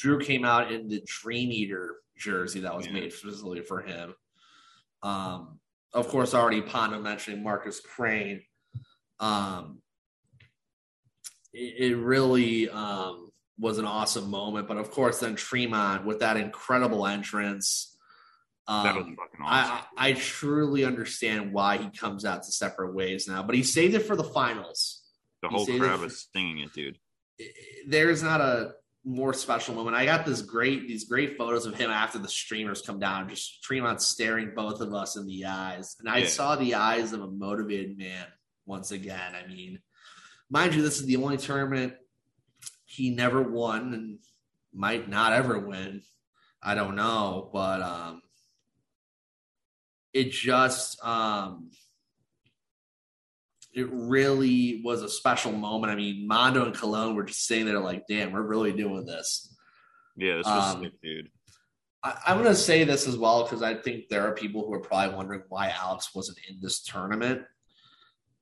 Drew 0.00 0.18
came 0.18 0.44
out 0.46 0.72
in 0.72 0.88
the 0.88 1.02
Dream 1.06 1.52
Eater 1.52 1.96
jersey 2.16 2.60
that 2.60 2.74
was 2.74 2.86
Yeah. 2.86 2.92
made 2.92 3.12
specifically 3.12 3.60
for 3.60 3.80
him. 3.82 4.14
Um, 5.02 5.60
of 5.92 6.08
course, 6.08 6.32
already 6.34 6.62
Pondo 6.62 7.00
mentioning 7.00 7.42
Marcus 7.42 7.80
Crane. 7.80 8.42
Um, 9.18 9.82
it, 11.52 11.90
it 11.92 11.96
really 11.96 12.70
um, 12.70 13.30
was 13.58 13.78
an 13.78 13.84
awesome 13.84 14.30
moment, 14.30 14.68
but 14.68 14.76
of 14.78 14.90
course, 14.90 15.18
then 15.20 15.36
Tremont 15.36 16.06
with 16.06 16.20
that 16.20 16.36
incredible 16.38 17.06
entrance. 17.06 17.94
that 18.68 18.94
was 18.96 19.04
Um, 19.04 19.16
fucking 19.16 19.44
awesome. 19.44 19.84
I, 19.98 20.08
I 20.10 20.12
truly 20.14 20.84
understand 20.84 21.52
why 21.52 21.76
he 21.76 21.90
comes 21.90 22.24
out 22.24 22.42
to 22.44 22.52
separate 22.52 22.94
ways 22.94 23.26
now, 23.28 23.42
but 23.42 23.54
he 23.54 23.62
saved 23.62 23.94
it 23.94 24.00
for 24.06 24.16
the 24.16 24.24
finals. 24.24 25.02
the 25.42 25.48
whole 25.48 25.66
crowd 25.66 26.00
was 26.00 26.26
singing 26.34 26.58
it, 26.60 26.72
dude. 26.72 26.98
There's 27.86 28.22
not 28.22 28.40
a 28.40 28.74
more 29.04 29.32
special 29.32 29.74
moment. 29.74 29.96
I 29.96 30.04
got 30.04 30.26
this 30.26 30.42
great 30.42 30.86
these 30.86 31.04
great 31.04 31.38
photos 31.38 31.66
of 31.66 31.74
him 31.74 31.90
after 31.90 32.18
the 32.18 32.28
streamers 32.28 32.82
come 32.82 32.98
down, 32.98 33.28
just 33.28 33.62
Tremont 33.62 34.02
staring 34.02 34.52
both 34.54 34.80
of 34.80 34.92
us 34.92 35.16
in 35.16 35.26
the 35.26 35.46
eyes, 35.46 35.96
and 36.00 36.08
I 36.08 36.18
Yeah. 36.18 36.26
saw 36.28 36.56
the 36.56 36.74
eyes 36.74 37.12
of 37.12 37.22
a 37.22 37.30
motivated 37.30 37.96
man 37.96 38.26
once 38.66 38.90
again. 38.90 39.34
I 39.34 39.46
mean, 39.46 39.80
mind 40.50 40.74
you, 40.74 40.82
this 40.82 41.00
is 41.00 41.06
the 41.06 41.16
only 41.16 41.38
tournament 41.38 41.94
he 42.84 43.10
never 43.10 43.40
won 43.42 43.94
and 43.94 44.18
might 44.72 45.08
not 45.08 45.32
ever 45.32 45.58
win. 45.58 46.02
I 46.62 46.74
don't 46.74 46.94
know, 46.96 47.48
but 47.52 47.80
um, 47.80 48.22
it 50.12 50.30
just 50.30 51.02
um, 51.04 51.70
it 53.72 53.88
really 53.92 54.80
was 54.84 55.02
a 55.02 55.08
special 55.08 55.52
moment. 55.52 55.92
I 55.92 55.96
mean, 55.96 56.26
Mondo 56.26 56.64
and 56.64 56.74
Colon 56.74 57.14
were 57.14 57.24
just 57.24 57.46
sitting 57.46 57.66
there 57.66 57.80
like, 57.80 58.06
"Damn, 58.08 58.32
we're 58.32 58.42
really 58.42 58.72
doing 58.72 59.06
this." 59.06 59.54
Yeah, 60.16 60.36
this 60.36 60.46
was 60.46 60.74
Um, 60.74 60.82
sick, 60.82 61.00
dude. 61.02 61.30
I, 62.02 62.18
I'm 62.26 62.38
going 62.38 62.48
to 62.48 62.56
say 62.56 62.84
this 62.84 63.06
as 63.06 63.16
well 63.16 63.44
because 63.44 63.62
I 63.62 63.74
think 63.74 64.08
there 64.08 64.26
are 64.26 64.34
people 64.34 64.66
who 64.66 64.72
are 64.74 64.80
probably 64.80 65.14
wondering 65.14 65.42
why 65.48 65.70
Alex 65.70 66.14
wasn't 66.14 66.38
in 66.48 66.60
this 66.60 66.82
tournament. 66.82 67.42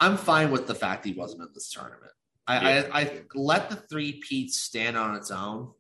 I'm 0.00 0.16
fine 0.16 0.50
with 0.50 0.66
the 0.66 0.74
fact 0.74 1.04
he 1.04 1.12
wasn't 1.12 1.42
in 1.42 1.48
this 1.54 1.70
tournament. 1.70 2.12
I, 2.46 2.54
Yeah. 2.60 2.88
I, 2.92 3.00
I 3.00 3.22
let 3.34 3.68
the 3.68 3.76
three 3.76 4.20
Pete's 4.20 4.60
stand 4.60 4.96
on 4.96 5.16
its 5.16 5.30
own. 5.30 5.72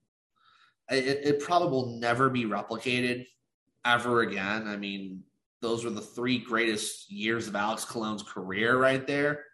It, 0.90 1.20
it 1.24 1.40
probably 1.40 1.70
will 1.70 1.98
never 1.98 2.30
be 2.30 2.44
replicated 2.44 3.26
ever 3.84 4.22
again. 4.22 4.66
I 4.66 4.76
mean, 4.76 5.22
those 5.60 5.84
were 5.84 5.90
the 5.90 6.00
three 6.00 6.38
greatest 6.38 7.10
years 7.10 7.48
of 7.48 7.56
Alex 7.56 7.84
Colon's 7.84 8.22
career 8.22 8.78
right 8.78 9.06
there. 9.06 9.44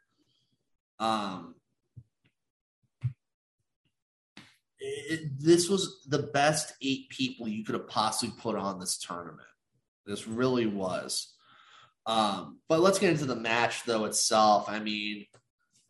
Um, 0.99 1.55
it, 4.79 5.39
this 5.39 5.69
was 5.69 6.05
the 6.07 6.19
best 6.19 6.75
eight 6.83 7.09
people 7.09 7.49
you 7.49 7.65
could 7.65 7.75
have 7.75 7.89
possibly 7.89 8.35
put 8.39 8.57
on 8.57 8.79
this 8.79 8.99
tournament. 8.99 9.49
This 10.07 10.27
really 10.27 10.67
was. 10.67 11.33
Um, 12.07 12.59
but 12.69 12.81
let's 12.81 12.99
get 12.99 13.11
into 13.11 13.25
the 13.25 13.37
match 13.37 13.85
though 13.85 14.05
itself. 14.05 14.69
I 14.69 14.79
mean, 14.79 15.27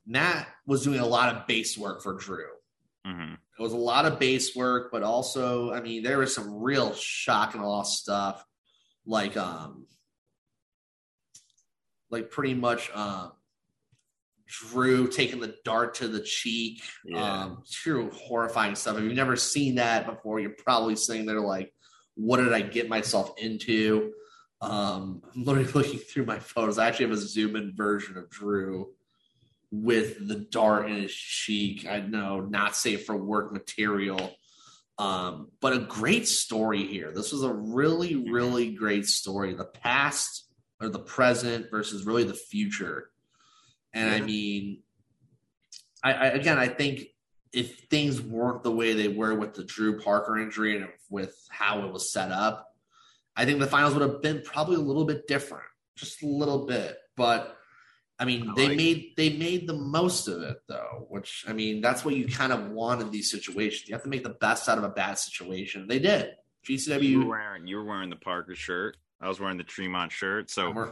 Matt 0.06 0.46
was 0.66 0.84
doing 0.84 1.00
a 1.00 1.06
lot 1.06 1.34
of 1.34 1.46
base 1.46 1.76
work 1.76 2.02
for 2.02 2.14
Drew. 2.14 2.46
hmm 3.04 3.34
It 3.58 3.62
was 3.62 3.72
a 3.72 3.76
lot 3.76 4.06
of 4.06 4.20
base 4.20 4.54
work, 4.54 4.90
but 4.92 5.02
also, 5.02 5.72
I 5.72 5.80
mean, 5.80 6.02
there 6.02 6.18
was 6.18 6.34
some 6.34 6.62
real 6.62 6.94
shock 6.94 7.54
and 7.54 7.64
awe 7.64 7.82
stuff, 7.82 8.44
like 9.04 9.36
um, 9.36 9.86
like 12.14 12.30
pretty 12.30 12.54
much 12.54 12.90
um, 12.94 13.32
Drew 14.46 15.08
taking 15.08 15.40
the 15.40 15.56
dart 15.64 15.94
to 15.96 16.08
the 16.08 16.20
cheek. 16.20 16.82
Yeah. 17.04 17.22
Um, 17.22 17.62
true 17.70 18.10
horrifying 18.10 18.76
stuff. 18.76 18.96
If 18.96 19.02
you've 19.02 19.14
never 19.14 19.36
seen 19.36 19.74
that 19.74 20.06
before, 20.06 20.40
you're 20.40 20.50
probably 20.50 20.96
sitting 20.96 21.26
there 21.26 21.40
like, 21.40 21.74
"What 22.14 22.38
did 22.38 22.52
I 22.52 22.62
get 22.62 22.88
myself 22.88 23.34
into?" 23.36 24.12
Um, 24.60 25.22
I'm 25.34 25.44
literally 25.44 25.72
looking 25.74 25.98
through 25.98 26.26
my 26.26 26.38
photos. 26.38 26.78
I 26.78 26.86
actually 26.86 27.06
have 27.06 27.16
a 27.18 27.20
zoom 27.20 27.56
in 27.56 27.74
version 27.74 28.16
of 28.16 28.30
Drew 28.30 28.90
with 29.70 30.28
the 30.28 30.36
dart 30.36 30.88
in 30.88 31.02
his 31.02 31.12
cheek. 31.12 31.86
I 31.86 32.00
know 32.00 32.40
not 32.40 32.76
safe 32.76 33.04
for 33.06 33.16
work 33.16 33.52
material. 33.52 34.34
Um, 34.96 35.48
but 35.60 35.72
a 35.72 35.80
great 35.80 36.28
story 36.28 36.86
here. 36.86 37.10
This 37.12 37.32
was 37.32 37.42
a 37.42 37.52
really, 37.52 38.14
really 38.14 38.72
great 38.72 39.06
story. 39.06 39.52
The 39.52 39.64
past 39.64 40.43
or 40.84 40.88
the 40.88 40.98
present 40.98 41.70
versus 41.70 42.04
really 42.04 42.24
the 42.24 42.34
future. 42.34 43.10
And 43.92 44.10
I 44.10 44.20
mean, 44.20 44.82
I, 46.02 46.12
I 46.12 46.26
again, 46.28 46.58
I 46.58 46.68
think 46.68 47.06
if 47.52 47.80
things 47.90 48.20
weren't 48.20 48.62
the 48.64 48.72
way 48.72 48.92
they 48.92 49.08
were 49.08 49.34
with 49.34 49.54
the 49.54 49.64
Drew 49.64 50.00
Parker 50.00 50.36
injury 50.38 50.76
and 50.76 50.88
with 51.08 51.34
how 51.50 51.84
it 51.86 51.92
was 51.92 52.12
set 52.12 52.32
up, 52.32 52.74
I 53.36 53.44
think 53.44 53.60
the 53.60 53.66
finals 53.66 53.94
would 53.94 54.02
have 54.08 54.20
been 54.22 54.42
probably 54.44 54.76
a 54.76 54.80
little 54.80 55.04
bit 55.04 55.26
different, 55.28 55.64
just 55.96 56.22
a 56.22 56.26
little 56.26 56.66
bit. 56.66 56.96
But 57.16 57.56
I 58.18 58.24
mean, 58.24 58.50
I 58.50 58.54
they 58.54 58.68
like- 58.68 58.76
made 58.76 59.12
they 59.16 59.30
made 59.36 59.66
the 59.68 59.74
most 59.74 60.28
of 60.28 60.42
it 60.42 60.58
though, 60.68 61.06
which 61.08 61.44
I 61.48 61.52
mean, 61.52 61.80
that's 61.80 62.04
what 62.04 62.14
you 62.16 62.26
kind 62.26 62.52
of 62.52 62.70
want 62.70 63.00
in 63.00 63.10
these 63.10 63.30
situations. 63.30 63.88
You 63.88 63.94
have 63.94 64.02
to 64.04 64.08
make 64.08 64.24
the 64.24 64.30
best 64.30 64.68
out 64.68 64.78
of 64.78 64.84
a 64.84 64.88
bad 64.88 65.18
situation. 65.18 65.86
They 65.88 65.98
did. 66.00 66.30
You 66.66 66.74
were 66.74 66.78
GCW. 66.78 67.28
wearing 67.28 67.66
you 67.66 67.76
were 67.76 67.84
wearing 67.84 68.10
the 68.10 68.16
Parker 68.16 68.54
shirt. 68.54 68.96
I 69.20 69.28
was 69.28 69.40
wearing 69.40 69.58
the 69.58 69.64
Tremont 69.64 70.12
shirt. 70.12 70.50
So 70.50 70.70
we're- 70.70 70.90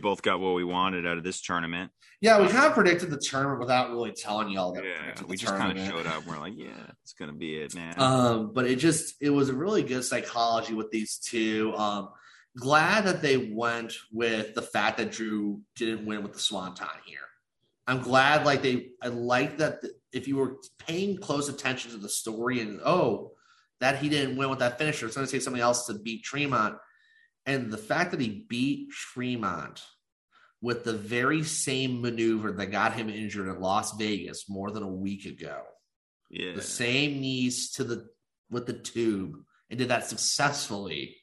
both 0.00 0.22
got 0.22 0.40
what 0.40 0.54
we 0.54 0.64
wanted 0.64 1.06
out 1.06 1.18
of 1.18 1.24
this 1.24 1.42
tournament. 1.42 1.90
yeah, 2.22 2.40
we 2.40 2.48
kind 2.48 2.64
of 2.64 2.72
predicted 2.72 3.10
the 3.10 3.18
tournament 3.18 3.60
without 3.60 3.90
really 3.90 4.12
telling 4.12 4.48
y'all 4.48 4.72
that. 4.72 4.82
we 4.82 4.88
Yeah, 4.88 5.22
we 5.26 5.36
the 5.36 5.42
just 5.42 5.54
kind 5.54 5.78
of 5.78 5.86
showed 5.86 6.06
up. 6.06 6.26
We're 6.26 6.38
like, 6.38 6.54
yeah, 6.56 6.86
it's 7.02 7.12
gonna 7.12 7.34
be 7.34 7.56
it, 7.56 7.74
man. 7.74 7.94
Um, 7.98 8.52
but 8.54 8.64
it 8.66 8.76
just 8.76 9.16
it 9.20 9.28
was 9.28 9.50
a 9.50 9.54
really 9.54 9.82
good 9.82 10.02
psychology 10.02 10.72
with 10.72 10.90
these 10.90 11.18
two. 11.18 11.74
Um, 11.76 12.08
glad 12.56 13.04
that 13.04 13.20
they 13.20 13.36
went 13.36 13.92
with 14.10 14.54
the 14.54 14.62
fact 14.62 14.96
that 14.98 15.10
Drew 15.10 15.60
didn't 15.76 16.06
win 16.06 16.22
with 16.22 16.32
the 16.32 16.38
Swanton 16.38 16.86
here. 17.04 17.18
I'm 17.86 18.00
glad, 18.00 18.46
like 18.46 18.62
they, 18.62 18.90
I 19.02 19.08
like 19.08 19.58
that. 19.58 19.82
The, 19.82 19.90
if 20.12 20.28
you 20.28 20.36
were 20.36 20.58
paying 20.78 21.18
close 21.18 21.48
attention 21.48 21.90
to 21.90 21.96
the 21.96 22.08
story 22.08 22.60
and 22.60 22.80
oh, 22.84 23.32
that 23.80 23.98
he 23.98 24.08
didn't 24.08 24.36
win 24.36 24.48
with 24.50 24.60
that 24.60 24.78
finisher, 24.78 25.06
it's 25.06 25.16
going 25.16 25.26
to 25.26 25.32
take 25.32 25.42
something 25.42 25.62
else 25.62 25.86
to 25.86 25.94
beat 25.94 26.22
Tremont, 26.22 26.76
and 27.46 27.70
the 27.70 27.78
fact 27.78 28.12
that 28.12 28.20
he 28.20 28.46
beat 28.48 28.90
Tremont 28.90 29.82
with 30.60 30.84
the 30.84 30.92
very 30.92 31.42
same 31.42 32.00
maneuver 32.00 32.52
that 32.52 32.66
got 32.66 32.94
him 32.94 33.10
injured 33.10 33.48
in 33.48 33.60
Las 33.60 33.96
Vegas 33.96 34.48
more 34.48 34.70
than 34.70 34.82
a 34.82 34.88
week 34.88 35.24
ago. 35.26 35.62
Yeah, 36.30 36.54
the 36.54 36.62
same 36.62 37.20
knees 37.20 37.72
to 37.72 37.84
the 37.84 38.08
with 38.50 38.66
the 38.66 38.72
tube 38.72 39.34
and 39.70 39.78
did 39.78 39.88
that 39.88 40.08
successfully 40.08 41.16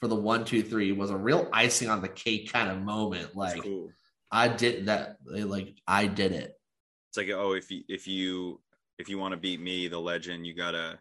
for 0.00 0.08
the 0.08 0.14
one 0.14 0.44
two 0.44 0.62
three. 0.62 0.92
Was 0.92 1.10
a 1.10 1.16
real 1.16 1.48
icing 1.52 1.90
on 1.90 2.02
the 2.02 2.08
cake 2.08 2.52
kind 2.52 2.70
of 2.70 2.78
moment. 2.82 3.36
Like 3.36 3.62
cool. 3.62 3.90
i 4.30 4.48
did 4.48 4.86
that 4.86 5.18
like 5.26 5.76
i 5.86 6.06
did 6.06 6.32
it. 6.32 6.54
It's 7.10 7.18
like, 7.18 7.28
oh, 7.30 7.52
if 7.52 7.70
you 7.70 7.82
if 7.88 8.06
you 8.06 8.60
if 8.98 9.08
you 9.08 9.18
want 9.18 9.32
to 9.32 9.38
beat 9.38 9.60
me, 9.60 9.88
the 9.88 10.00
legend, 10.00 10.46
you 10.46 10.54
gotta 10.54 10.98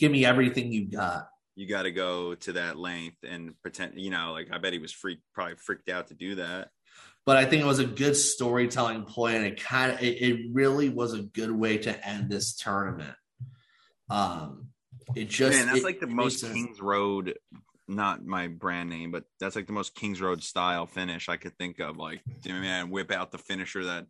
Give 0.00 0.10
me 0.10 0.24
everything 0.24 0.72
you 0.72 0.86
got. 0.86 1.28
You 1.60 1.66
gotta 1.66 1.90
go 1.90 2.34
to 2.36 2.52
that 2.54 2.78
length 2.78 3.18
and 3.22 3.52
pretend. 3.60 3.92
You 3.96 4.08
know, 4.10 4.32
like 4.32 4.48
I 4.50 4.56
bet 4.56 4.72
he 4.72 4.78
was 4.78 4.92
freaked, 4.92 5.22
probably 5.34 5.56
freaked 5.56 5.90
out 5.90 6.08
to 6.08 6.14
do 6.14 6.36
that. 6.36 6.70
But 7.26 7.36
I 7.36 7.44
think 7.44 7.60
it 7.60 7.66
was 7.66 7.80
a 7.80 7.84
good 7.84 8.16
storytelling 8.16 9.04
play, 9.04 9.36
and 9.36 9.44
it 9.44 9.62
kind 9.62 9.92
of 9.92 10.00
it, 10.02 10.22
it 10.22 10.46
really 10.54 10.88
was 10.88 11.12
a 11.12 11.20
good 11.20 11.50
way 11.50 11.76
to 11.76 12.08
end 12.08 12.30
this 12.30 12.56
tournament. 12.56 13.14
Um, 14.08 14.68
it 15.14 15.28
just 15.28 15.58
Man, 15.58 15.66
that's 15.66 15.80
it- 15.80 15.84
like 15.84 16.00
the 16.00 16.06
most. 16.06 16.42
Kings 16.50 16.80
Road, 16.80 17.34
not 17.90 18.24
my 18.24 18.46
brand 18.46 18.88
name, 18.88 19.10
but 19.10 19.24
that's 19.38 19.56
like 19.56 19.66
the 19.66 19.72
most 19.72 19.94
Kings 19.94 20.20
Road 20.20 20.42
style 20.42 20.86
finish 20.86 21.28
I 21.28 21.36
could 21.36 21.56
think 21.58 21.78
of. 21.80 21.96
Like, 21.96 22.22
man, 22.46 22.90
whip 22.90 23.10
out 23.10 23.32
the 23.32 23.38
finisher 23.38 23.84
that 23.84 24.06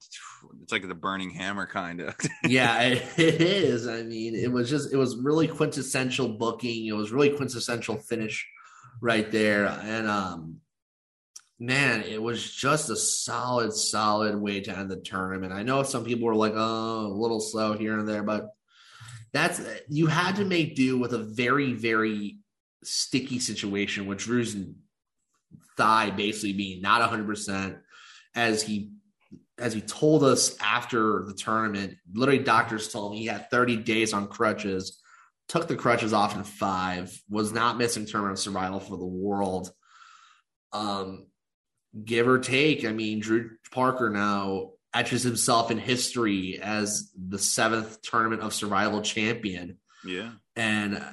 it's 0.62 0.72
like 0.72 0.86
the 0.86 0.94
burning 0.94 1.30
hammer 1.30 1.66
kind 1.66 2.00
of. 2.00 2.14
yeah, 2.44 2.80
it, 2.82 3.18
is. 3.18 3.88
I 3.88 4.02
mean, 4.02 4.34
it 4.34 4.52
was 4.52 4.70
just 4.70 4.92
it 4.92 4.96
was 4.96 5.16
really 5.16 5.48
quintessential 5.48 6.28
booking. 6.28 6.86
It 6.86 6.92
was 6.92 7.10
really 7.10 7.30
quintessential 7.30 7.96
finish 7.96 8.46
right 9.00 9.30
there. 9.30 9.66
And 9.66 10.08
um 10.08 10.60
man, 11.60 12.02
it 12.02 12.20
was 12.20 12.50
just 12.50 12.88
a 12.88 12.96
solid, 12.96 13.72
solid 13.72 14.34
way 14.40 14.60
to 14.62 14.76
end 14.76 14.90
the 14.90 14.96
tournament. 14.96 15.52
I 15.52 15.62
know 15.62 15.82
some 15.82 16.04
people 16.04 16.26
were 16.26 16.34
like, 16.34 16.54
oh, 16.56 17.06
a 17.06 17.20
little 17.20 17.40
slow 17.40 17.74
here 17.74 17.98
and 17.98 18.08
there, 18.08 18.22
but 18.22 18.48
that's 19.32 19.60
you 19.88 20.06
had 20.06 20.36
to 20.36 20.44
make 20.44 20.74
do 20.74 20.98
with 20.98 21.12
a 21.12 21.18
very, 21.18 21.74
very 21.74 22.38
sticky 22.82 23.38
situation 23.38 24.06
with 24.06 24.18
Drew's 24.18 24.56
thigh 25.76 26.10
basically 26.10 26.52
being 26.52 26.80
not 26.80 27.08
100% 27.10 27.78
as 28.34 28.62
he 28.62 28.92
as 29.58 29.74
he 29.74 29.82
told 29.82 30.24
us 30.24 30.56
after 30.60 31.22
the 31.26 31.34
tournament, 31.34 31.96
literally 32.12 32.42
doctors 32.42 32.88
told 32.88 33.12
me 33.12 33.18
he 33.18 33.26
had 33.26 33.50
30 33.50 33.76
days 33.76 34.14
on 34.14 34.26
crutches, 34.26 35.00
took 35.48 35.68
the 35.68 35.76
crutches 35.76 36.14
off 36.14 36.34
in 36.34 36.44
five, 36.44 37.14
was 37.28 37.52
not 37.52 37.76
missing 37.76 38.06
tournament 38.06 38.38
of 38.38 38.42
survival 38.42 38.80
for 38.80 38.96
the 38.96 39.04
world. 39.04 39.70
Um, 40.72 41.26
give 42.04 42.26
or 42.26 42.38
take, 42.38 42.86
I 42.86 42.92
mean, 42.92 43.20
Drew 43.20 43.50
Parker 43.70 44.08
now 44.08 44.70
etches 44.94 45.22
himself 45.22 45.70
in 45.70 45.78
history 45.78 46.58
as 46.60 47.12
the 47.14 47.38
seventh 47.38 48.00
tournament 48.00 48.42
of 48.42 48.54
survival 48.54 49.02
champion, 49.02 49.78
yeah. 50.04 50.30
and 50.56 51.04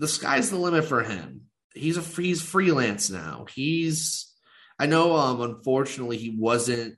the 0.00 0.08
sky's 0.08 0.50
the 0.50 0.56
limit 0.56 0.86
for 0.86 1.02
him. 1.02 1.42
He's 1.74 1.96
a 1.96 2.00
he's 2.00 2.42
freelance 2.42 3.10
now. 3.10 3.44
He's 3.54 4.34
I 4.78 4.86
know 4.86 5.14
um 5.14 5.42
unfortunately 5.42 6.16
he 6.16 6.30
wasn't 6.36 6.96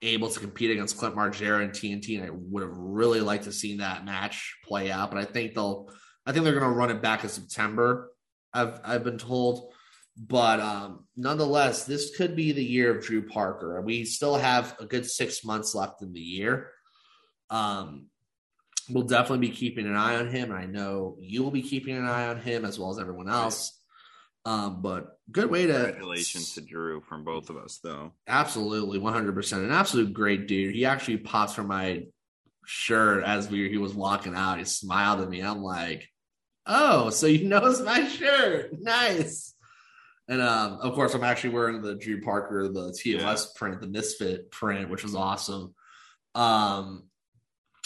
able 0.00 0.30
to 0.30 0.40
compete 0.40 0.70
against 0.70 0.96
Clint 0.96 1.16
Margera 1.16 1.62
and 1.62 1.72
TNT, 1.72 2.18
and 2.18 2.26
I 2.26 2.30
would 2.32 2.62
have 2.62 2.76
really 2.76 3.20
liked 3.20 3.44
to 3.44 3.52
see 3.52 3.78
that 3.78 4.04
match 4.04 4.56
play 4.64 4.90
out. 4.90 5.10
But 5.10 5.18
I 5.18 5.24
think 5.24 5.54
they'll, 5.54 5.90
I 6.24 6.32
think 6.32 6.44
they're 6.44 6.58
going 6.58 6.70
to 6.70 6.78
run 6.78 6.90
it 6.90 7.02
back 7.02 7.24
in 7.24 7.30
September. 7.30 8.12
I've 8.54 8.78
I've 8.84 9.04
been 9.04 9.18
told, 9.18 9.72
but 10.16 10.60
um, 10.60 11.06
nonetheless, 11.16 11.84
this 11.84 12.16
could 12.16 12.36
be 12.36 12.52
the 12.52 12.64
year 12.64 12.96
of 12.96 13.04
Drew 13.04 13.26
Parker. 13.26 13.80
We 13.80 14.04
still 14.04 14.36
have 14.36 14.76
a 14.78 14.86
good 14.86 15.04
six 15.04 15.44
months 15.44 15.74
left 15.74 16.02
in 16.02 16.12
the 16.12 16.20
year. 16.20 16.70
Um, 17.50 18.06
we'll 18.90 19.04
definitely 19.04 19.48
be 19.48 19.54
keeping 19.54 19.86
an 19.86 19.96
eye 19.96 20.16
on 20.16 20.28
him, 20.28 20.50
and 20.50 20.58
I 20.58 20.66
know 20.66 21.16
you 21.20 21.42
will 21.42 21.50
be 21.50 21.62
keeping 21.62 21.96
an 21.96 22.04
eye 22.06 22.28
on 22.28 22.38
him 22.40 22.64
as 22.64 22.78
well 22.78 22.90
as 22.90 22.98
everyone 22.98 23.28
else. 23.28 23.72
Um, 24.44 24.80
but 24.80 25.18
good 25.32 25.50
way 25.50 25.66
to 25.66 25.72
Congratulations 25.72 26.54
to 26.54 26.60
Drew 26.60 27.00
from 27.00 27.24
both 27.24 27.50
of 27.50 27.56
us, 27.56 27.80
though. 27.82 28.12
Absolutely, 28.28 28.98
one 28.98 29.12
hundred 29.12 29.34
percent, 29.34 29.64
an 29.64 29.72
absolute 29.72 30.12
great 30.12 30.46
dude. 30.46 30.74
He 30.74 30.84
actually 30.84 31.16
pops 31.18 31.54
from 31.54 31.66
my 31.66 32.04
shirt 32.64 33.24
as 33.24 33.48
we 33.48 33.68
he 33.68 33.76
was 33.78 33.92
walking 33.94 34.34
out. 34.36 34.58
He 34.58 34.64
smiled 34.64 35.20
at 35.20 35.28
me. 35.28 35.40
I'm 35.40 35.62
like, 35.62 36.08
"Oh, 36.64 37.10
so 37.10 37.26
you 37.26 37.48
noticed 37.48 37.84
my 37.84 38.06
shirt? 38.06 38.70
Nice." 38.78 39.52
And 40.28 40.40
um, 40.42 40.78
of 40.80 40.94
course, 40.94 41.14
I'm 41.14 41.22
actually 41.24 41.50
wearing 41.50 41.82
the 41.82 41.94
Drew 41.96 42.20
Parker, 42.20 42.68
the 42.68 42.92
TOS 42.92 43.02
Yeah. 43.04 43.58
print, 43.58 43.80
the 43.80 43.86
Misfit 43.88 44.50
print, 44.52 44.90
which 44.90 45.02
was 45.04 45.14
awesome. 45.16 45.74
Um, 46.34 47.04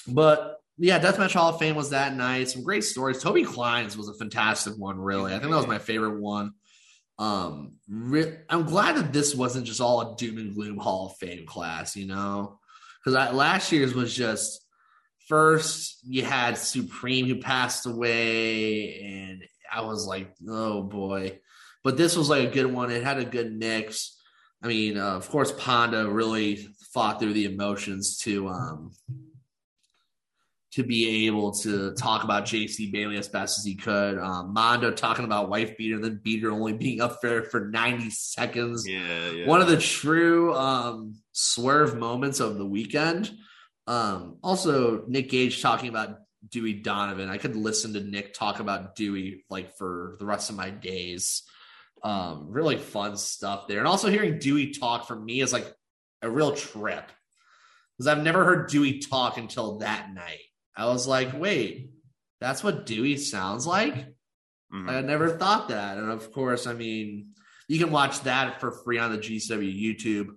but 0.06 0.59
yeah, 0.82 0.98
Deathmatch 0.98 1.34
Hall 1.34 1.50
of 1.50 1.58
Fame 1.58 1.76
was 1.76 1.90
that 1.90 2.16
night. 2.16 2.48
Some 2.48 2.62
great 2.62 2.84
stories. 2.84 3.22
Toby 3.22 3.44
Klein's 3.44 3.98
was 3.98 4.08
a 4.08 4.14
fantastic 4.14 4.74
one, 4.78 4.98
really. 4.98 5.34
I 5.34 5.38
think 5.38 5.50
that 5.50 5.56
was 5.56 5.66
my 5.66 5.78
favorite 5.78 6.20
one. 6.20 6.52
Um, 7.18 7.74
re- 7.86 8.38
I'm 8.48 8.64
glad 8.64 8.96
that 8.96 9.12
this 9.12 9.34
wasn't 9.34 9.66
just 9.66 9.82
all 9.82 10.00
a 10.00 10.16
doom 10.16 10.38
and 10.38 10.54
gloom 10.54 10.78
Hall 10.78 11.06
of 11.06 11.16
Fame 11.18 11.44
class, 11.44 11.96
you 11.96 12.06
know, 12.06 12.58
because 13.04 13.34
last 13.34 13.70
year's 13.72 13.92
was 13.92 14.14
just 14.14 14.66
first 15.28 15.98
you 16.02 16.24
had 16.24 16.56
Supreme 16.56 17.26
who 17.26 17.40
passed 17.40 17.84
away, 17.84 19.02
and 19.02 19.44
I 19.70 19.82
was 19.82 20.06
like, 20.06 20.34
oh 20.48 20.82
boy. 20.82 21.40
But 21.84 21.98
this 21.98 22.16
was 22.16 22.30
like 22.30 22.48
a 22.48 22.52
good 22.52 22.72
one. 22.72 22.90
It 22.90 23.04
had 23.04 23.18
a 23.18 23.24
good 23.26 23.52
mix. 23.52 24.18
I 24.62 24.68
mean, 24.68 24.96
uh, 24.96 25.16
of 25.16 25.28
course, 25.28 25.52
Pondo 25.52 26.08
really 26.08 26.68
fought 26.94 27.20
through 27.20 27.34
the 27.34 27.44
emotions 27.44 28.16
to 28.18 28.48
um 28.48 28.92
to 30.72 30.84
be 30.84 31.26
able 31.26 31.52
to 31.52 31.92
talk 31.94 32.22
about 32.22 32.44
JC 32.44 32.92
Bailey 32.92 33.16
as 33.16 33.28
best 33.28 33.58
as 33.58 33.64
he 33.64 33.74
could. 33.74 34.18
Um, 34.18 34.52
Mondo 34.52 34.92
talking 34.92 35.24
about 35.24 35.48
wife 35.48 35.76
beater, 35.76 35.98
then 35.98 36.20
beater 36.22 36.52
only 36.52 36.72
being 36.72 37.00
up 37.00 37.20
there 37.20 37.42
for 37.42 37.68
90 37.68 38.10
seconds. 38.10 38.86
Yeah, 38.86 39.30
yeah. 39.30 39.46
One 39.46 39.60
of 39.60 39.66
the 39.66 39.78
true 39.78 40.54
um, 40.54 41.16
swerve 41.32 41.96
moments 41.96 42.38
of 42.38 42.56
the 42.56 42.66
weekend. 42.66 43.30
Um, 43.88 44.36
also, 44.44 45.04
Nick 45.08 45.30
Gage 45.30 45.60
talking 45.60 45.88
about 45.88 46.18
Dewey 46.48 46.74
Donovan. 46.74 47.28
I 47.28 47.38
could 47.38 47.56
listen 47.56 47.94
to 47.94 48.00
Nick 48.00 48.32
talk 48.34 48.60
about 48.60 48.94
Dewey 48.94 49.44
like 49.50 49.76
for 49.76 50.16
the 50.20 50.26
rest 50.26 50.50
of 50.50 50.56
my 50.56 50.70
days. 50.70 51.42
Um, 52.04 52.46
really 52.48 52.76
fun 52.76 53.16
stuff 53.16 53.66
there. 53.66 53.78
And 53.80 53.88
also 53.88 54.08
hearing 54.08 54.38
Dewey 54.38 54.72
talk 54.72 55.08
for 55.08 55.16
me 55.16 55.40
is 55.40 55.52
like 55.52 55.66
a 56.22 56.30
real 56.30 56.54
trip 56.54 57.10
because 57.98 58.06
I've 58.06 58.22
never 58.22 58.44
heard 58.44 58.70
Dewey 58.70 59.00
talk 59.00 59.36
until 59.36 59.78
that 59.78 60.14
night. 60.14 60.38
I 60.76 60.86
was 60.86 61.06
like, 61.06 61.38
wait, 61.38 61.90
that's 62.40 62.62
what 62.64 62.86
Dewey 62.86 63.16
sounds 63.16 63.66
like? 63.66 63.94
Mhm. 64.72 64.88
I 64.88 65.00
never 65.00 65.30
thought 65.36 65.68
that. 65.68 65.98
And 65.98 66.10
of 66.10 66.32
course, 66.32 66.66
I 66.66 66.72
mean, 66.74 67.30
you 67.68 67.78
can 67.78 67.90
watch 67.92 68.20
that 68.22 68.60
for 68.60 68.70
free 68.72 68.98
on 68.98 69.12
the 69.12 69.18
GCW 69.18 69.72
YouTube. 69.72 70.28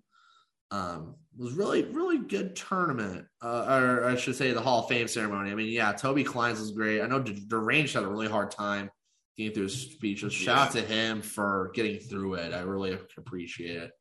Um, 0.71 1.15
it 1.37 1.41
was 1.41 1.53
really, 1.53 1.83
really 1.83 2.17
good 2.19 2.55
tournament. 2.55 3.25
Uh, 3.41 3.65
or 3.69 4.05
I 4.05 4.15
should 4.15 4.35
say 4.35 4.51
the 4.51 4.61
Hall 4.61 4.83
of 4.83 4.89
Fame 4.89 5.07
ceremony. 5.07 5.51
I 5.51 5.55
mean, 5.55 5.71
yeah, 5.71 5.91
Toby 5.93 6.23
Kleins 6.23 6.59
was 6.59 6.71
great. 6.71 7.01
I 7.01 7.07
know 7.07 7.19
D- 7.19 7.43
Deranged 7.47 7.93
had 7.93 8.03
a 8.03 8.07
really 8.07 8.27
hard 8.27 8.51
time 8.51 8.89
getting 9.37 9.53
through 9.53 9.63
his 9.63 9.81
speech. 9.81 10.21
So 10.21 10.29
shout 10.29 10.57
out 10.67 10.71
to 10.73 10.81
him 10.81 11.21
for 11.21 11.71
getting 11.73 11.99
through 11.99 12.35
it. 12.35 12.53
I 12.53 12.61
really 12.61 12.97
appreciate 13.17 13.77
it. 13.83 13.91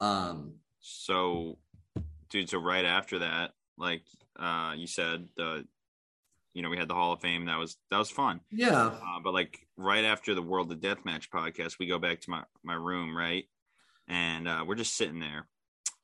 Um, 0.00 0.54
So, 0.80 1.58
dude, 2.30 2.48
so 2.48 2.58
right 2.58 2.84
after 2.84 3.18
that, 3.20 3.52
like 3.76 4.02
uh, 4.38 4.74
you 4.76 4.86
said, 4.86 5.28
the 5.36 5.66
you 6.54 6.62
know 6.62 6.70
we 6.70 6.78
had 6.78 6.88
the 6.88 6.94
Hall 6.94 7.12
of 7.12 7.20
Fame. 7.20 7.46
That 7.46 7.58
was 7.58 7.76
that 7.90 7.98
was 7.98 8.10
fun. 8.10 8.40
yeah. 8.50 8.86
Uh, 8.86 9.20
but 9.22 9.34
like 9.34 9.58
right 9.76 10.04
after 10.04 10.34
the 10.34 10.42
World 10.42 10.72
of 10.72 10.78
Deathmatch 10.78 11.28
podcast, 11.28 11.78
we 11.78 11.86
go 11.86 11.98
back 11.98 12.20
to 12.22 12.30
my 12.30 12.42
my 12.62 12.74
room, 12.74 13.16
right? 13.16 13.44
And 14.08 14.48
uh, 14.48 14.64
we're 14.66 14.76
just 14.76 14.96
sitting 14.96 15.18
there, 15.20 15.46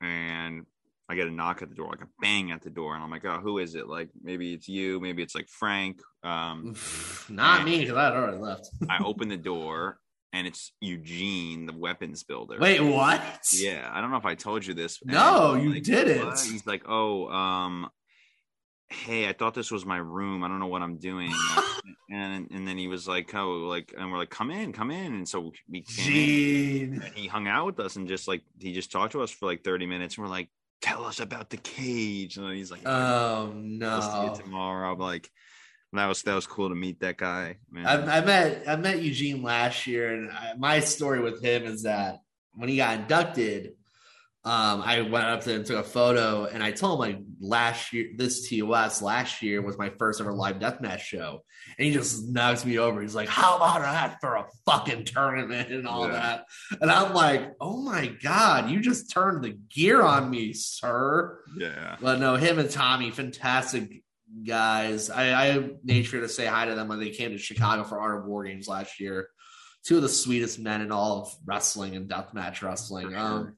and 0.01 0.67
I 1.09 1.15
get 1.15 1.27
a 1.27 1.31
knock 1.31 1.63
at 1.63 1.69
the 1.69 1.75
door, 1.75 1.89
like 1.89 2.03
a 2.03 2.09
bang 2.21 2.51
at 2.53 2.63
the 2.63 2.71
door, 2.71 2.95
and 2.95 3.03
I'm 3.03 3.11
like, 3.11 3.25
oh, 3.25 3.39
who 3.39 3.59
is 3.59 3.75
it? 3.75 3.89
Like 3.89 4.09
maybe 4.23 4.55
it's 4.55 4.69
you, 4.69 5.01
maybe 5.01 5.23
it's 5.23 5.35
like 5.35 5.49
Frank. 5.49 6.01
Um, 6.23 6.75
Not 7.29 7.65
me, 7.65 7.81
because 7.81 7.97
I 7.97 8.05
had 8.05 8.13
already 8.15 8.39
left. 8.39 8.69
I 8.89 9.03
open 9.05 9.29
the 9.29 9.37
door, 9.37 9.99
and 10.33 10.47
it's 10.47 10.73
Eugene, 10.81 11.67
the 11.67 11.77
weapons 11.77 12.23
builder. 12.25 12.57
Wait, 12.59 12.81
what? 12.81 13.23
Yeah, 13.53 13.91
I 13.93 14.01
don't 14.01 14.11
know 14.11 14.17
if 14.17 14.25
I 14.25 14.35
told 14.35 14.65
you 14.67 14.75
this. 14.75 15.01
No, 15.05 15.55
you 15.55 15.75
like, 15.75 15.83
didn't. 15.83 16.27
what? 16.27 16.41
He's 16.41 16.67
like, 16.67 16.85
oh, 16.89 17.29
um, 17.29 17.89
hey, 18.93 19.29
I 19.29 19.33
thought 19.33 19.55
this 19.55 19.71
was 19.71 19.85
my 19.85 19.97
room. 19.97 20.45
I 20.45 20.49
don't 20.49 20.61
know 20.61 20.67
what 20.67 20.83
I'm 20.83 20.99
doing. 20.99 21.33
and 22.11 22.49
and 22.51 22.67
then 22.67 22.79
he 22.79 22.89
was 22.89 23.09
like, 23.09 23.35
oh, 23.35 23.51
like, 23.51 23.95
and 23.97 24.11
we're 24.11 24.19
like, 24.19 24.31
come 24.31 24.51
in, 24.51 24.73
come 24.73 24.91
in. 24.91 25.15
And 25.15 25.29
so 25.29 25.53
we 25.69 25.83
came 25.83 26.95
in, 26.95 27.03
and 27.03 27.15
he 27.15 27.27
hung 27.27 27.49
out 27.49 27.67
with 27.67 27.81
us 27.81 27.97
and 27.97 28.09
just 28.09 28.29
like 28.29 28.43
he 28.59 28.73
just 28.73 28.93
talked 28.93 29.13
to 29.13 29.23
us 29.23 29.31
for 29.31 29.47
like 29.47 29.65
30 29.65 29.87
minutes. 29.87 30.17
And 30.17 30.25
we're 30.25 30.31
like, 30.31 30.49
tell 30.81 31.05
us 31.05 31.21
about 31.21 31.51
the 31.51 31.57
cage. 31.57 32.37
And 32.37 32.53
he's 32.55 32.71
like, 32.71 32.87
Oh 32.87 33.53
no. 33.55 34.35
tomorrow. 34.35 34.93
I'm 34.93 34.99
like, 34.99 35.31
that 35.93 36.07
was 36.07 36.23
that 36.23 36.35
was 36.35 36.47
cool 36.47 36.69
to 36.69 36.75
meet 36.75 37.01
that 37.01 37.17
guy. 37.17 37.57
Man. 37.71 37.87
I, 37.87 38.19
I 38.19 38.25
met 38.25 38.65
I 38.67 38.77
met 38.77 39.03
Eugene 39.03 39.43
last 39.43 39.87
year, 39.87 40.15
and 40.15 40.31
I, 40.31 40.55
my 40.57 40.81
story 40.81 41.21
with 41.21 41.43
him 41.43 41.65
is 41.65 41.83
that 41.83 42.21
when 42.55 42.69
he 42.69 42.77
got 42.77 43.01
inducted, 43.01 43.73
um, 44.45 44.83
I 44.85 45.03
went 45.03 45.25
up 45.27 45.43
to 45.43 45.55
him, 45.55 45.63
took 45.65 45.79
a 45.79 45.89
photo, 45.89 46.47
and 46.47 46.63
I 46.65 46.73
told 46.73 46.95
him 46.95 46.99
like 46.99 47.19
last 47.41 47.93
year, 47.93 48.09
this 48.17 48.49
TOS 48.49 49.01
last 49.01 49.41
year 49.43 49.63
was 49.63 49.79
my 49.79 49.91
first 49.99 50.21
ever 50.21 50.33
live 50.33 50.57
deathmatch 50.57 50.99
show, 51.01 51.45
and 51.79 51.87
he 51.87 51.93
just 51.93 52.27
knocks 52.29 52.65
me 52.65 52.79
over. 52.79 53.01
He's 53.01 53.15
like, 53.15 53.29
"How 53.29 53.55
about 53.57 53.83
that 53.83 54.19
for 54.21 54.35
a 54.35 54.47
fucking 54.67 55.05
tournament 55.05 55.71
and 55.71 55.87
all 55.87 56.07
Yeah. 56.09 56.13
that?" 56.15 56.47
And 56.81 56.91
I'm 56.91 57.15
like, 57.15 57.53
"Oh 57.61 57.77
my 57.83 58.09
god, 58.09 58.69
you 58.69 58.81
just 58.81 59.11
turned 59.13 59.45
the 59.45 59.51
gear 59.73 60.03
on 60.03 60.29
me, 60.29 60.53
sir." 60.55 61.39
yeah. 61.57 61.97
But 62.01 62.19
no, 62.19 62.35
him 62.35 62.59
and 62.59 62.69
Tommy, 62.71 63.13
fantastic 63.13 64.03
guys. 64.45 65.09
I, 65.11 65.51
I 65.55 65.71
made 65.85 66.05
sure 66.07 66.21
to 66.21 66.29
say 66.29 66.47
hi 66.47 66.67
to 66.67 66.75
them 66.75 66.89
when 66.89 66.99
they 66.99 67.11
came 67.11 67.31
to 67.31 67.39
Chicago 67.39 67.85
for 67.85 68.01
Art 68.01 68.19
of 68.19 68.25
War 68.27 68.45
games 68.45 68.67
last 68.67 68.99
year. 68.99 69.29
Two 69.85 69.97
of 69.97 70.03
the 70.03 70.09
sweetest 70.09 70.59
men 70.59 70.81
in 70.81 70.91
all 70.93 71.23
of 71.23 71.35
wrestling 71.45 71.97
and 71.97 72.09
deathmatch 72.09 72.63
wrestling. 72.63 73.15
Um, 73.15 73.57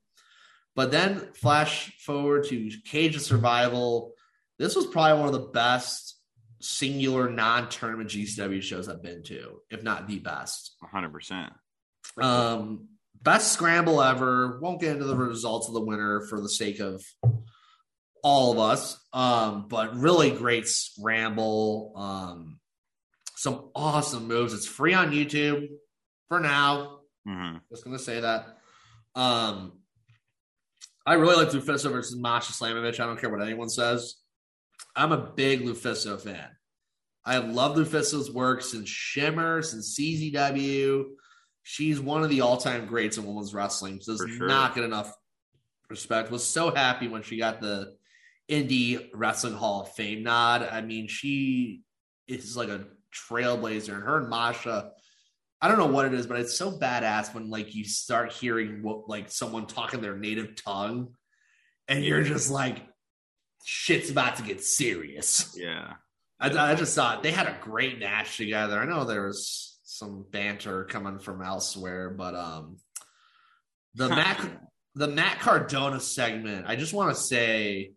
but 0.75 0.91
then 0.91 1.33
flash 1.35 1.97
forward 2.01 2.45
to 2.49 2.71
Cage 2.85 3.17
of 3.17 3.23
Survival. 3.23 4.13
This 4.59 4.77
was 4.77 4.87
probably 4.87 5.19
one 5.19 5.29
of 5.29 5.41
the 5.41 5.49
best 5.51 6.19
singular 6.61 7.29
non-tournament 7.29 8.11
GCW 8.11 8.63
shows 8.63 8.89
I've 8.89 9.03
been 9.03 9.23
to, 9.25 9.61
if 9.71 9.83
not 9.83 10.09
the 10.09 10.19
best. 10.19 10.77
100%. 10.95 11.51
Um, 12.21 12.89
best 13.21 13.53
scramble 13.53 14.03
ever. 14.03 14.59
Won't 14.61 14.81
get 14.81 14.93
into 14.93 15.05
the 15.05 15.17
results 15.17 15.69
of 15.69 15.75
the 15.75 15.81
winner 15.81 16.23
for 16.23 16.41
the 16.41 16.49
sake 16.49 16.81
of 16.81 17.05
all 18.23 18.53
of 18.53 18.59
us. 18.59 18.99
Um, 19.13 19.67
but 19.69 19.97
really 19.97 20.31
great 20.31 20.67
scramble. 20.67 21.93
Um, 21.97 22.59
some 23.37 23.71
awesome 23.75 24.27
moves. 24.27 24.55
It's 24.55 24.67
free 24.67 24.95
on 24.95 25.13
YouTube 25.13 25.69
for 26.29 26.41
now. 26.41 27.01
Mm-hmm. 27.29 27.59
Just 27.71 27.85
gonna 27.85 27.99
say 27.99 28.21
that. 28.21 28.59
Um, 29.15 29.81
I 31.07 31.15
really 31.15 31.37
like 31.37 31.53
Lufisto 31.53 31.91
versus 31.91 32.17
Masha 32.17 32.53
Slamovich. 32.53 33.01
I 33.01 33.07
don't 33.07 33.21
care 33.21 33.31
what 33.31 33.43
anyone 33.43 33.69
says. 33.69 34.17
I'm 34.97 35.13
a 35.13 35.19
big 35.19 35.63
Lufisto 35.63 36.21
fan. 36.21 36.49
I 37.25 37.39
love 37.39 37.77
Lufisto's 37.77 38.31
work 38.31 38.63
since 38.63 38.89
Shimmer, 38.89 39.63
since 39.63 39.99
CZW. 39.99 41.05
She's 41.63 42.01
one 42.01 42.23
of 42.23 42.31
the 42.31 42.43
all-time 42.43 42.87
greats 42.87 43.17
in 43.17 43.25
women's 43.25 43.55
wrestling. 43.55 44.01
Does 44.05 44.25
sure. 44.37 44.47
not 44.47 44.75
get 44.75 44.85
enough 44.85 45.13
respect. 45.89 46.31
Was 46.31 46.47
so 46.47 46.75
happy 46.75 47.09
when 47.09 47.23
she 47.23 47.39
got 47.39 47.61
the 47.61 47.97
Indie 48.49 49.09
Wrestling 49.15 49.55
Hall 49.55 49.83
of 49.83 49.93
Fame 49.93 50.23
nod. 50.23 50.69
I 50.71 50.81
mean, 50.83 51.09
she 51.09 51.83
is 52.29 52.57
like 52.57 52.69
a 52.69 52.85
trailblazer, 53.15 53.95
and 53.95 54.03
her 54.03 54.19
and 54.19 54.29
Masha. 54.29 54.91
I 55.61 55.69
don't 55.69 55.79
know 55.79 55.87
what 55.87 56.07
it 56.07 56.15
is, 56.15 56.27
but 56.27 56.41
it's 56.41 56.57
so 56.57 56.71
badass 56.71 57.35
when 57.35 57.49
like 57.49 57.75
you 57.75 57.85
start 57.85 58.33
hearing 58.33 58.83
what 58.83 59.09
like 59.09 59.31
someone 59.31 59.67
talking 59.67 60.01
their 60.01 60.17
native 60.17 60.57
tongue, 60.63 61.15
and 61.89 62.05
you're 62.05 62.23
just 62.23 62.51
like, 62.51 62.79
shit's 63.65 64.11
about 64.11 64.37
to 64.37 64.43
get 64.43 64.63
serious. 64.63 65.57
Yeah. 65.59 65.95
I, 66.41 66.73
I 66.73 66.75
just 66.75 66.95
thought 66.95 67.23
they 67.23 67.31
had 67.31 67.47
a 67.47 67.57
great 67.61 67.99
match 67.99 68.37
together. 68.37 68.79
I 68.79 68.85
know 68.85 69.05
there 69.05 69.27
was 69.27 69.79
some 69.85 70.27
banter 70.31 70.85
coming 70.85 71.19
from 71.19 71.43
elsewhere, 71.43 72.11
but 72.11 72.35
um, 72.35 72.77
the 73.95 74.09
Matt 74.09 74.45
the 74.95 75.09
Matt 75.09 75.41
Cardona 75.41 76.01
segment. 76.01 76.67
I 76.69 76.77
just 76.77 76.93
want 76.93 77.15
to 77.15 77.21
say 77.21 77.93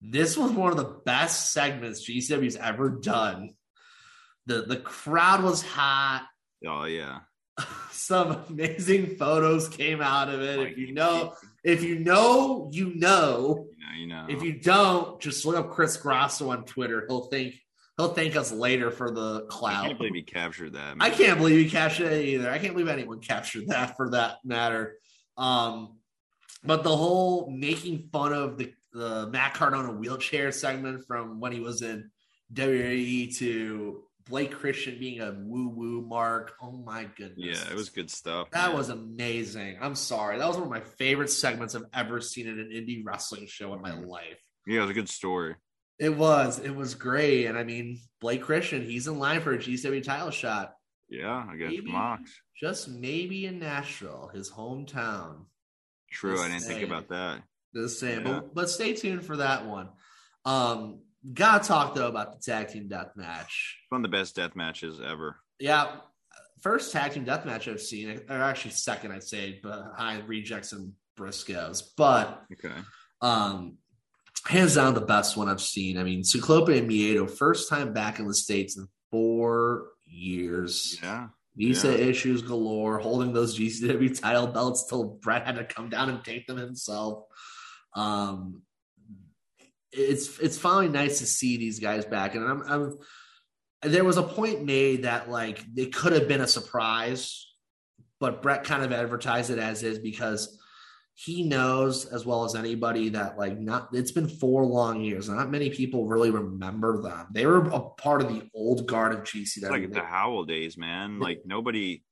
this 0.00 0.36
was 0.36 0.52
one 0.52 0.70
of 0.70 0.76
the 0.76 1.00
best 1.04 1.52
segments 1.52 2.08
GCW's 2.08 2.56
ever 2.56 2.90
done. 2.90 3.54
the 4.46 4.62
The 4.62 4.76
crowd 4.76 5.42
was 5.42 5.62
hot. 5.62 6.26
Oh, 6.66 6.84
yeah. 6.84 7.20
Some 7.90 8.44
amazing 8.48 9.16
photos 9.16 9.68
came 9.68 10.00
out 10.00 10.28
of 10.28 10.40
it. 10.40 10.58
If 10.60 10.78
you 10.78 10.92
know, 10.92 11.34
if 11.64 11.82
you 11.82 11.98
know, 11.98 12.70
you 12.72 12.94
know. 12.94 13.66
You 13.70 13.78
know, 13.78 13.94
you 13.98 14.06
know. 14.06 14.26
If 14.28 14.42
you 14.42 14.60
don't, 14.60 15.20
just 15.20 15.44
look 15.44 15.56
up 15.56 15.70
Chris 15.70 15.96
Grosso 15.96 16.50
on 16.50 16.64
Twitter. 16.64 17.06
He'll 17.08 17.24
think 17.24 17.54
he'll 17.96 18.12
thank 18.12 18.36
us 18.36 18.52
later 18.52 18.90
for 18.90 19.10
the 19.10 19.46
cloud. 19.46 19.84
I 19.84 19.88
can't 19.88 19.98
believe 19.98 20.14
he 20.14 20.22
captured 20.22 20.74
that. 20.74 20.96
I 21.00 21.10
can't 21.10 21.38
believe 21.38 21.64
he 21.64 21.70
captured 21.70 22.12
it 22.12 22.24
either. 22.26 22.50
I 22.50 22.58
can't 22.58 22.74
believe 22.74 22.88
anyone 22.88 23.20
captured 23.20 23.68
that 23.68 23.96
for 23.96 24.10
that 24.10 24.38
matter. 24.44 24.96
Um, 25.36 25.96
but 26.64 26.82
the 26.82 26.94
whole 26.94 27.50
making 27.50 28.08
fun 28.12 28.32
of 28.32 28.58
the, 28.58 28.72
the 28.92 29.28
Matt 29.28 29.54
Cardona 29.54 29.92
wheelchair 29.92 30.52
segment 30.52 31.06
from 31.06 31.40
when 31.40 31.52
he 31.52 31.60
was 31.60 31.82
in 31.82 32.10
WWE 32.52 33.36
to 33.38 34.02
Blake 34.28 34.52
Christian 34.52 34.98
being 34.98 35.20
a 35.20 35.32
woo 35.38 35.68
woo 35.68 36.02
mark. 36.02 36.54
Oh 36.60 36.72
my 36.72 37.04
goodness. 37.16 37.64
Yeah, 37.64 37.70
it 37.70 37.76
was 37.76 37.90
good 37.90 38.10
stuff. 38.10 38.50
That 38.50 38.68
man. 38.68 38.76
was 38.76 38.88
amazing. 38.88 39.78
I'm 39.80 39.94
sorry. 39.94 40.38
That 40.38 40.48
was 40.48 40.56
one 40.56 40.64
of 40.64 40.70
my 40.70 40.80
favorite 40.80 41.30
segments 41.30 41.74
I've 41.74 41.84
ever 41.94 42.20
seen 42.20 42.48
in 42.48 42.58
an 42.58 42.70
indie 42.70 43.02
wrestling 43.04 43.46
show 43.46 43.72
in 43.74 43.80
my 43.80 43.94
life. 43.94 44.40
Yeah, 44.66 44.78
it 44.78 44.82
was 44.82 44.90
a 44.90 44.94
good 44.94 45.08
story. 45.08 45.54
It 45.98 46.16
was. 46.16 46.58
It 46.58 46.74
was 46.74 46.94
great. 46.94 47.46
And 47.46 47.56
I 47.56 47.64
mean, 47.64 48.00
Blake 48.20 48.42
Christian, 48.42 48.84
he's 48.84 49.06
in 49.06 49.18
line 49.18 49.40
for 49.40 49.52
a 49.52 49.58
GCW 49.58 50.02
title 50.02 50.30
shot. 50.30 50.74
Yeah, 51.08 51.46
I 51.48 51.56
guess 51.56 51.70
Maybe. 51.70 51.92
Mox. 51.92 52.30
Just 52.60 52.88
maybe 52.88 53.46
in 53.46 53.58
Nashville, 53.58 54.30
his 54.34 54.50
hometown. 54.50 55.44
True, 56.10 56.40
I 56.40 56.48
didn't 56.48 56.62
think 56.62 56.82
about 56.82 57.08
that. 57.08 57.42
Just 57.74 58.00
saying. 58.00 58.26
Yeah. 58.26 58.40
But, 58.40 58.54
but 58.54 58.70
stay 58.70 58.94
tuned 58.94 59.24
for 59.24 59.36
that 59.36 59.66
one. 59.66 59.90
Um, 60.44 61.00
gotta 61.32 61.66
talk 61.66 61.94
though 61.94 62.08
about 62.08 62.32
the 62.32 62.38
tag 62.38 62.68
team 62.68 62.88
death 62.88 63.12
match. 63.16 63.78
One 63.88 64.04
of 64.04 64.10
the 64.10 64.16
best 64.16 64.36
death 64.36 64.56
matches 64.56 65.00
ever. 65.04 65.36
Yeah. 65.58 65.96
First 66.60 66.92
tag 66.92 67.12
team 67.12 67.24
death 67.24 67.44
match 67.44 67.68
I've 67.68 67.80
seen, 67.80 68.22
or 68.28 68.42
actually 68.42 68.72
second, 68.72 69.12
I'd 69.12 69.22
say, 69.22 69.60
behind 69.62 70.28
Rejects 70.28 70.72
and 70.72 70.92
Briscoes. 71.18 71.82
But 71.96 72.42
Okay. 72.52 72.74
Um, 73.20 73.78
hands 74.46 74.74
down 74.74 74.94
the 74.94 75.00
best 75.00 75.36
one 75.36 75.48
I've 75.48 75.60
seen. 75.60 75.98
I 75.98 76.02
mean, 76.02 76.22
Ciclope 76.22 76.68
and 76.68 76.88
Miedo, 76.88 77.30
first 77.30 77.68
time 77.68 77.92
back 77.92 78.18
in 78.18 78.26
the 78.26 78.34
States 78.34 78.76
in 78.76 78.86
four 79.10 79.88
years. 80.04 80.98
Yeah. 81.02 81.28
Visa 81.56 81.88
yeah. 81.88 82.06
issues 82.06 82.42
galore, 82.42 82.98
holding 82.98 83.32
those 83.32 83.58
GCW 83.58 84.20
title 84.20 84.46
belts 84.46 84.86
till 84.88 85.04
Brett 85.22 85.46
had 85.46 85.56
to 85.56 85.64
come 85.64 85.88
down 85.88 86.10
and 86.10 86.22
take 86.22 86.46
them 86.46 86.58
himself. 86.58 87.24
Um, 87.94 88.62
it's 89.92 90.38
it's 90.38 90.58
finally 90.58 90.88
nice 90.88 91.18
to 91.18 91.26
see 91.26 91.56
these 91.56 91.80
guys 91.80 92.04
back, 92.04 92.34
and 92.34 92.44
I'm, 92.44 92.62
I'm 92.66 92.98
there 93.82 94.04
was 94.04 94.16
a 94.16 94.22
point 94.22 94.64
made 94.64 95.04
that 95.04 95.30
like 95.30 95.62
it 95.76 95.94
could 95.94 96.12
have 96.12 96.28
been 96.28 96.40
a 96.40 96.46
surprise, 96.46 97.46
but 98.20 98.42
Brett 98.42 98.64
kind 98.64 98.82
of 98.82 98.92
advertised 98.92 99.50
it 99.50 99.58
as 99.58 99.82
is 99.82 99.98
because 99.98 100.58
he 101.18 101.42
knows 101.42 102.04
as 102.04 102.26
well 102.26 102.44
as 102.44 102.54
anybody 102.54 103.08
that 103.08 103.38
like 103.38 103.58
not 103.58 103.88
it's 103.94 104.12
been 104.12 104.28
four 104.28 104.64
long 104.66 105.00
years. 105.00 105.28
Not 105.30 105.50
many 105.50 105.70
people 105.70 106.06
really 106.06 106.30
remember 106.30 107.00
them. 107.00 107.28
They 107.32 107.46
were 107.46 107.66
a 107.68 107.80
part 107.80 108.20
of 108.20 108.28
the 108.28 108.42
old 108.54 108.86
guard 108.86 109.14
of 109.14 109.20
GCW. 109.20 109.62
It's 109.62 109.70
like 109.70 109.92
the 109.92 110.02
Howell 110.02 110.44
days, 110.44 110.76
man. 110.76 111.18
Like 111.18 111.42
nobody, 111.46 112.02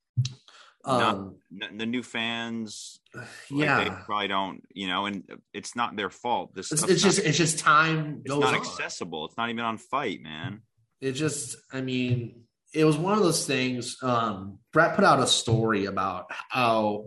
um, 0.85 1.35
n- 1.61 1.77
the 1.77 1.85
new 1.85 2.03
fans, 2.03 2.99
like, 3.13 3.27
yeah, 3.49 3.83
they 3.83 3.89
probably 3.89 4.27
don't, 4.27 4.63
you 4.73 4.87
know, 4.87 5.05
and 5.05 5.23
it's 5.53 5.75
not 5.75 5.95
their 5.95 6.09
fault. 6.09 6.53
This 6.53 6.71
it's, 6.71 6.83
it's 6.83 7.03
just 7.03 7.19
it's 7.19 7.37
just 7.37 7.59
time 7.59 8.21
it's 8.23 8.33
not 8.33 8.43
on. 8.43 8.55
accessible. 8.55 9.25
It's 9.25 9.37
not 9.37 9.49
even 9.49 9.63
on 9.63 9.77
FITE, 9.77 10.21
man. 10.21 10.61
It 11.01 11.13
just, 11.13 11.57
I 11.71 11.81
mean, 11.81 12.45
it 12.73 12.85
was 12.85 12.97
one 12.97 13.17
of 13.17 13.23
those 13.23 13.45
things. 13.45 13.97
Um, 14.01 14.59
Brett 14.73 14.95
put 14.95 15.05
out 15.05 15.19
a 15.19 15.27
story 15.27 15.85
about 15.85 16.25
how 16.49 17.05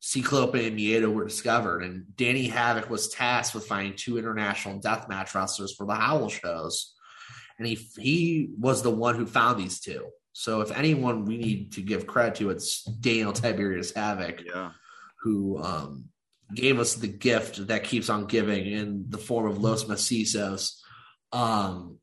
Ciclope 0.00 0.54
and 0.54 0.78
Miedo 0.78 1.12
were 1.12 1.24
discovered, 1.24 1.82
and 1.82 2.04
Danny 2.16 2.46
Havoc 2.46 2.88
was 2.88 3.08
tasked 3.08 3.54
with 3.54 3.66
finding 3.66 3.96
two 3.96 4.18
international 4.18 4.80
deathmatch 4.80 5.34
wrestlers 5.34 5.74
for 5.74 5.86
the 5.86 5.94
Howl 5.94 6.28
shows, 6.28 6.94
and 7.58 7.66
he 7.66 7.74
he 7.98 8.50
was 8.58 8.82
the 8.82 8.90
one 8.90 9.16
who 9.16 9.26
found 9.26 9.58
these 9.58 9.80
two. 9.80 10.06
So, 10.38 10.60
if 10.60 10.70
anyone 10.70 11.24
we 11.24 11.36
need 11.36 11.72
to 11.72 11.80
give 11.82 12.06
credit 12.06 12.36
to, 12.36 12.50
it's 12.50 12.84
Daniel 12.84 13.32
Tiberius 13.32 13.92
Havoc 13.92 14.40
Yeah. 14.46 14.70
who 15.24 15.60
um, 15.60 16.10
gave 16.54 16.78
us 16.78 16.94
the 16.94 17.08
gift 17.08 17.66
that 17.66 17.82
keeps 17.82 18.08
on 18.08 18.26
giving 18.26 18.64
in 18.70 19.06
the 19.08 19.18
form 19.18 19.50
of 19.50 19.58
Los 19.58 19.82
Macizos. 19.86 20.78
Um, 21.32 21.98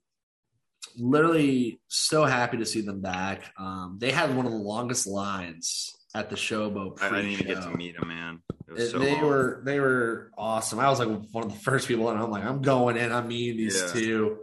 literally 0.97 1.79
so 1.87 2.25
happy 2.25 2.57
to 2.57 2.65
see 2.65 2.81
them 2.81 2.99
back. 2.99 3.53
Um, 3.57 3.99
they 4.01 4.11
had 4.11 4.35
one 4.35 4.45
of 4.45 4.51
the 4.51 4.57
longest 4.57 5.07
lines 5.07 5.95
at 6.13 6.29
the 6.29 6.35
showboat. 6.35 7.01
I, 7.01 7.07
I 7.07 7.09
didn't 7.11 7.31
even 7.31 7.47
get 7.47 7.61
to 7.63 7.69
meet 7.77 7.95
him, 7.95 8.09
man. 8.09 8.39
It 8.67 8.73
was 8.73 8.83
It- 8.83 8.91
so 8.91 8.99
they 8.99 9.13
long. 9.13 9.25
were 9.25 9.61
they 9.65 9.79
were 9.79 10.31
awesome. 10.37 10.79
I 10.81 10.89
was 10.89 10.99
like 10.99 11.07
one 11.31 11.45
of 11.45 11.53
the 11.53 11.59
first 11.59 11.87
people, 11.87 12.09
and 12.09 12.19
I'm 12.19 12.31
like, 12.31 12.43
I'm 12.43 12.61
going 12.61 12.97
in. 12.97 13.13
I'm 13.13 13.29
meeting 13.29 13.55
these 13.55 13.81
Yeah. 13.81 13.93
two. 13.93 14.37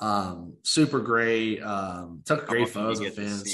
Um, 0.00 0.54
super 0.62 1.00
great. 1.00 1.60
Um, 1.62 2.22
took 2.24 2.46
great 2.46 2.68
photos 2.68 3.00
of 3.00 3.14
fans. 3.14 3.52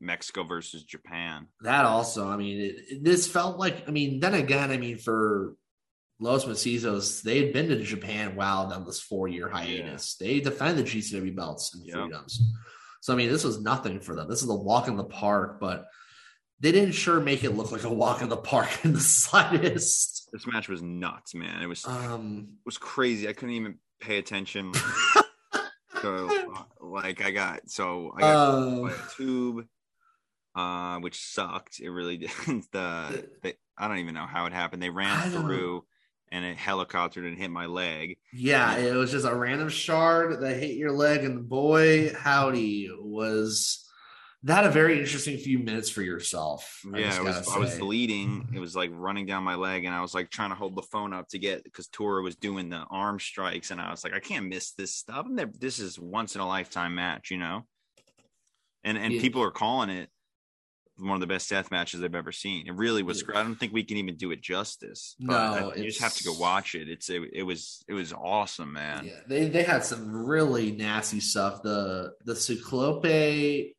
Mexico 0.00 0.44
versus 0.44 0.82
Japan. 0.84 1.46
That 1.62 1.84
also, 1.86 2.28
I 2.28 2.36
mean, 2.36 2.60
it, 2.60 2.76
it- 2.90 3.04
this 3.04 3.26
felt 3.26 3.58
like, 3.58 3.88
I 3.88 3.90
mean, 3.90 4.20
then 4.20 4.34
again, 4.34 4.70
I 4.70 4.76
mean, 4.76 4.98
for 4.98 5.54
Los 6.20 6.44
Macizos, 6.44 7.22
they 7.22 7.42
had 7.42 7.52
been 7.54 7.68
to 7.68 7.82
Japan 7.82 8.36
while 8.36 8.72
on 8.72 8.84
this 8.84 9.00
four 9.00 9.26
year 9.28 9.48
hiatus. 9.48 10.16
They 10.16 10.40
defended 10.40 10.84
the 10.84 10.90
GCW 10.90 11.34
belts 11.34 11.74
and 11.74 11.84
Yep. 11.86 11.94
freedoms. 11.96 12.40
So, 13.00 13.12
I 13.12 13.16
mean, 13.16 13.30
this 13.30 13.44
was 13.44 13.60
nothing 13.60 14.00
for 14.00 14.14
them. 14.14 14.28
This 14.28 14.42
is 14.42 14.48
a 14.48 14.54
walk 14.54 14.88
in 14.88 14.96
the 14.96 15.04
park, 15.04 15.60
but 15.60 15.86
they 16.60 16.72
didn't 16.72 16.92
sure 16.92 17.20
make 17.20 17.44
it 17.44 17.50
look 17.50 17.70
like 17.72 17.84
a 17.84 17.92
walk 17.92 18.20
in 18.22 18.28
the 18.28 18.36
park 18.36 18.68
in 18.84 18.92
the 18.92 19.00
slightest. 19.00 20.28
This 20.32 20.46
match 20.46 20.68
was 20.68 20.82
nuts, 20.82 21.34
man. 21.34 21.62
It 21.62 21.66
was 21.68 21.86
Um, 21.86 22.48
it 22.58 22.66
was 22.66 22.78
crazy. 22.78 23.28
I 23.28 23.32
couldn't 23.32 23.54
even 23.54 23.78
pay 24.00 24.18
attention. 24.18 24.72
so 26.02 26.28
uh, 26.54 26.62
like 26.80 27.24
I 27.24 27.30
got 27.30 27.70
so 27.70 28.12
I 28.16 28.20
got 28.20 28.36
uh, 28.36 28.80
by 28.82 28.90
a 28.90 29.16
tube, 29.16 29.66
uh, 30.54 30.98
which 30.98 31.20
sucked. 31.20 31.80
It 31.80 31.90
really 31.90 32.16
did. 32.18 32.30
the, 32.72 33.28
the 33.42 33.54
I 33.76 33.88
don't 33.88 33.98
even 33.98 34.14
know 34.14 34.26
how 34.26 34.46
it 34.46 34.52
happened. 34.52 34.82
They 34.82 34.90
ran 34.90 35.30
through. 35.30 35.84
and 36.32 36.44
it 36.44 36.56
helicoptered 36.56 37.26
and 37.26 37.38
hit 37.38 37.50
my 37.50 37.66
leg. 37.66 38.16
Yeah, 38.32 38.76
it 38.76 38.94
was 38.94 39.12
just 39.12 39.26
a 39.26 39.34
random 39.34 39.68
shard 39.68 40.40
that 40.40 40.56
hit 40.56 40.76
your 40.76 40.92
leg, 40.92 41.24
and 41.24 41.36
the 41.36 41.42
boy, 41.42 42.12
howdy, 42.12 42.90
was 43.00 43.85
that 44.46 44.64
a 44.64 44.70
very 44.70 45.00
interesting 45.00 45.36
few 45.38 45.58
minutes 45.58 45.90
for 45.90 46.02
yourself. 46.02 46.80
I 46.94 46.98
yeah, 46.98 47.16
I 47.18 47.20
was, 47.20 47.48
I 47.48 47.58
was 47.58 47.78
bleeding. 47.78 48.30
It 48.30 48.46
mm-hmm. 48.46 48.60
was 48.60 48.76
like 48.76 48.90
running 48.94 49.26
down 49.26 49.42
my 49.42 49.56
leg, 49.56 49.84
and 49.84 49.94
I 49.94 50.00
was 50.00 50.14
like 50.14 50.30
trying 50.30 50.50
to 50.50 50.54
hold 50.54 50.76
the 50.76 50.82
phone 50.82 51.12
up 51.12 51.28
to 51.30 51.38
get 51.38 51.64
because 51.64 51.88
Toru 51.88 52.22
was 52.22 52.36
doing 52.36 52.68
the 52.68 52.84
arm 52.88 53.18
strikes, 53.18 53.72
and 53.72 53.80
I 53.80 53.90
was 53.90 54.04
like, 54.04 54.12
I 54.12 54.20
can't 54.20 54.46
miss 54.46 54.70
this 54.72 54.94
stuff. 54.94 55.26
And 55.26 55.52
this 55.58 55.80
is 55.80 55.98
once 55.98 56.36
in 56.36 56.40
a 56.40 56.46
lifetime 56.46 56.94
match, 56.94 57.32
you 57.32 57.38
know. 57.38 57.66
And 58.84 58.96
and 58.96 59.14
Yeah. 59.14 59.20
people 59.20 59.42
are 59.42 59.50
calling 59.50 59.90
it 59.90 60.10
one 60.96 61.14
of 61.14 61.20
the 61.20 61.26
best 61.26 61.50
death 61.50 61.72
matches 61.72 62.02
I've 62.02 62.14
ever 62.14 62.32
seen. 62.32 62.68
It 62.68 62.74
really 62.74 63.02
was. 63.02 63.18
Yeah. 63.18 63.26
great. 63.26 63.38
I 63.38 63.42
don't 63.42 63.56
think 63.56 63.72
we 63.72 63.82
can 63.82 63.96
even 63.96 64.16
do 64.16 64.30
it 64.30 64.40
justice. 64.40 65.16
but 65.18 65.60
No, 65.60 65.70
I- 65.70 65.74
you 65.74 65.84
just 65.84 66.00
have 66.00 66.14
to 66.14 66.24
go 66.24 66.34
watch 66.34 66.76
it. 66.76 66.88
It's 66.88 67.10
it, 67.10 67.22
it 67.32 67.42
was 67.42 67.84
it 67.88 67.94
was 67.94 68.12
awesome, 68.12 68.72
man. 68.72 69.06
Yeah, 69.06 69.20
they 69.26 69.48
they 69.48 69.64
had 69.64 69.84
some 69.84 70.24
really 70.24 70.70
nasty 70.70 71.18
stuff. 71.18 71.62
The 71.62 72.12
the 72.24 72.36
Ciclope 72.36 73.74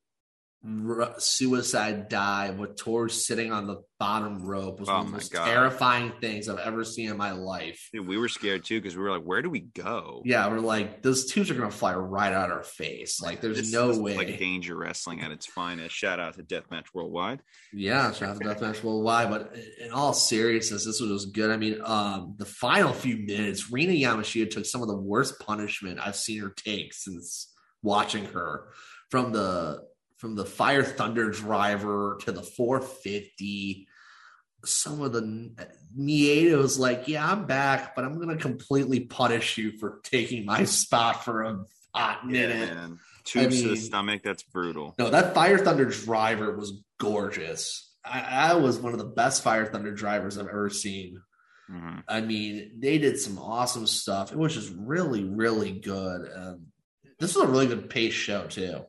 r- 0.66 1.14
suicide 1.20 2.10
dive 2.10 2.58
with 2.58 2.76
Tor 2.76 3.10
sitting 3.10 3.52
on 3.52 3.68
the 3.68 3.78
bottom 4.00 4.44
rope 4.46 4.80
was 4.80 4.90
Oh 4.90 4.94
one 4.94 5.02
of 5.02 5.08
the 5.08 5.12
most 5.14 5.32
God. 5.32 5.46
terrifying 5.46 6.14
things 6.22 6.48
I've 6.50 6.60
ever 6.60 6.84
seen 6.84 7.10
in 7.10 7.18
my 7.18 7.32
life. 7.32 7.90
Dude, 7.94 8.08
we 8.08 8.18
were 8.18 8.28
scared 8.28 8.64
too 8.64 8.80
because 8.80 8.96
we 8.96 9.02
were 9.04 9.12
like, 9.12 9.24
where 9.24 9.42
do 9.42 9.50
we 9.50 9.62
go? 9.62 10.22
Yeah, 10.26 10.48
we're 10.50 10.60
like 10.60 11.02
those 11.04 11.26
tubes 11.26 11.50
are 11.50 11.56
gonna 11.56 11.72
fly 11.72 11.94
right 11.96 12.34
out 12.34 12.52
our 12.52 12.64
face. 12.64 13.22
Like 13.22 13.42
there's 13.42 13.58
This 13.58 13.72
no 13.72 13.98
way. 13.98 14.16
Like 14.18 14.38
danger 14.40 14.76
wrestling 14.76 15.22
at 15.22 15.32
its 15.32 15.46
finest. 15.46 15.96
Shout 15.96 16.20
out 16.20 16.36
to 16.36 16.44
Deathmatch 16.44 16.88
Worldwide. 16.94 17.42
Yeah, 17.74 18.12
shout 18.12 18.30
out 18.30 18.42
to 18.42 18.48
Deathmatch 18.48 18.84
Worldwide. 18.84 19.30
But 19.30 19.56
in 19.80 19.92
all 19.92 20.14
seriousness, 20.14 20.86
this 20.86 21.00
was 21.02 21.28
good. 21.28 21.50
I 21.52 21.58
mean, 21.58 21.80
um, 21.84 22.36
the 22.38 22.46
final 22.46 22.94
few 22.94 23.18
minutes, 23.18 23.72
Rina 23.72 23.94
Yamashita 23.94 24.50
took 24.50 24.66
some 24.66 24.82
of 24.82 24.88
the 24.88 24.98
worst 24.98 25.40
punishment 25.40 26.00
I've 26.04 26.16
seen 26.16 26.42
her 26.42 26.50
take 26.56 26.94
since 26.94 27.54
watching 27.82 28.26
her 28.26 28.70
from 29.10 29.32
the 29.32 29.82
from 30.18 30.36
the 30.36 30.46
Fire 30.46 30.84
Thunder 30.84 31.30
driver 31.30 32.18
to 32.22 32.32
the 32.32 32.42
450. 32.42 33.88
Some 34.66 35.02
of 35.02 35.14
the 35.14 35.22
Miedo 35.98 36.58
was 36.58 36.80
like, 36.80 37.08
"Yeah, 37.08 37.32
I'm 37.32 37.46
back, 37.46 37.96
but 37.96 38.04
I'm 38.04 38.20
gonna 38.20 38.38
completely 38.38 39.02
punish 39.02 39.58
you 39.58 39.78
for 39.78 40.00
taking 40.04 40.46
my 40.46 40.64
spot 40.66 41.24
for 41.24 41.44
a 41.44 41.64
hot 41.94 42.28
minute." 42.28 42.74
man. 42.74 43.00
Tubes 43.24 43.62
to 43.62 43.70
the 43.70 43.76
stomach. 43.78 44.22
That's 44.24 44.44
brutal. 44.44 44.96
No, 44.98 45.10
that 45.10 45.34
Fire 45.36 45.58
Thunder 45.58 45.86
driver 45.86 46.56
was 46.56 46.82
gorgeous. 46.98 47.94
I, 48.04 48.22
I 48.22 48.54
was 48.56 48.80
one 48.80 48.94
of 48.94 49.00
the 49.00 49.06
best 49.06 49.44
Fire 49.44 49.66
Thunder 49.66 49.94
drivers 49.94 50.38
I've 50.38 50.48
ever 50.48 50.70
seen. 50.70 51.22
Mhm. 51.70 52.04
I 52.08 52.22
mean, 52.22 52.80
they 52.80 52.98
did 52.98 53.20
some 53.20 53.38
awesome 53.38 53.86
stuff. 53.86 54.32
It 54.32 54.38
was 54.38 54.54
just 54.54 54.74
really, 54.78 55.26
really 55.26 55.74
good. 55.74 56.30
Um, 56.34 56.68
this 57.20 57.36
was 57.36 57.44
a 57.44 57.52
really 57.52 57.68
good 57.68 57.90
pace 57.90 58.14
show 58.14 58.48
too. 58.48 58.86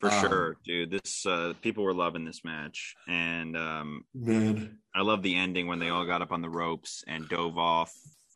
For 0.00 0.10
Um, 0.10 0.20
sure, 0.20 0.56
dude. 0.64 0.90
This 0.90 1.24
uh 1.26 1.54
people 1.62 1.82
were 1.84 1.94
loving 1.94 2.24
this 2.24 2.44
match. 2.44 2.94
And 3.08 3.56
um 3.56 4.04
Man, 4.14 4.78
I 4.94 5.00
love 5.02 5.22
the 5.22 5.36
ending 5.36 5.66
when 5.66 5.78
they 5.78 5.88
all 5.88 6.04
got 6.06 6.22
up 6.22 6.32
on 6.32 6.42
the 6.42 6.50
ropes 6.50 7.02
and 7.06 7.28
dove 7.28 7.56
off 7.58 7.92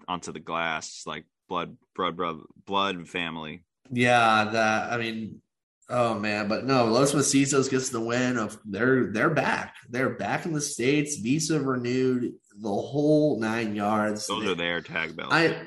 onto 0.09 0.33
the 0.33 0.41
glass 0.41 1.03
like 1.07 1.25
blood 1.49 1.77
blood 1.95 2.17
blood, 2.17 2.39
blood 2.67 3.09
family. 3.09 3.65
yeah, 3.91 4.45
that 4.53 4.93
I 4.93 4.97
mean, 4.97 5.43
oh 5.91 6.19
man, 6.19 6.49
but 6.49 6.65
no, 6.65 6.87
Los 6.87 7.13
Macizos 7.13 7.71
gets 7.71 7.91
the 7.91 8.01
win. 8.01 8.39
Of 8.39 8.59
they're 8.65 9.13
they're 9.13 9.29
back. 9.35 9.75
They're 9.91 10.11
back 10.17 10.47
in 10.47 10.53
the 10.55 10.61
states. 10.63 11.17
Visa 11.17 11.61
renewed 11.61 12.33
the 12.59 12.69
whole 12.69 13.39
nine 13.39 13.75
yards. 13.75 14.27
Those 14.27 14.45
They- 14.45 14.51
are 14.53 14.55
their 14.55 14.81
tag 14.81 15.15
belts. 15.17 15.35
I 15.35 15.67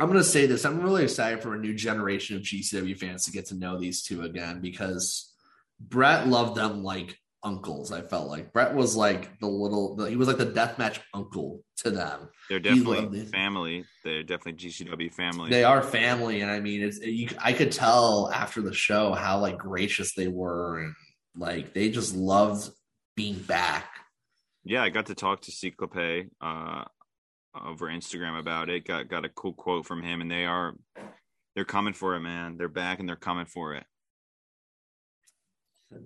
I'm 0.00 0.08
gonna 0.08 0.24
say 0.24 0.46
this. 0.46 0.64
I'm 0.64 0.80
really 0.80 1.04
excited 1.04 1.42
for 1.42 1.54
a 1.54 1.58
new 1.58 1.74
generation 1.74 2.36
of 2.36 2.42
GCW 2.42 2.98
fans 2.98 3.24
to 3.24 3.32
get 3.32 3.46
to 3.46 3.54
know 3.54 3.78
these 3.78 4.02
two 4.02 4.22
again 4.22 4.60
because 4.60 5.32
Brett 5.80 6.26
loved 6.28 6.56
them 6.56 6.82
like 6.82 7.18
uncles. 7.44 7.92
I 7.92 8.00
felt 8.00 8.28
like 8.28 8.52
Brett 8.52 8.74
was 8.74 8.96
like 8.96 9.38
the 9.38 9.46
little. 9.46 9.94
The, 9.96 10.10
he 10.10 10.16
was 10.16 10.26
like 10.26 10.38
the 10.38 10.46
deathmatch 10.46 10.98
uncle 11.12 11.60
to 11.78 11.90
them. 11.90 12.30
They're 12.48 12.58
definitely 12.58 13.26
family. 13.26 13.84
They're 14.02 14.22
definitely 14.22 14.68
GCW 14.68 15.12
family. 15.12 15.50
They 15.50 15.64
are 15.64 15.82
family, 15.82 16.40
and 16.40 16.50
I 16.50 16.60
mean, 16.60 16.82
it's 16.82 16.98
you. 16.98 17.28
I 17.38 17.52
could 17.52 17.70
tell 17.70 18.30
after 18.32 18.62
the 18.62 18.74
show 18.74 19.12
how 19.12 19.38
like 19.38 19.58
gracious 19.58 20.14
they 20.14 20.28
were, 20.28 20.80
and 20.80 20.94
like 21.36 21.72
they 21.72 21.90
just 21.90 22.16
loved 22.16 22.70
being 23.14 23.38
back. 23.38 23.88
yeah, 24.64 24.82
I 24.82 24.88
got 24.88 25.06
to 25.06 25.14
talk 25.14 25.42
to 25.42 25.52
Ciclope 25.52 26.30
uh 26.40 26.84
over 27.62 27.86
Instagram 27.88 28.38
about 28.38 28.68
it. 28.68 28.86
Got 28.86 29.08
got 29.08 29.24
a 29.24 29.28
cool 29.28 29.52
quote 29.52 29.86
from 29.86 30.02
him 30.02 30.20
and 30.20 30.30
they 30.30 30.44
are 30.44 30.74
they're 31.54 31.64
coming 31.64 31.94
for 31.94 32.14
it, 32.16 32.20
man. 32.20 32.56
They're 32.56 32.68
back 32.68 32.98
and 33.00 33.08
they're 33.08 33.16
coming 33.16 33.46
for 33.46 33.74
it. 33.74 33.84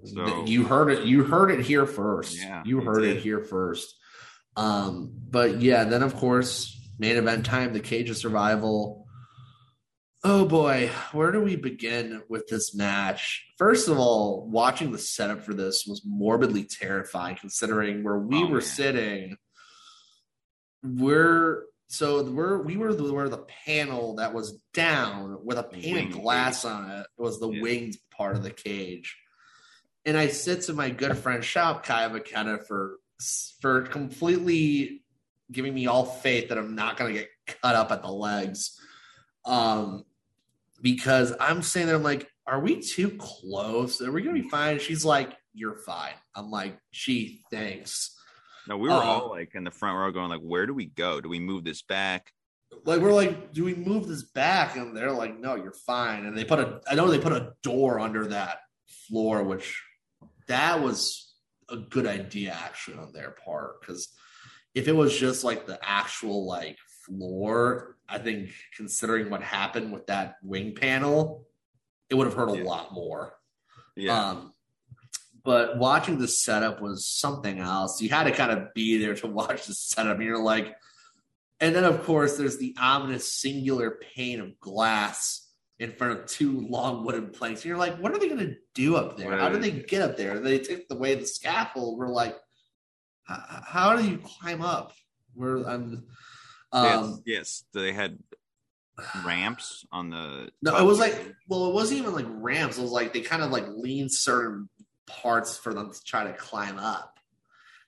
So- 0.05 0.45
you 0.47 0.65
heard 0.65 0.91
it. 0.91 1.05
You 1.07 1.25
heard 1.25 1.51
it 1.51 1.61
here 1.65 1.87
first. 1.87 2.37
Yeah, 2.37 2.63
you 2.67 2.81
heard 2.81 3.05
it 3.05 3.19
here 3.23 3.41
first. 3.43 3.95
Um, 4.57 5.13
but 5.31 5.61
yeah, 5.63 5.85
then 5.85 6.03
of 6.03 6.15
course, 6.17 6.79
main 6.99 7.17
event 7.17 7.47
time, 7.47 7.73
the 7.73 7.81
cage 7.81 8.11
of 8.11 8.17
survival. 8.17 9.07
Oh 10.25 10.45
boy, 10.47 10.91
where 11.13 11.31
do 11.31 11.41
we 11.41 11.55
begin 11.57 12.23
with 12.29 12.49
this 12.49 12.75
match? 12.75 13.47
First 13.57 13.89
of 13.89 13.99
all, 13.99 14.49
watching 14.51 14.91
the 14.91 14.99
setup 14.99 15.45
for 15.45 15.55
this 15.55 15.87
was 15.87 16.03
morbidly 16.05 16.65
terrifying, 16.65 17.37
considering 17.37 18.03
where 18.03 18.19
we 18.19 18.43
Oh, 18.43 18.47
were 18.47 18.53
man. 18.55 18.61
sitting. 18.61 19.37
We're 20.83 21.65
so 21.89 22.23
we're 22.23 22.59
we 22.63 22.77
were 22.77 22.95
the, 22.95 23.13
where 23.13 23.29
the 23.29 23.45
panel 23.65 24.17
that 24.17 24.35
was 24.35 24.61
down 24.75 25.39
with 25.45 25.59
a 25.59 25.63
painted 25.63 26.13
glass 26.13 26.63
cage. 26.63 26.71
on 26.71 26.91
it 26.91 27.07
was 27.17 27.41
the 27.41 27.49
Yeah. 27.51 27.63
winged 27.63 27.97
part 28.11 28.37
of 28.37 28.43
the 28.43 28.51
cage. 28.51 29.17
And 30.05 30.17
I 30.17 30.29
said 30.29 30.63
to 30.63 30.73
my 30.73 30.91
good 30.91 31.17
friend 31.19 31.43
Shop 31.43 31.85
Kaya 31.85 32.09
McKenna 32.11 32.59
for 32.59 32.99
for 33.61 33.83
completely 33.83 35.03
giving 35.51 35.75
me 35.75 35.87
all 35.87 36.05
faith 36.05 36.51
that 36.51 36.59
I'm 36.59 36.75
not 36.75 36.97
going 36.97 37.15
to 37.15 37.21
get 37.21 37.31
cut 37.63 37.75
up 37.75 37.91
at 37.91 38.03
the 38.03 38.13
legs. 38.13 38.79
Um, 39.45 40.05
because 40.83 41.33
I'm 41.41 41.63
saying 41.63 41.87
that 41.87 41.95
I'm 41.95 42.03
like, 42.03 42.31
are 42.47 42.61
we 42.61 42.81
too 42.81 43.17
close? 43.19 44.01
Are 44.03 44.13
we 44.13 44.23
going 44.23 44.37
to 44.37 44.43
be 44.43 44.49
fine? 44.49 44.79
She's 44.79 45.05
like, 45.05 45.33
you're 45.55 45.75
fine. 45.79 46.13
I'm 46.35 46.51
like, 46.51 46.79
gee, 46.93 47.43
thanks. 47.51 48.15
No, 48.69 48.77
we 48.77 48.89
were 48.89 48.95
Uh, 48.95 49.01
all 49.05 49.31
like 49.31 49.55
in 49.55 49.65
the 49.65 49.71
front 49.71 49.97
row 49.99 50.13
going 50.13 50.29
like, 50.29 50.43
where 50.43 50.67
do 50.67 50.75
we 50.75 50.87
go? 50.87 51.21
Do 51.23 51.29
we 51.31 51.41
move 51.41 51.65
this 51.65 51.81
back? 51.83 52.33
Like 52.85 53.01
we're 53.01 53.15
like, 53.15 53.53
do 53.55 53.65
we 53.65 53.75
move 53.75 54.07
this 54.07 54.23
back? 54.23 54.77
And 54.77 54.95
they're 54.95 55.11
like, 55.11 55.39
no, 55.41 55.55
you're 55.55 55.73
fine. 55.73 56.27
And 56.27 56.37
they 56.37 56.45
put 56.45 56.61
a, 56.61 56.81
I 56.89 56.95
know 56.95 57.09
they 57.11 57.19
put 57.19 57.33
a 57.33 57.55
door 57.63 57.99
under 57.99 58.27
that 58.29 58.59
floor, 59.09 59.43
which 59.43 59.83
that 60.49 60.83
was 60.83 61.33
a 61.71 61.77
good 61.79 62.07
idea 62.07 62.53
actually 62.53 62.99
on 62.99 63.13
their 63.13 63.31
part 63.31 63.81
because 63.81 64.09
if 64.75 64.87
it 64.87 64.93
was 64.93 65.17
just 65.19 65.45
like 65.45 65.67
the 65.67 65.79
actual 65.83 66.47
like 66.47 66.77
floor, 67.07 67.97
I 68.07 68.19
think 68.19 68.51
considering 68.77 69.31
what 69.31 69.43
happened 69.43 69.93
with 69.93 70.07
that 70.09 70.37
wing 70.43 70.75
panel, 70.75 71.47
it 72.11 72.15
would 72.17 72.27
have 72.27 72.37
hurt 72.37 72.51
a 72.51 72.59
Yeah. 72.59 72.65
lot 72.65 72.93
more. 72.93 73.35
Yeah. 73.97 74.29
Um, 74.31 74.53
but 75.49 75.79
watching 75.79 76.19
the 76.19 76.29
setup 76.29 76.83
was 76.83 77.09
something 77.09 77.59
else. 77.59 78.03
You 78.03 78.11
had 78.11 78.25
to 78.25 78.33
kind 78.33 78.51
of 78.51 78.75
be 78.75 78.99
there 78.99 79.15
to 79.15 79.27
watch 79.39 79.65
the 79.65 79.73
setup. 79.73 80.19
And 80.19 80.27
you're 80.27 80.43
like, 80.43 80.77
and 81.59 81.75
then 81.75 81.85
of 81.85 82.05
course 82.05 82.37
there's 82.37 82.59
the 82.59 82.77
ominous 82.79 83.33
singular 83.33 83.99
pane 84.15 84.43
of 84.43 84.61
glass 84.61 85.49
in 85.79 85.93
front 85.93 86.21
of 86.21 86.27
two 86.27 86.67
long 86.69 87.03
wooden 87.03 87.31
planks. 87.31 87.63
And 87.63 87.71
you're 87.71 87.79
like, 87.79 87.97
what 87.97 88.13
are 88.13 88.19
they 88.19 88.29
going 88.29 88.47
to 88.47 88.57
do 88.75 88.97
up 88.97 89.17
there? 89.17 89.31
What 89.31 89.41
How 89.41 89.49
do 89.49 89.59
they 89.59 89.71
get 89.71 90.03
up 90.03 90.19
there? 90.19 90.39
They 90.39 90.59
took 90.59 90.83
way 90.91 91.15
the 91.15 91.27
scaffold. 91.27 91.99
We're 91.99 92.09
like, 92.09 92.37
how, 93.25 93.97
do 93.97 94.07
you 94.07 94.19
climb 94.19 94.61
up? 94.61 94.93
We're 95.35 95.67
um, 95.67 96.05
um 96.73 96.85
yes, 96.85 97.21
yes, 97.25 97.65
they 97.73 97.95
had 97.95 98.19
ramps 99.25 99.87
on 99.91 100.11
the 100.11 100.51
No, 100.61 100.77
it 100.77 100.85
was 100.85 100.99
like 100.99 101.35
well, 101.49 101.71
it 101.71 101.75
wasn't 101.75 102.01
even 102.01 102.13
like 102.13 102.27
ramps. 102.29 102.77
It 102.77 102.83
was 102.83 102.91
like 102.91 103.15
they 103.15 103.21
kind 103.23 103.43
of 103.43 103.51
like 103.51 103.67
leaned 103.69 104.13
certain 104.13 104.69
parts 105.09 105.57
for 105.57 105.75
them 105.75 105.93
to 105.93 106.05
try 106.05 106.25
to 106.25 106.33
climb 106.35 106.79
up. 106.79 107.19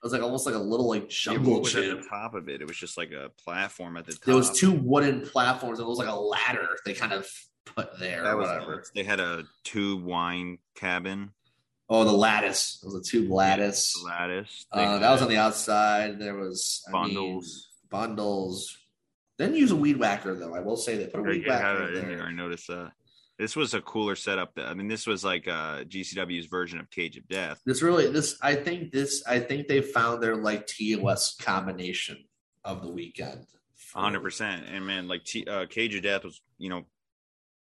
It 0.03 0.05
was 0.07 0.13
like 0.13 0.23
almost 0.23 0.47
like 0.47 0.55
a 0.55 0.59
little 0.59 0.89
like 0.89 1.03
Yeah, 1.03 1.09
jungle 1.35 1.53
what 1.55 1.63
was 1.65 1.77
at 1.77 2.01
the 2.03 2.09
top 2.09 2.35
of 2.35 2.49
it? 2.49 2.63
It 2.63 2.67
was 2.67 2.77
just 2.79 2.97
like 2.97 3.13
a 3.13 3.31
platform 3.45 3.97
at 3.99 4.07
the 4.07 4.13
top. 4.13 4.23
There 4.23 4.35
was 4.35 4.51
two 4.59 4.73
wooden 4.73 5.21
platforms. 5.23 5.79
It 5.79 5.87
was 5.87 5.99
like 5.99 6.09
a 6.09 6.15
ladder 6.15 6.69
they 6.87 6.95
kind 6.95 7.13
of 7.13 7.29
put 7.67 7.99
there 7.99 8.23
That 8.23 8.37
was 8.37 8.49
whatever. 8.49 8.85
They 8.95 9.05
had 9.05 9.21
a 9.21 9.45
tube 9.65 10.03
wine 10.03 10.59
cabin 10.75 11.33
Oh, 11.93 12.05
the 12.05 12.13
lattice. 12.13 12.79
It 12.83 12.87
was 12.87 12.95
a 12.95 13.03
tube 13.03 13.31
lattice. 13.33 14.01
lattice. 14.05 14.65
Uh, 14.71 14.99
that 15.01 15.11
was 15.11 15.23
on 15.23 15.29
the 15.29 15.37
outside. 15.39 16.21
There 16.21 16.37
was 16.37 16.85
I 16.89 16.93
mean, 16.93 17.03
bundles. 17.03 17.69
bundles. 17.91 18.79
Didn't 19.39 19.57
use 19.57 19.73
a 19.73 19.77
weed 19.77 19.97
whacker 19.97 20.35
though. 20.37 20.55
I 20.55 20.61
will 20.61 20.77
say 20.77 20.97
that. 20.99 21.13
put 21.13 21.21
a 21.21 21.23
weed 21.25 21.45
had 21.47 21.63
whacker 21.63 21.89
in 21.93 21.97
in 21.97 22.09
there. 22.19 22.27
I 22.27 22.33
noticed 22.33 22.69
that. 22.69 22.93
This 23.41 23.57
was 23.57 23.73
a 23.73 23.81
cooler 23.81 24.17
setup. 24.17 24.55
That, 24.55 24.67
I 24.67 24.75
mean, 24.75 24.87
this 24.87 25.07
was 25.07 25.25
like 25.25 25.49
uh, 25.49 25.85
GCW's 25.85 26.47
version 26.47 26.79
of 26.79 26.91
Cage 26.91 27.17
of 27.17 27.27
Death. 27.27 27.61
This 27.65 27.81
really, 27.81 28.11
this 28.11 28.37
I 28.43 28.55
think 28.55 28.93
this 28.93 29.23
I 29.27 29.39
think 29.39 29.67
they 29.67 29.81
found 29.81 30.23
their 30.23 30.37
like 30.37 30.67
TOS 30.67 31.37
combination 31.37 32.19
of 32.65 32.83
the 32.83 32.91
weekend 32.91 33.47
hundred 33.95 34.21
percent. 34.21 34.65
And 34.71 34.87
man, 34.87 35.09
like 35.09 35.25
T- 35.25 35.47
uh, 35.47 35.67
Cage 35.67 35.95
of 35.95 36.03
Death 36.03 36.25
was, 36.25 36.41
you 36.59 36.69
know, 36.69 36.85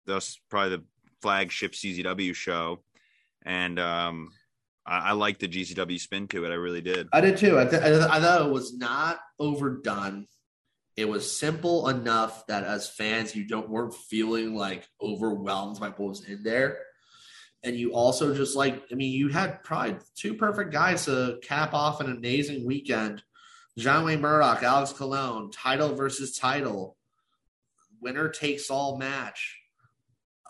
that's 0.06 0.40
probably 0.50 0.76
the 0.76 0.84
flagship 1.22 1.72
CZW 1.72 2.34
show, 2.34 2.82
and 3.44 3.78
um, 3.78 4.30
I, 4.86 5.10
I 5.10 5.12
like 5.12 5.38
the 5.38 5.48
GCW 5.48 5.98
spin 6.00 6.28
to 6.28 6.44
it. 6.44 6.50
I 6.50 6.54
really 6.54 6.80
did. 6.80 7.08
I 7.12 7.20
did 7.20 7.36
too. 7.36 7.58
I, 7.58 7.64
th- 7.64 7.82
I 7.82 8.20
thought 8.20 8.46
it 8.46 8.52
was 8.52 8.76
not 8.76 9.18
overdone. 9.38 10.26
It 10.98 11.08
was 11.08 11.38
simple 11.38 11.88
enough 11.90 12.44
that 12.48 12.64
as 12.64 12.88
fans, 12.88 13.36
you 13.36 13.44
don't 13.46 13.68
weren't 13.68 13.94
feeling 13.94 14.56
like 14.56 14.88
overwhelmed 15.00 15.78
by 15.78 15.90
what 15.90 16.00
was 16.00 16.24
in 16.24 16.42
there. 16.42 16.80
And 17.62 17.76
you 17.76 17.92
also 17.94 18.34
just 18.34 18.56
like, 18.56 18.82
I 18.90 18.96
mean, 18.96 19.12
you 19.12 19.28
had 19.28 19.62
probably 19.62 19.98
two 20.16 20.34
perfect 20.34 20.72
guys 20.72 21.04
to 21.04 21.38
cap 21.40 21.72
off 21.72 22.00
an 22.00 22.10
amazing 22.10 22.66
weekend. 22.66 23.22
John 23.78 24.06
Wayne 24.06 24.20
Murdoch, 24.20 24.64
Alex 24.64 24.92
Colon, 24.92 25.52
title 25.52 25.94
versus 25.94 26.36
title, 26.36 26.96
winner 28.00 28.28
takes 28.28 28.68
all 28.68 28.98
match. 28.98 29.56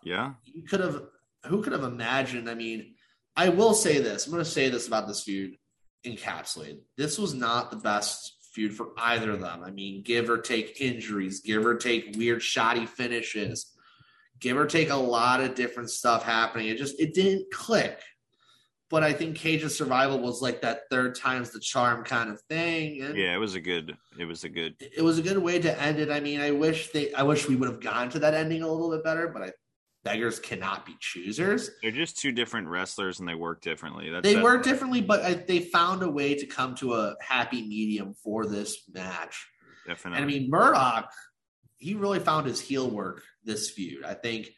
Yeah, 0.03 0.33
You 0.45 0.63
could 0.63 0.81
have, 0.81 1.03
who 1.45 1.61
could 1.61 1.75
have 1.75 1.85
imagined? 1.85 2.49
I 2.49 2.55
mean, 2.55 2.95
I 3.37 3.51
will 3.51 3.75
say 3.75 3.99
this. 3.99 4.25
I'm 4.25 4.33
going 4.33 4.43
to 4.43 4.51
say 4.51 4.71
this 4.71 4.89
about 4.89 5.09
this 5.09 5.25
feud 5.25 5.59
encapsulated. 6.07 6.81
This 6.97 7.19
was 7.19 7.35
not 7.35 7.71
the 7.71 7.77
best 7.77 8.38
feud 8.59 8.75
for 8.75 8.89
either 8.99 9.31
of 9.31 9.41
them. 9.41 9.63
I 9.63 9.71
mean, 9.71 10.03
give 10.03 10.29
or 10.29 10.39
take 10.39 10.81
injuries, 10.81 11.41
give 11.41 11.65
or 11.65 11.77
take 11.77 12.17
weird 12.17 12.43
shoddy 12.43 12.87
finishes, 12.87 13.73
give 14.41 14.57
or 14.57 14.67
take 14.67 14.91
a 14.91 14.97
lot 14.97 15.41
of 15.41 15.55
different 15.55 15.91
stuff 15.91 16.25
happening. 16.25 16.67
It 16.67 16.77
just 16.77 16.99
it 16.99 17.15
didn't 17.15 17.53
click. 17.53 18.03
But 18.91 19.05
I 19.05 19.13
think 19.13 19.37
Cage 19.37 19.63
of 19.63 19.71
Survival 19.71 20.19
was 20.19 20.43
like 20.43 20.63
that 20.63 20.83
third 20.91 21.15
time's 21.15 21.51
the 21.51 21.61
charm 21.61 22.03
kind 22.03 22.31
of 22.31 22.41
thing. 22.49 23.03
And 23.03 23.17
yeah, 23.17 23.33
it 23.33 23.39
was 23.39 23.55
a 23.55 23.61
good. 23.61 23.97
It 24.19 24.25
was 24.25 24.43
a 24.43 24.49
good. 24.49 24.75
it 24.81 25.03
was 25.03 25.19
a 25.19 25.23
good 25.23 25.39
way 25.39 25.61
to 25.61 25.81
end 25.81 26.01
it. 26.01 26.11
I 26.11 26.19
mean, 26.19 26.41
I 26.41 26.51
wish 26.51 26.91
they 26.91 27.13
I 27.15 27.23
wish 27.23 27.49
we 27.49 27.55
would 27.55 27.69
have 27.69 27.81
gone 27.81 28.11
to 28.11 28.19
that 28.19 28.35
ending 28.35 28.63
a 28.63 28.69
little 28.69 28.91
bit 28.91 29.05
better, 29.05 29.29
but 29.29 29.43
I 29.43 29.53
beggars 30.09 30.41
cannot 30.41 30.87
be 30.87 30.97
choosers. 31.01 31.71
They're 31.83 31.91
just 31.91 32.19
two 32.19 32.33
different 32.33 32.69
wrestlers, 32.69 33.21
and 33.21 33.29
they 33.29 33.35
work 33.35 33.61
differently. 33.61 34.09
That's 34.09 34.23
They 34.23 34.41
work 34.41 34.65
differently, 34.65 35.03
but 35.03 35.23
I, 35.23 35.35
they 35.35 35.61
found 35.61 36.03
a 36.03 36.11
way 36.11 36.35
to 36.35 36.47
come 36.47 36.75
to 36.77 36.95
a 36.95 37.15
happy 37.21 37.61
medium 37.67 38.15
for 38.15 38.47
this 38.47 38.89
match. 38.93 39.47
definitely. 39.87 40.23
And 40.23 40.25
I 40.25 40.27
mean, 40.27 40.49
Murdoch, 40.49 41.13
he 41.77 41.95
really 41.95 42.21
found 42.21 42.47
his 42.47 42.59
heel 42.59 42.91
work 42.91 43.23
this 43.45 43.71
feud. 43.71 44.03
I 44.03 44.15
think, 44.15 44.49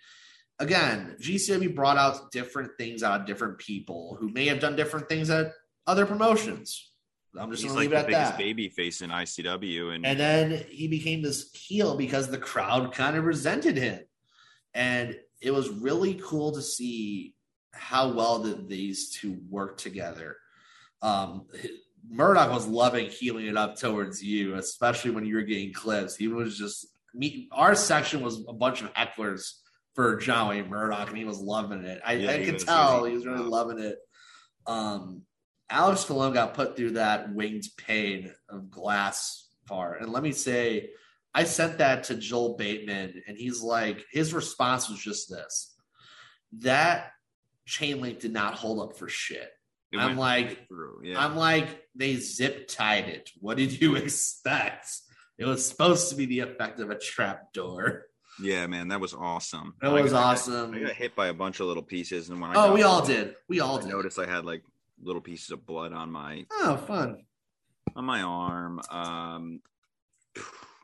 again, 0.61 1.17
GCW 1.21 1.75
brought 1.75 1.97
out 1.97 2.31
different 2.31 2.73
things 2.79 3.03
out 3.03 3.21
of 3.21 3.27
different 3.27 3.59
people 3.59 4.17
who 4.21 4.31
may 4.31 4.47
have 4.47 4.61
done 4.61 4.77
different 4.77 5.09
things 5.09 5.31
at 5.31 5.53
other 5.87 6.07
promotions. 6.07 6.93
I'm 7.37 7.51
just 7.51 7.63
he's 7.63 7.73
to 7.73 7.77
like 7.77 7.83
leave 7.83 7.91
the 7.91 7.97
it 7.97 8.01
at 8.01 8.07
biggest 8.07 8.31
that. 8.33 8.39
baby 8.39 8.69
face 8.69 9.03
in 9.03 9.11
ICW, 9.11 9.95
and, 9.95 10.07
And 10.07 10.19
then 10.19 10.65
he 10.69 10.87
became 10.87 11.23
this 11.23 11.53
heel 11.53 11.97
because 11.97 12.29
the 12.29 12.39
crowd 12.39 12.93
kind 12.93 13.17
of 13.17 13.25
resented 13.25 13.77
him. 13.77 14.01
And 14.75 15.17
it 15.41 15.51
was 15.53 15.69
really 15.69 16.21
cool 16.23 16.53
to 16.53 16.63
see 16.63 17.35
how 17.73 18.13
well 18.13 18.43
did 18.43 18.69
these 18.69 19.11
two 19.11 19.39
work 19.49 19.79
together. 19.79 20.37
Um, 21.03 21.47
Murdoch 22.09 22.51
was 22.51 22.67
loving 22.67 23.09
healing 23.11 23.47
it 23.47 23.57
up 23.57 23.77
towards 23.77 24.23
you, 24.23 24.55
especially 24.57 25.13
when 25.13 25.25
you 25.25 25.37
were 25.37 25.43
getting 25.43 25.73
clips. 25.73 26.17
He 26.17 26.29
was 26.29 26.59
just 26.59 26.87
me. 27.15 27.49
Our 27.53 27.75
section 27.75 28.23
was 28.23 28.45
a 28.49 28.53
bunch 28.53 28.83
of 28.83 28.93
hecklers 28.95 29.53
for 29.95 30.17
John 30.17 30.49
Wayne 30.49 30.69
Murdoch, 30.69 31.09
and 31.09 31.17
he 31.19 31.25
was 31.25 31.41
loving 31.41 31.85
it. 31.85 32.01
I, 32.05 32.13
Yeah, 32.15 32.31
I 32.33 32.45
could 32.45 32.59
tell 32.59 33.05
He 33.05 33.11
he 33.11 33.17
was- 33.17 33.27
really 33.27 33.45
loving 33.45 33.79
it. 33.79 33.99
Um, 34.67 35.23
Alex 35.71 36.05
Colon 36.05 36.33
got 36.33 36.55
put 36.55 36.77
through 36.77 36.93
that 36.93 37.33
winged 37.35 37.65
pane 37.77 38.33
of 38.49 38.71
glass 38.71 39.49
part, 39.67 40.03
and 40.03 40.13
let 40.13 40.23
me 40.23 40.33
say, 40.33 40.91
I 41.35 41.45
sent 41.45 41.79
that 41.79 42.05
to 42.05 42.15
Joel 42.17 42.57
Bateman, 42.57 43.23
and 43.27 43.37
he's 43.37 43.63
like, 43.63 44.05
his 44.11 44.35
response 44.35 44.89
was 44.89 44.99
just 44.99 45.31
this: 45.31 45.75
that 46.59 47.13
chain 47.67 48.01
link 48.01 48.21
did 48.21 48.33
not 48.33 48.55
hold 48.55 48.81
up 48.81 48.97
for 48.97 49.09
shit. 49.09 49.49
it 49.93 49.99
I'm 49.99 50.17
like, 50.17 50.67
through. 50.69 51.03
Yeah, 51.05 51.25
I'm 51.25 51.37
like, 51.37 51.69
they 51.95 52.17
zip 52.17 52.67
tied 52.69 53.09
it. 53.09 53.31
What 53.41 53.57
did 53.57 53.81
you 53.81 53.95
expect? 54.05 54.89
It 55.39 55.45
was 55.47 55.65
supposed 55.67 56.11
to 56.11 56.17
be 56.17 56.27
the 56.27 56.41
effect 56.41 56.81
of 56.81 56.91
a 56.91 56.99
trap 56.99 57.53
door. 57.53 58.07
yeah, 58.43 58.67
man, 58.67 58.89
that 58.89 59.01
was 59.01 59.15
awesome. 59.15 59.75
That 59.81 59.91
I 59.93 60.03
was 60.03 60.13
got- 60.13 60.25
awesome. 60.25 60.75
I 60.75 60.81
got 60.81 60.93
hit 60.93 61.15
by 61.17 61.29
a 61.29 61.35
bunch 61.35 61.61
of 61.61 61.67
little 61.67 61.83
pieces, 61.83 62.29
and 62.29 62.41
when 62.41 62.51
I 62.51 62.55
Oh, 62.57 62.75
we 62.75 62.83
all 62.83 63.05
did. 63.05 63.35
We 63.49 63.61
all 63.61 63.79
I 63.79 63.83
did. 63.83 63.91
noticed 63.91 64.19
I 64.19 64.27
had 64.27 64.45
like 64.45 64.63
little 65.03 65.23
pieces 65.23 65.51
of 65.51 65.65
blood 65.65 65.93
on 65.93 66.11
my 66.11 66.45
Oh, 66.51 66.77
fun. 66.77 67.23
on 67.97 68.05
my 68.05 68.21
arm. 68.23 68.81
Um, 68.91 69.61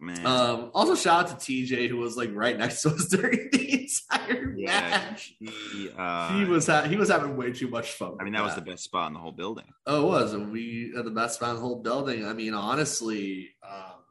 man, 0.01 0.27
Um, 0.27 0.71
also, 0.75 0.95
shout 0.95 1.31
out 1.31 1.39
to 1.41 1.53
TJ 1.53 1.89
who 1.89 1.97
was 1.97 2.17
like 2.17 2.31
right 2.35 2.57
next 2.59 2.83
to 2.83 2.91
us 2.91 3.07
during 3.11 3.49
the 3.53 3.83
entire 4.13 4.55
yeah, 4.57 4.81
match. 4.81 5.35
he, 5.39 5.91
uh, 5.97 6.39
he 6.39 6.45
was 6.45 6.67
ha- 6.67 6.83
he 6.85 6.97
was 6.97 7.09
having 7.09 7.37
way 7.37 7.53
too 7.53 7.69
much 7.69 7.93
fun. 7.93 8.17
I 8.21 8.25
mean, 8.25 8.33
with 8.33 8.41
that 8.41 8.45
was 8.45 8.55
the 8.55 8.61
best 8.63 8.85
spot 8.85 9.09
in 9.09 9.15
the 9.15 9.21
whole 9.21 9.33
building. 9.33 9.67
Oh, 9.87 10.03
it 10.03 10.07
was. 10.09 10.33
And 10.33 10.53
we 10.53 10.93
had 10.95 11.05
the 11.05 11.11
best 11.11 11.37
spot 11.37 11.51
in 11.51 11.55
the 11.57 11.63
whole 11.63 11.83
building. 11.83 12.27
I 12.27 12.33
mean, 12.33 12.55
honestly, 12.55 13.51
um, 13.67 14.03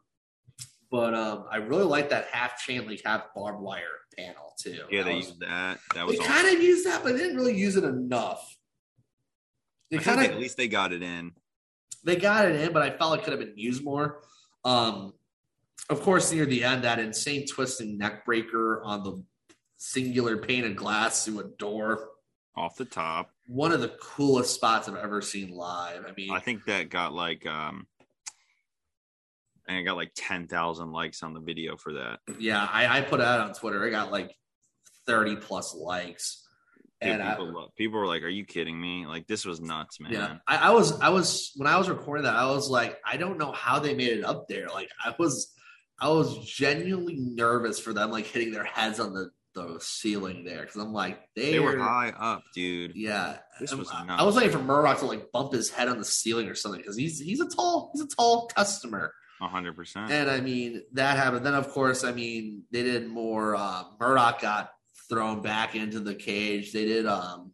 but 0.92 1.14
um, 1.14 1.46
I 1.52 1.58
really 1.58 1.84
like 1.84 2.10
that 2.10 2.28
half 2.32 2.58
chain 2.64 2.88
link, 2.88 3.02
half 3.06 3.34
barbed 3.36 3.62
wire 3.62 3.84
panel 4.18 4.54
too. 4.58 4.80
Yeah, 4.90 5.04
That 5.04 5.10
they 5.10 5.16
was- 5.16 5.28
used 5.28 5.40
that. 5.42 5.80
That 5.94 5.96
They 5.96 6.04
was 6.04 6.20
awesome. 6.20 6.32
kind 6.32 6.56
of 6.56 6.64
used 6.64 6.86
that, 6.88 7.04
but 7.04 7.14
they 7.14 7.20
didn't 7.20 7.36
really 7.38 7.58
use 7.58 7.76
it 7.76 7.84
enough. 7.84 8.58
They 9.92 9.98
kind 9.98 10.20
of 10.20 10.26
at 10.32 10.40
least 10.40 10.58
they 10.58 10.68
got 10.68 10.94
it 10.94 11.04
in. 11.04 11.32
they 12.04 12.16
got 12.16 12.46
it 12.50 12.56
in, 12.56 12.74
but 12.74 12.82
I 12.82 12.90
felt 12.98 13.20
it 13.20 13.24
could 13.24 13.34
have 13.34 13.40
been 13.40 13.58
used 13.58 13.84
more. 13.84 14.22
Um, 14.64 15.14
of 15.90 16.02
course, 16.02 16.32
near 16.32 16.46
the 16.46 16.64
end, 16.64 16.84
that 16.84 17.00
insane 17.00 17.46
twisting 17.48 17.98
neck 17.98 18.26
breaker 18.26 18.82
on 18.84 19.04
the 19.04 19.24
singular 19.78 20.38
pane 20.38 20.66
of 20.66 20.76
glass 20.76 21.26
through 21.26 21.40
a 21.42 21.44
door. 21.60 22.10
off 22.56 22.76
the 22.78 22.86
top. 22.86 23.30
One 23.48 23.72
of 23.72 23.82
the 23.82 23.90
coolest 24.02 24.56
spots 24.56 24.88
I've 24.90 24.96
ever 24.96 25.22
seen 25.22 25.52
live. 25.52 26.06
I 26.08 26.12
mean, 26.18 26.32
I 26.32 26.40
think 26.40 26.66
that 26.66 26.90
got 26.90 27.14
like 27.14 27.46
um 27.46 27.86
and 29.68 29.78
I 29.78 29.82
got 29.84 29.96
like 29.98 30.12
ten 30.16 30.48
thousand 30.48 30.92
likes 30.92 31.22
on 31.24 31.34
the 31.34 31.40
video 31.40 31.76
for 31.78 31.94
that. 31.94 32.20
yeah, 32.40 32.68
I, 32.72 33.00
I 33.00 33.02
put 33.02 33.20
it 33.20 33.26
out 33.26 33.42
on 33.42 33.54
Twitter. 33.54 33.86
I 33.86 33.90
got 33.90 34.12
like 34.12 34.32
30 35.06 35.36
plus 35.36 35.76
likes. 35.76 36.42
Dude, 37.02 37.12
And 37.12 37.22
I, 37.24 37.32
people, 37.36 37.74
people 37.78 38.00
were 38.00 38.08
like, 38.08 38.24
"Are 38.24 38.30
you 38.30 38.46
kidding 38.46 38.80
me? 38.80 39.06
Like 39.06 39.28
this 39.28 39.46
was 39.46 39.60
nuts, 39.60 40.00
man." 40.00 40.14
yeah, 40.14 40.38
I, 40.48 40.70
I 40.70 40.70
was, 40.72 41.00
I 41.02 41.10
was, 41.10 41.52
when 41.58 41.68
I 41.68 41.78
was 41.78 41.90
recording 41.90 42.24
that, 42.24 42.36
I 42.36 42.46
was 42.48 42.70
like, 42.70 42.98
I 43.06 43.18
don't 43.18 43.38
know 43.38 43.52
how 43.52 43.80
they 43.80 43.94
made 43.94 44.14
it 44.18 44.24
up 44.24 44.48
there. 44.48 44.68
Like, 44.70 44.90
I 45.04 45.14
was, 45.20 45.54
I 46.00 46.10
was 46.10 46.38
genuinely 46.46 47.16
nervous 47.16 47.80
for 47.80 47.94
them, 47.94 48.12
like 48.12 48.26
hitting 48.26 48.52
their 48.52 48.66
heads 48.66 49.00
on 49.00 49.14
the, 49.14 49.30
the 49.54 49.78
ceiling 49.80 50.44
there. 50.44 50.66
Cause 50.66 50.76
I'm 50.76 50.92
like, 50.92 51.20
They 51.36 51.60
were 51.60 51.78
high 51.78 52.10
up, 52.10 52.44
dude. 52.54 52.92
Yeah, 52.96 53.38
This 53.60 53.74
was 53.74 53.90
I. 53.92 54.06
I 54.10 54.24
was 54.24 54.36
waiting 54.36 54.52
for 54.52 54.60
Murdoch 54.60 55.00
to 55.00 55.06
like 55.06 55.32
bump 55.32 55.54
his 55.54 55.70
head 55.70 55.88
on 55.88 55.98
the 55.98 56.06
ceiling 56.06 56.50
or 56.50 56.56
something 56.56 56.82
because 56.82 56.98
he's 56.98 57.20
he's 57.20 57.40
a 57.40 57.48
tall 57.48 57.92
he's 57.94 58.02
a 58.04 58.08
tall 58.08 58.48
customer, 58.48 59.14
hundred 59.40 59.76
percent. 59.78 60.12
and 60.12 60.30
I 60.30 60.42
mean 60.42 60.82
that 60.94 61.16
happened. 61.18 61.46
Then 61.46 61.54
of 61.54 61.70
course, 61.70 62.04
I 62.04 62.12
mean 62.12 62.64
they 62.72 62.84
did 62.84 63.08
more. 63.08 63.56
Uh, 63.56 63.84
Murdoch 64.00 64.42
got 64.42 64.72
thrown 65.08 65.42
back 65.42 65.76
into 65.76 66.02
the 66.02 66.16
cage. 66.16 66.74
They 66.74 66.84
did. 66.86 67.06
um 67.06 67.52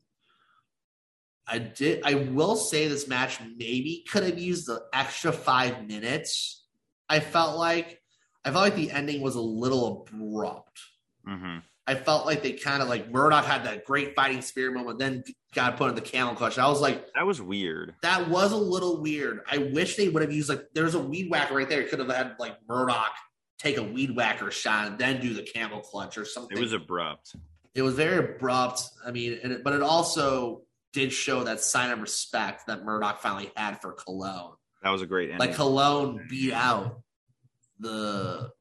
I 1.48 1.58
did. 1.60 2.02
I 2.06 2.16
will 2.16 2.56
say 2.56 2.88
this 2.88 3.08
match 3.08 3.40
maybe 3.42 4.06
could 4.10 4.24
have 4.24 4.40
used 4.40 4.66
the 4.68 4.82
extra 4.94 5.32
five 5.32 5.86
minutes. 5.86 6.66
I 7.10 7.20
felt 7.20 7.58
like 7.58 8.01
I 8.46 8.52
felt 8.52 8.64
like 8.64 8.76
the 8.76 8.92
ending 8.92 9.22
was 9.22 9.36
a 9.36 9.42
little 9.42 10.08
abrupt. 10.10 10.80
hmm 11.26 11.58
I 11.88 11.96
felt 11.96 12.28
like 12.28 12.44
they 12.44 12.54
kind 12.54 12.82
of 12.82 12.88
like 12.88 13.10
Murdoch 13.12 13.44
had 13.44 13.66
that 13.66 13.86
great 13.86 14.16
fighting 14.16 14.42
spirit 14.44 14.74
moment, 14.76 15.00
then 15.00 15.24
got 15.54 15.78
put 15.78 15.90
in 15.90 15.96
the 15.96 16.02
camel 16.02 16.36
clutch. 16.36 16.58
I 16.60 16.68
was 16.68 16.80
like, 16.80 17.12
That 17.16 17.26
was 17.26 17.42
weird. 17.42 17.96
that 18.04 18.30
was 18.30 18.52
a 18.52 18.58
little 18.58 19.02
weird. 19.02 19.42
I 19.52 19.58
wish 19.58 19.96
they 19.98 20.08
would 20.08 20.22
have 20.22 20.32
used 20.32 20.48
like 20.48 20.68
there's 20.74 20.94
a 20.94 21.00
weed 21.00 21.30
whacker 21.32 21.56
right 21.56 21.68
there. 21.68 21.84
Could 21.84 22.00
have 22.00 22.08
had 22.10 22.36
like 22.40 22.56
Murdoch 22.70 23.12
take 23.58 23.78
a 23.78 23.84
weed 23.84 24.16
whacker 24.16 24.52
shot 24.52 24.88
and 24.88 24.98
then 25.00 25.20
do 25.22 25.34
the 25.34 25.42
camel 25.44 25.82
clutch 25.82 26.18
or 26.18 26.24
something. 26.26 26.56
It 26.56 26.62
was 26.62 26.72
abrupt. 26.72 27.36
it 27.74 27.82
was 27.82 27.96
very 27.96 28.18
abrupt. 28.36 28.84
I 29.06 29.12
mean, 29.12 29.40
and 29.44 29.52
it, 29.52 29.64
but 29.64 29.74
it 29.74 29.82
also 29.82 30.62
did 30.94 31.12
show 31.12 31.44
that 31.46 31.62
sign 31.62 31.90
of 31.90 32.00
respect 32.00 32.68
that 32.68 32.86
Murdoch 32.86 33.22
finally 33.22 33.52
had 33.58 33.82
for 33.82 33.94
Colon. 33.94 34.52
That 34.84 34.92
was 34.92 35.02
a 35.02 35.08
great 35.08 35.32
ending. 35.32 35.40
Like 35.40 35.56
Colon 35.56 36.26
beat 36.30 36.54
out 36.54 37.02
the 37.82 38.52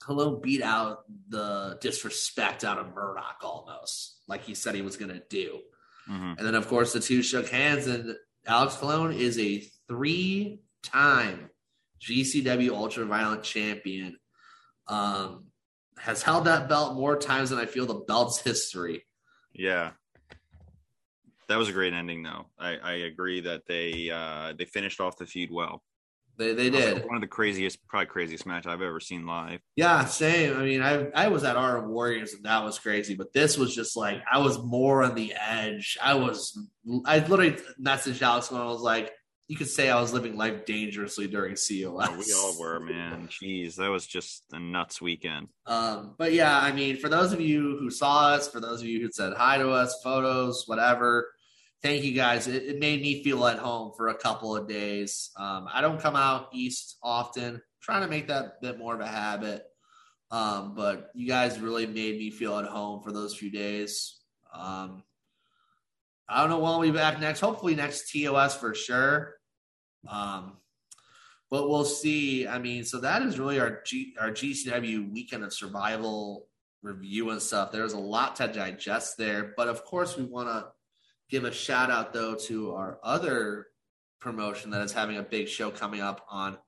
Colon 0.00 0.40
beat 0.40 0.62
out 0.62 1.04
the 1.28 1.76
disrespect 1.80 2.64
out 2.64 2.78
of 2.78 2.94
Murdoch 2.94 3.40
almost, 3.42 4.22
like 4.26 4.44
he 4.44 4.54
said 4.54 4.74
he 4.74 4.82
was 4.82 4.96
going 4.96 5.10
to 5.10 5.22
do. 5.28 5.60
Mhm. 6.08 6.38
And 6.38 6.46
then, 6.46 6.54
of 6.54 6.66
course, 6.68 6.92
the 6.92 7.00
two 7.00 7.22
shook 7.22 7.48
hands, 7.48 7.86
and 7.86 8.16
Alex 8.46 8.76
Colon 8.76 9.12
is 9.12 9.38
a 9.38 9.60
three-time 9.88 11.50
GCW 12.00 12.70
Ultra 12.70 13.04
Violent 13.04 13.42
champion. 13.42 14.18
Um, 14.86 15.48
has 15.98 16.22
held 16.22 16.44
that 16.46 16.68
belt 16.68 16.94
more 16.94 17.18
times 17.18 17.50
than 17.50 17.58
I 17.58 17.66
feel 17.66 17.84
the 17.84 17.94
belt's 17.94 18.40
history. 18.40 19.04
Yeah. 19.52 19.90
That 21.48 21.56
was 21.56 21.68
a 21.68 21.72
great 21.72 21.92
ending, 21.92 22.22
though. 22.22 22.46
I, 22.58 22.76
I 22.76 22.92
agree 22.92 23.40
that 23.40 23.66
they 23.66 24.10
uh, 24.10 24.52
they 24.56 24.64
finished 24.64 25.00
off 25.00 25.18
the 25.18 25.26
feud 25.26 25.50
well. 25.50 25.82
They 26.38 26.54
they 26.54 26.70
did. 26.70 27.04
One 27.04 27.16
of 27.16 27.20
the 27.20 27.26
craziest, 27.26 27.84
probably 27.88 28.06
craziest 28.06 28.46
match 28.46 28.66
I've 28.66 28.80
ever 28.80 29.00
seen 29.00 29.26
live. 29.26 29.60
Yeah, 29.74 30.04
same. 30.04 30.56
I 30.56 30.62
mean, 30.62 30.82
I 30.82 31.08
I 31.14 31.28
was 31.28 31.42
at 31.42 31.56
Art 31.56 31.80
of 31.80 31.90
Warriors 31.90 32.32
and 32.32 32.44
that 32.44 32.62
was 32.62 32.78
crazy, 32.78 33.14
but 33.14 33.32
this 33.32 33.58
was 33.58 33.74
just 33.74 33.96
like 33.96 34.22
I 34.30 34.38
was 34.38 34.58
more 34.58 35.02
on 35.02 35.14
the 35.16 35.34
edge. 35.34 35.98
I 36.00 36.14
was 36.14 36.56
I 37.04 37.18
literally 37.18 37.56
messaged 37.80 38.22
Alex 38.22 38.52
when 38.52 38.60
I 38.60 38.66
was 38.66 38.80
like, 38.80 39.12
you 39.48 39.56
could 39.56 39.68
say 39.68 39.90
I 39.90 40.00
was 40.00 40.12
living 40.12 40.36
life 40.36 40.64
dangerously 40.64 41.26
during 41.26 41.54
COS. 41.54 42.08
Oh, 42.10 42.18
we 42.18 42.32
all 42.34 42.60
were, 42.60 42.78
man. 42.78 43.28
Jeez, 43.28 43.76
that 43.76 43.90
was 43.90 44.06
just 44.06 44.44
a 44.52 44.60
nuts 44.60 45.00
weekend. 45.00 45.48
Um, 45.66 46.14
but 46.18 46.34
yeah, 46.34 46.56
I 46.56 46.70
mean, 46.70 46.98
for 46.98 47.08
those 47.08 47.32
of 47.32 47.40
you 47.40 47.78
who 47.80 47.90
saw 47.90 48.28
us, 48.28 48.48
for 48.48 48.60
those 48.60 48.80
of 48.80 48.86
you 48.86 49.00
who 49.00 49.10
said 49.10 49.32
hi 49.32 49.58
to 49.58 49.70
us, 49.70 49.98
photos, 50.04 50.64
whatever, 50.66 51.30
thank 51.82 52.04
you 52.04 52.12
guys. 52.12 52.46
It, 52.46 52.62
it 52.64 52.78
made 52.78 53.02
me 53.02 53.22
feel 53.22 53.46
at 53.46 53.58
home 53.58 53.92
for 53.96 54.08
a 54.08 54.14
couple 54.14 54.56
of 54.56 54.68
days. 54.68 55.30
Um, 55.36 55.68
I 55.72 55.80
don't 55.80 56.00
come 56.00 56.16
out 56.16 56.48
east 56.52 56.96
often, 57.02 57.60
trying 57.82 58.02
to 58.02 58.08
make 58.08 58.28
that 58.28 58.44
a 58.44 58.52
bit 58.60 58.78
more 58.78 58.94
of 58.94 59.00
a 59.00 59.06
habit. 59.06 59.64
Um, 60.30 60.74
but 60.74 61.10
you 61.14 61.26
guys 61.26 61.58
really 61.58 61.86
made 61.86 62.18
me 62.18 62.30
feel 62.30 62.58
at 62.58 62.66
home 62.66 63.02
for 63.02 63.12
those 63.12 63.34
few 63.34 63.50
days. 63.50 64.20
Um, 64.52 65.02
I 66.28 66.40
don't 66.40 66.50
know 66.50 66.58
when 66.58 66.72
I'll 66.72 66.80
be 66.82 66.90
back 66.90 67.18
next. 67.20 67.40
Hopefully 67.40 67.74
next 67.74 68.12
TOS 68.12 68.56
for 68.56 68.74
sure. 68.74 69.36
Um, 70.06 70.58
but 71.50 71.68
we'll 71.70 71.86
see. 71.86 72.46
I 72.46 72.58
mean, 72.58 72.84
so 72.84 73.00
that 73.00 73.22
is 73.22 73.38
really 73.38 73.58
our 73.58 73.80
G, 73.86 74.14
our 74.20 74.30
GCW 74.30 75.10
weekend 75.10 75.44
of 75.44 75.54
survival 75.54 76.46
review 76.82 77.30
and 77.30 77.40
stuff. 77.40 77.72
There's 77.72 77.94
a 77.94 77.98
lot 77.98 78.36
to 78.36 78.48
digest 78.48 79.16
there, 79.16 79.54
but 79.56 79.68
of 79.68 79.84
course 79.84 80.16
we 80.16 80.24
want 80.24 80.48
to 80.48 80.66
give 81.30 81.44
a 81.44 81.52
shout 81.52 81.90
out 81.90 82.12
though 82.12 82.34
to 82.34 82.72
our 82.74 82.98
other 83.02 83.66
promotion 84.20 84.70
that 84.70 84.82
is 84.82 84.92
having 84.92 85.16
a 85.16 85.22
big 85.22 85.48
show 85.48 85.70
coming 85.70 86.00
up 86.00 86.24
on 86.28 86.58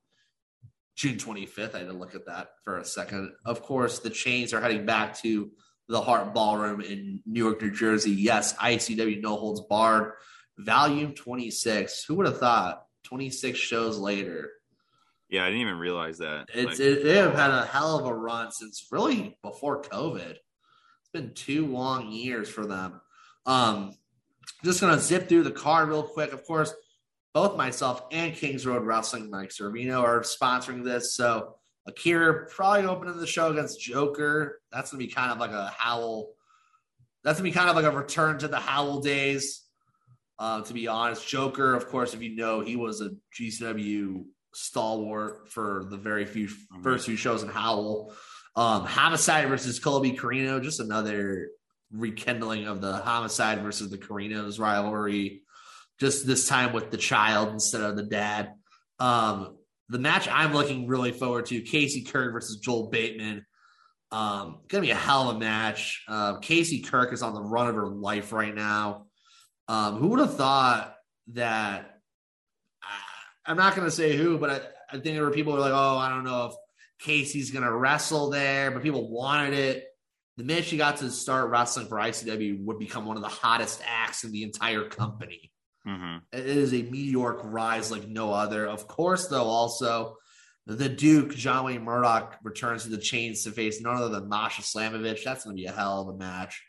June 0.95 1.17
25th. 1.17 1.75
I 1.75 1.79
had 1.79 1.87
to 1.87 1.93
look 1.93 2.15
at 2.15 2.25
that 2.27 2.51
for 2.63 2.77
a 2.77 2.85
second. 2.85 3.31
Of 3.45 3.61
course, 3.61 3.99
the 3.99 4.09
chains 4.09 4.53
are 4.53 4.61
heading 4.61 4.85
back 4.85 5.17
to 5.21 5.51
the 5.87 6.01
Hart 6.01 6.33
Ballroom 6.33 6.81
in 6.81 7.21
Newark, 7.25 7.61
New 7.61 7.71
Jersey. 7.71 8.11
Yes, 8.11 8.55
ICW 8.57 9.21
No 9.21 9.35
Holds 9.35 9.61
Barred, 9.61 10.13
Volume 10.57 11.13
26. 11.13 12.05
Who 12.05 12.15
would 12.15 12.27
have 12.27 12.39
thought? 12.39 12.85
26 13.03 13.57
shows 13.57 13.97
later. 13.97 14.51
Yeah, 15.29 15.43
I 15.43 15.47
didn't 15.47 15.61
even 15.61 15.77
realize 15.77 16.17
that. 16.19 16.49
It's 16.53 16.79
like, 16.79 16.79
it, 16.79 17.03
they 17.03 17.17
have 17.17 17.35
had 17.35 17.51
a 17.51 17.65
hell 17.65 17.97
of 17.97 18.05
a 18.05 18.13
run 18.13 18.51
since 18.51 18.85
really 18.91 19.37
before 19.41 19.81
COVID. 19.81 20.31
It's 20.31 21.09
been 21.13 21.33
two 21.33 21.65
long 21.65 22.11
years 22.11 22.49
for 22.49 22.65
them. 22.65 23.01
Um, 23.45 23.95
just 24.63 24.81
gonna 24.81 24.99
zip 24.99 25.27
through 25.29 25.43
the 25.43 25.51
card 25.51 25.89
real 25.89 26.03
quick. 26.03 26.33
Of 26.33 26.45
course, 26.45 26.73
both 27.33 27.57
myself 27.57 28.03
and 28.11 28.33
Kings 28.33 28.65
Road 28.65 28.83
Wrestling, 28.83 29.29
Mike 29.29 29.49
Servino, 29.49 30.01
are 30.01 30.21
sponsoring 30.21 30.83
this. 30.83 31.15
So 31.15 31.55
Akira 31.87 32.47
probably 32.47 32.85
opening 32.85 33.17
the 33.17 33.27
show 33.27 33.51
against 33.51 33.79
Joker. 33.79 34.59
That's 34.71 34.91
gonna 34.91 34.99
be 34.99 35.07
kind 35.07 35.31
of 35.31 35.39
like 35.39 35.51
a 35.51 35.73
howl. 35.77 36.29
That's 37.23 37.39
gonna 37.39 37.49
be 37.49 37.53
kind 37.53 37.69
of 37.69 37.75
like 37.75 37.85
a 37.85 37.91
return 37.91 38.39
to 38.39 38.47
the 38.47 38.59
howl 38.59 39.01
days. 39.01 39.63
Uh, 40.37 40.61
to 40.61 40.73
be 40.73 40.87
honest, 40.87 41.27
Joker, 41.27 41.75
of 41.75 41.87
course, 41.87 42.15
if 42.15 42.21
you 42.21 42.35
know, 42.35 42.61
he 42.61 42.75
was 42.75 42.99
a 42.99 43.11
GCW 43.37 44.25
stalwart 44.53 45.49
for 45.49 45.85
the 45.89 45.97
very 45.97 46.25
few 46.25 46.47
mm-hmm. 46.47 46.81
first 46.81 47.05
few 47.05 47.15
shows 47.15 47.43
in 47.43 47.49
Howl. 47.49 48.13
Um, 48.55 48.85
Homicide 48.85 49.47
versus 49.47 49.79
Colby 49.79 50.11
Corino, 50.11 50.61
just 50.61 50.79
another 50.79 51.49
rekindling 51.91 52.67
of 52.67 52.81
the 52.81 52.97
Homicide 52.97 53.61
versus 53.61 53.89
the 53.89 53.97
Corinos 53.97 54.59
rivalry. 54.59 55.43
Just 55.99 56.25
this 56.25 56.47
time 56.47 56.73
with 56.73 56.89
the 56.89 56.97
child 56.97 57.49
instead 57.49 57.81
of 57.81 57.95
the 57.95 58.03
dad. 58.03 58.53
Um, 58.99 59.57
the 59.89 59.99
match 59.99 60.27
I'm 60.27 60.53
looking 60.53 60.87
really 60.87 61.11
forward 61.11 61.47
to: 61.47 61.61
Casey 61.61 62.03
Kirk 62.03 62.33
versus 62.33 62.57
Joel 62.57 62.89
Bateman. 62.89 63.45
Um, 64.11 64.61
gonna 64.67 64.81
be 64.81 64.91
a 64.91 64.95
hell 64.95 65.29
of 65.29 65.35
a 65.35 65.39
match. 65.39 66.03
Uh, 66.07 66.39
Casey 66.39 66.81
Kirk 66.81 67.13
is 67.13 67.21
on 67.21 67.33
the 67.33 67.41
run 67.41 67.67
of 67.67 67.75
her 67.75 67.87
life 67.87 68.31
right 68.31 68.53
now. 68.53 69.07
Um, 69.67 69.97
who 69.97 70.07
would 70.09 70.19
have 70.19 70.35
thought 70.35 70.95
that? 71.33 71.99
I'm 73.45 73.57
not 73.57 73.75
gonna 73.75 73.91
say 73.91 74.15
who, 74.15 74.37
but 74.37 74.49
I, 74.49 74.61
I 74.89 74.99
think 74.99 75.15
there 75.15 75.23
were 75.23 75.31
people 75.31 75.53
who 75.53 75.59
were 75.59 75.65
like, 75.65 75.73
"Oh, 75.73 75.97
I 75.97 76.09
don't 76.09 76.23
know 76.23 76.47
if 76.47 76.53
Casey's 76.99 77.51
gonna 77.51 77.75
wrestle 77.75 78.29
there," 78.29 78.71
but 78.71 78.83
people 78.83 79.09
wanted 79.09 79.53
it. 79.53 79.90
The 80.41 80.47
minute 80.47 80.65
she 80.65 80.75
got 80.75 80.97
to 80.97 81.11
start 81.11 81.51
wrestling 81.51 81.85
for 81.85 81.97
ICW, 81.97 82.65
would 82.65 82.79
become 82.79 83.05
one 83.05 83.15
of 83.15 83.21
the 83.21 83.29
hottest 83.29 83.79
acts 83.85 84.23
in 84.23 84.31
the 84.31 84.41
entire 84.41 84.89
company. 84.89 85.51
Mm-hmm. 85.87 86.17
It 86.35 86.47
is 86.47 86.73
a 86.73 86.81
meteoric 86.81 87.41
rise 87.43 87.91
like 87.91 88.07
no 88.07 88.33
other. 88.33 88.65
Of 88.65 88.87
course, 88.87 89.27
though, 89.27 89.43
also 89.43 90.17
the 90.65 90.89
Duke, 90.89 91.35
John 91.35 91.65
Wayne 91.65 91.83
Murdoch, 91.83 92.39
returns 92.41 92.85
to 92.85 92.89
the 92.89 92.97
chains 92.97 93.43
to 93.43 93.51
face 93.51 93.81
none 93.81 93.97
other 93.97 94.09
than 94.09 94.29
Masha 94.29 94.63
Slamovich. 94.63 95.23
That's 95.23 95.43
going 95.43 95.55
to 95.55 95.61
be 95.61 95.67
a 95.67 95.71
hell 95.71 96.01
of 96.01 96.15
a 96.15 96.17
match. 96.17 96.59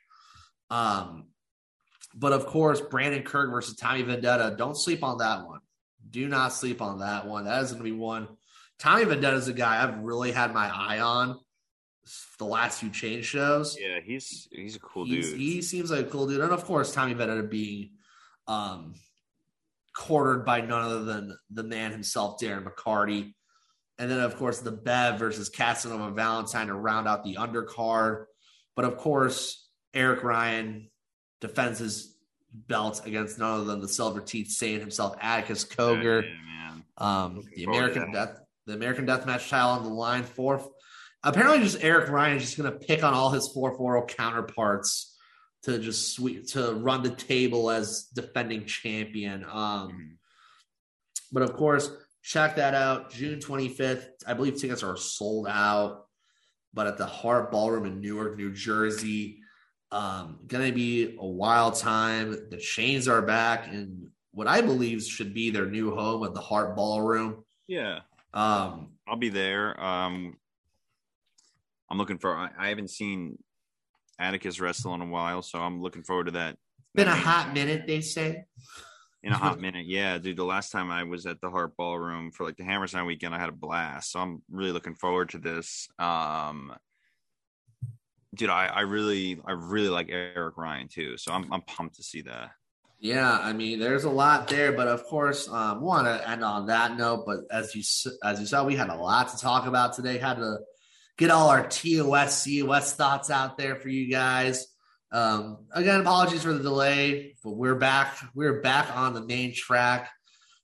Um, 0.68 1.28
but 2.14 2.34
of 2.34 2.44
course, 2.44 2.82
Brandon 2.82 3.22
Kirk 3.22 3.50
versus 3.50 3.76
Tommy 3.76 4.02
Vendetta. 4.02 4.54
Don't 4.58 4.76
sleep 4.76 5.02
on 5.02 5.16
that 5.16 5.46
one. 5.46 5.60
Do 6.10 6.28
not 6.28 6.52
sleep 6.52 6.82
on 6.82 6.98
that 6.98 7.26
one. 7.26 7.46
That 7.46 7.62
is 7.62 7.72
going 7.72 7.82
to 7.82 7.90
be 7.90 7.96
one. 7.96 8.28
Tommy 8.78 9.06
Vendetta 9.06 9.38
is 9.38 9.48
a 9.48 9.54
guy 9.54 9.82
I've 9.82 10.00
really 10.00 10.32
had 10.32 10.52
my 10.52 10.68
eye 10.68 11.00
on 11.00 11.38
the 12.38 12.44
last 12.44 12.80
few 12.80 12.90
chain 12.90 13.22
shows. 13.22 13.76
Yeah, 13.78 14.00
he's 14.04 14.48
he's 14.50 14.76
a 14.76 14.80
cool 14.80 15.06
he's, 15.06 15.30
dude. 15.30 15.38
He 15.38 15.62
seems 15.62 15.90
like 15.90 16.06
a 16.06 16.10
cool 16.10 16.26
dude, 16.26 16.40
and 16.40 16.52
of 16.52 16.64
course, 16.64 16.92
Tommy 16.92 17.14
Vendetta 17.14 17.42
being 17.42 17.90
um, 18.48 18.94
quartered 19.94 20.44
by 20.44 20.60
none 20.60 20.82
other 20.82 21.04
than 21.04 21.36
the 21.50 21.62
man 21.62 21.92
himself, 21.92 22.40
Darren 22.40 22.64
McCarty. 22.64 23.34
And 23.98 24.10
then, 24.10 24.20
of 24.20 24.36
course, 24.36 24.60
the 24.60 24.72
Bev 24.72 25.18
versus 25.18 25.48
Casanova 25.48 26.10
Valentine 26.10 26.66
to 26.68 26.74
round 26.74 27.06
out 27.06 27.24
the 27.24 27.36
undercard. 27.36 28.24
But 28.74 28.84
of 28.84 28.96
course, 28.96 29.68
Eric 29.94 30.24
Ryan 30.24 30.90
defends 31.40 31.78
his 31.78 32.16
belt 32.52 33.02
against 33.06 33.38
none 33.38 33.52
other 33.52 33.64
than 33.64 33.80
the 33.80 33.88
Silver 33.88 34.20
Teeth 34.20 34.48
Saint 34.48 34.80
himself, 34.80 35.14
Atticus 35.20 35.64
Cogar. 35.64 36.24
Yeah, 36.24 36.74
um, 36.98 37.42
the 37.54 37.64
American 37.64 38.12
Death, 38.12 38.40
the 38.66 38.74
American 38.74 39.06
Death 39.06 39.26
Match 39.26 39.48
title 39.48 39.70
on 39.70 39.82
the 39.82 39.90
line. 39.90 40.22
Fourth, 40.22 40.68
apparently, 41.24 41.60
just 41.60 41.82
Eric 41.82 42.10
Ryan 42.10 42.36
is 42.36 42.42
just 42.42 42.58
going 42.58 42.72
to 42.72 42.78
pick 42.78 43.02
on 43.02 43.14
all 43.14 43.30
his 43.30 43.48
four 43.48 43.76
four 43.76 44.04
counterparts 44.06 45.16
to 45.64 45.78
just 45.78 46.14
sweep 46.14 46.48
to 46.48 46.72
run 46.74 47.02
the 47.02 47.10
table 47.10 47.70
as 47.70 48.08
defending 48.14 48.66
champion. 48.66 49.44
Um, 49.44 49.88
mm-hmm. 49.88 50.12
But 51.30 51.42
of 51.42 51.54
course, 51.54 51.90
check 52.22 52.56
that 52.56 52.74
out. 52.74 53.10
June 53.10 53.38
25th. 53.38 54.06
I 54.26 54.34
believe 54.34 54.56
tickets 54.56 54.82
are 54.82 54.96
sold 54.96 55.46
out, 55.48 56.06
but 56.74 56.86
at 56.86 56.98
the 56.98 57.06
Hart 57.06 57.50
Ballroom 57.50 57.86
in 57.86 58.00
Newark, 58.00 58.36
New 58.36 58.52
Jersey. 58.52 59.38
Um, 59.90 60.40
gonna 60.46 60.72
be 60.72 61.16
a 61.18 61.26
wild 61.26 61.76
time. 61.76 62.48
The 62.50 62.56
chains 62.56 63.08
are 63.08 63.22
back 63.22 63.68
in 63.68 64.10
what 64.32 64.48
I 64.48 64.62
believe 64.62 65.02
should 65.02 65.34
be 65.34 65.50
their 65.50 65.66
new 65.66 65.94
home 65.94 66.24
at 66.24 66.34
the 66.34 66.40
Hart 66.40 66.74
Ballroom. 66.74 67.44
Yeah. 67.66 68.00
Um, 68.32 68.92
I'll 69.06 69.16
be 69.16 69.28
there. 69.28 69.78
Um, 69.82 70.38
I'm 71.92 71.98
looking 71.98 72.16
for. 72.16 72.34
I, 72.34 72.48
I 72.58 72.68
haven't 72.70 72.88
seen 72.88 73.36
Atticus 74.18 74.58
wrestle 74.60 74.94
in 74.94 75.02
a 75.02 75.06
while, 75.06 75.42
so 75.42 75.58
I'm 75.58 75.82
looking 75.82 76.02
forward 76.02 76.24
to 76.24 76.30
that. 76.32 76.56
Been 76.94 77.06
a 77.06 77.14
hot 77.14 77.52
minute, 77.52 77.86
they 77.86 78.00
say. 78.00 78.44
In 79.22 79.32
a 79.32 79.36
hot 79.36 79.60
minute, 79.60 79.84
yeah, 79.86 80.16
dude. 80.16 80.38
The 80.38 80.44
last 80.44 80.72
time 80.72 80.90
I 80.90 81.04
was 81.04 81.26
at 81.26 81.40
the 81.42 81.50
Hart 81.50 81.76
Ballroom 81.76 82.32
for 82.32 82.44
like 82.44 82.56
the 82.56 82.64
Hammerstein 82.64 83.04
weekend, 83.04 83.34
I 83.34 83.38
had 83.38 83.50
a 83.50 83.52
blast. 83.52 84.10
So 84.10 84.20
I'm 84.20 84.42
really 84.50 84.72
looking 84.72 84.94
forward 84.94 85.28
to 85.30 85.38
this. 85.38 85.86
Um, 85.98 86.74
dude, 88.34 88.48
I, 88.48 88.66
I 88.68 88.80
really, 88.80 89.38
I 89.44 89.52
really 89.52 89.90
like 89.90 90.08
Eric 90.10 90.56
Ryan 90.56 90.88
too. 90.88 91.18
So 91.18 91.30
I'm, 91.32 91.52
I'm 91.52 91.60
pumped 91.60 91.96
to 91.96 92.02
see 92.02 92.22
that. 92.22 92.52
Yeah, 93.00 93.38
I 93.38 93.52
mean, 93.52 93.78
there's 93.78 94.04
a 94.04 94.10
lot 94.10 94.48
there, 94.48 94.72
but 94.72 94.88
of 94.88 95.04
course, 95.04 95.46
um, 95.48 95.82
want 95.82 96.06
to 96.06 96.28
end 96.28 96.42
on 96.42 96.66
that 96.66 96.96
note. 96.96 97.24
But 97.26 97.40
as 97.50 97.74
you 97.74 97.82
as 98.24 98.40
you 98.40 98.46
saw, 98.46 98.64
we 98.64 98.76
had 98.76 98.88
a 98.88 98.96
lot 98.96 99.28
to 99.28 99.38
talk 99.38 99.66
about 99.66 99.92
today. 99.92 100.18
Had 100.18 100.38
to 100.38 100.58
get 101.18 101.30
all 101.30 101.48
our 101.48 101.66
TOS, 101.66 102.44
COS 102.44 102.94
thoughts 102.94 103.30
out 103.30 103.58
there 103.58 103.76
for 103.76 103.88
you 103.88 104.10
guys. 104.10 104.66
Um, 105.10 105.66
again, 105.72 106.00
apologies 106.00 106.42
for 106.42 106.52
the 106.52 106.62
delay, 106.62 107.36
but 107.44 107.52
we're 107.52 107.74
back. 107.74 108.16
We're 108.34 108.62
back 108.62 108.96
on 108.96 109.14
the 109.14 109.20
main 109.20 109.54
track. 109.54 110.10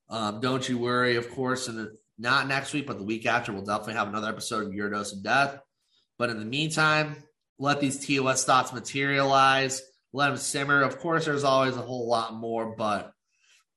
Um, 0.08 0.40
don't 0.40 0.66
you 0.66 0.78
worry, 0.78 1.16
of 1.16 1.30
course, 1.30 1.68
and 1.68 1.88
not 2.18 2.48
next 2.48 2.72
week, 2.72 2.86
but 2.86 2.98
the 2.98 3.04
week 3.04 3.26
after, 3.26 3.52
we'll 3.52 3.62
definitely 3.62 3.94
have 3.94 4.08
another 4.08 4.28
episode 4.28 4.66
of 4.66 4.72
Your 4.72 4.90
Dose 4.90 5.12
of 5.12 5.22
Death. 5.22 5.60
But 6.18 6.30
in 6.30 6.38
the 6.38 6.46
meantime, 6.46 7.16
let 7.58 7.80
these 7.80 8.04
TOS 8.04 8.44
thoughts 8.44 8.72
materialize. 8.72 9.82
Let 10.12 10.28
them 10.28 10.38
simmer. 10.38 10.82
Of 10.82 10.98
course, 10.98 11.26
there's 11.26 11.44
always 11.44 11.76
a 11.76 11.82
whole 11.82 12.08
lot 12.08 12.34
more, 12.34 12.74
but 12.74 13.12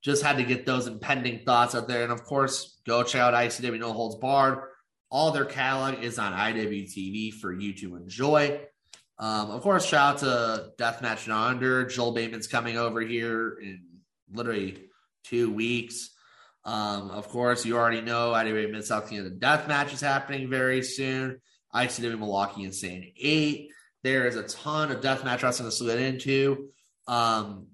just 0.01 0.23
had 0.23 0.37
to 0.37 0.43
get 0.43 0.65
those 0.65 0.87
impending 0.87 1.39
thoughts 1.45 1.75
out 1.75 1.87
there. 1.87 2.03
And 2.03 2.11
of 2.11 2.23
course, 2.23 2.79
go 2.87 3.03
check 3.03 3.21
out 3.21 3.33
ICW 3.33 3.79
No 3.79 3.93
Holds 3.93 4.15
Barred. 4.15 4.59
All 5.11 5.31
their 5.31 5.45
catalog 5.45 6.03
is 6.03 6.17
on 6.17 6.33
IWTV 6.33 7.33
for 7.33 7.53
you 7.53 7.73
to 7.73 7.95
enjoy. 7.97 8.61
Um, 9.19 9.51
of 9.51 9.61
course, 9.61 9.85
shout 9.85 10.15
out 10.15 10.17
to 10.19 10.71
Deathmatch 10.79 11.27
Down 11.27 11.51
Under. 11.51 11.85
Joel 11.85 12.13
Bateman's 12.13 12.47
coming 12.47 12.77
over 12.77 13.01
here 13.01 13.59
in 13.61 13.83
literally 14.33 14.85
two 15.25 15.51
weeks. 15.51 16.09
Um, 16.63 17.11
of 17.11 17.27
course, 17.27 17.65
you 17.65 17.77
already 17.77 18.01
know 18.01 18.33
IWA 18.33 18.67
Mid 18.69 18.85
South 18.85 19.09
Canada 19.09 19.29
Death 19.29 19.67
Match 19.67 19.93
is 19.93 20.01
happening 20.01 20.49
very 20.49 20.81
soon. 20.81 21.41
ICW 21.73 22.19
Milwaukee 22.19 22.63
Insane 22.63 23.11
8. 23.17 23.69
There 24.03 24.27
is 24.27 24.35
a 24.35 24.43
ton 24.43 24.91
of 24.91 25.01
death 25.01 25.23
match 25.23 25.43
wrestling 25.43 25.69
to 25.69 25.75
slid 25.75 25.99
into. 25.99 26.69
Um, 27.07 27.67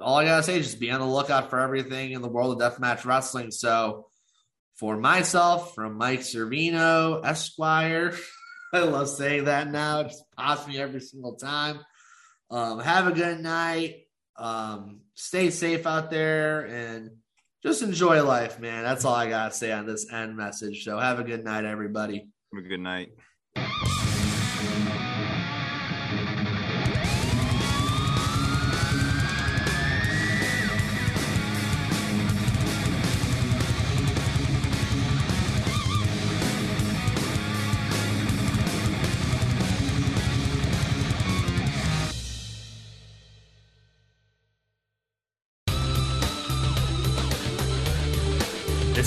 all 0.00 0.16
I 0.16 0.24
gotta 0.24 0.42
say 0.42 0.58
is 0.58 0.66
just 0.66 0.80
be 0.80 0.90
on 0.90 1.00
the 1.00 1.06
lookout 1.06 1.50
for 1.50 1.60
everything 1.60 2.12
in 2.12 2.22
the 2.22 2.28
world 2.28 2.60
of 2.60 2.72
deathmatch 2.72 3.04
wrestling. 3.04 3.50
So, 3.50 4.09
for 4.80 4.96
myself, 4.96 5.74
from 5.74 5.98
Mike 5.98 6.20
Servino, 6.20 7.22
Esquire, 7.22 8.14
I 8.72 8.80
love 8.80 9.10
saying 9.10 9.44
that 9.44 9.70
now. 9.70 10.00
It 10.00 10.04
just 10.08 10.24
pops 10.36 10.66
me 10.66 10.78
every 10.78 11.00
single 11.00 11.34
time. 11.34 11.80
Um, 12.50 12.80
have 12.80 13.06
a 13.06 13.12
good 13.12 13.40
night. 13.40 14.06
Um, 14.36 15.02
stay 15.14 15.50
safe 15.50 15.86
out 15.86 16.10
there 16.10 16.66
and 16.66 17.10
just 17.62 17.82
enjoy 17.82 18.24
life, 18.24 18.58
man. 18.58 18.82
That's 18.82 19.04
all 19.04 19.14
I 19.14 19.28
gotta 19.28 19.52
say 19.54 19.70
on 19.70 19.84
this 19.84 20.10
end 20.10 20.34
message. 20.34 20.82
So, 20.84 20.98
have 20.98 21.20
a 21.20 21.24
good 21.24 21.44
night, 21.44 21.66
everybody. 21.66 22.30
Have 22.54 22.64
a 22.64 22.68
good 22.68 22.80
night. 22.80 23.10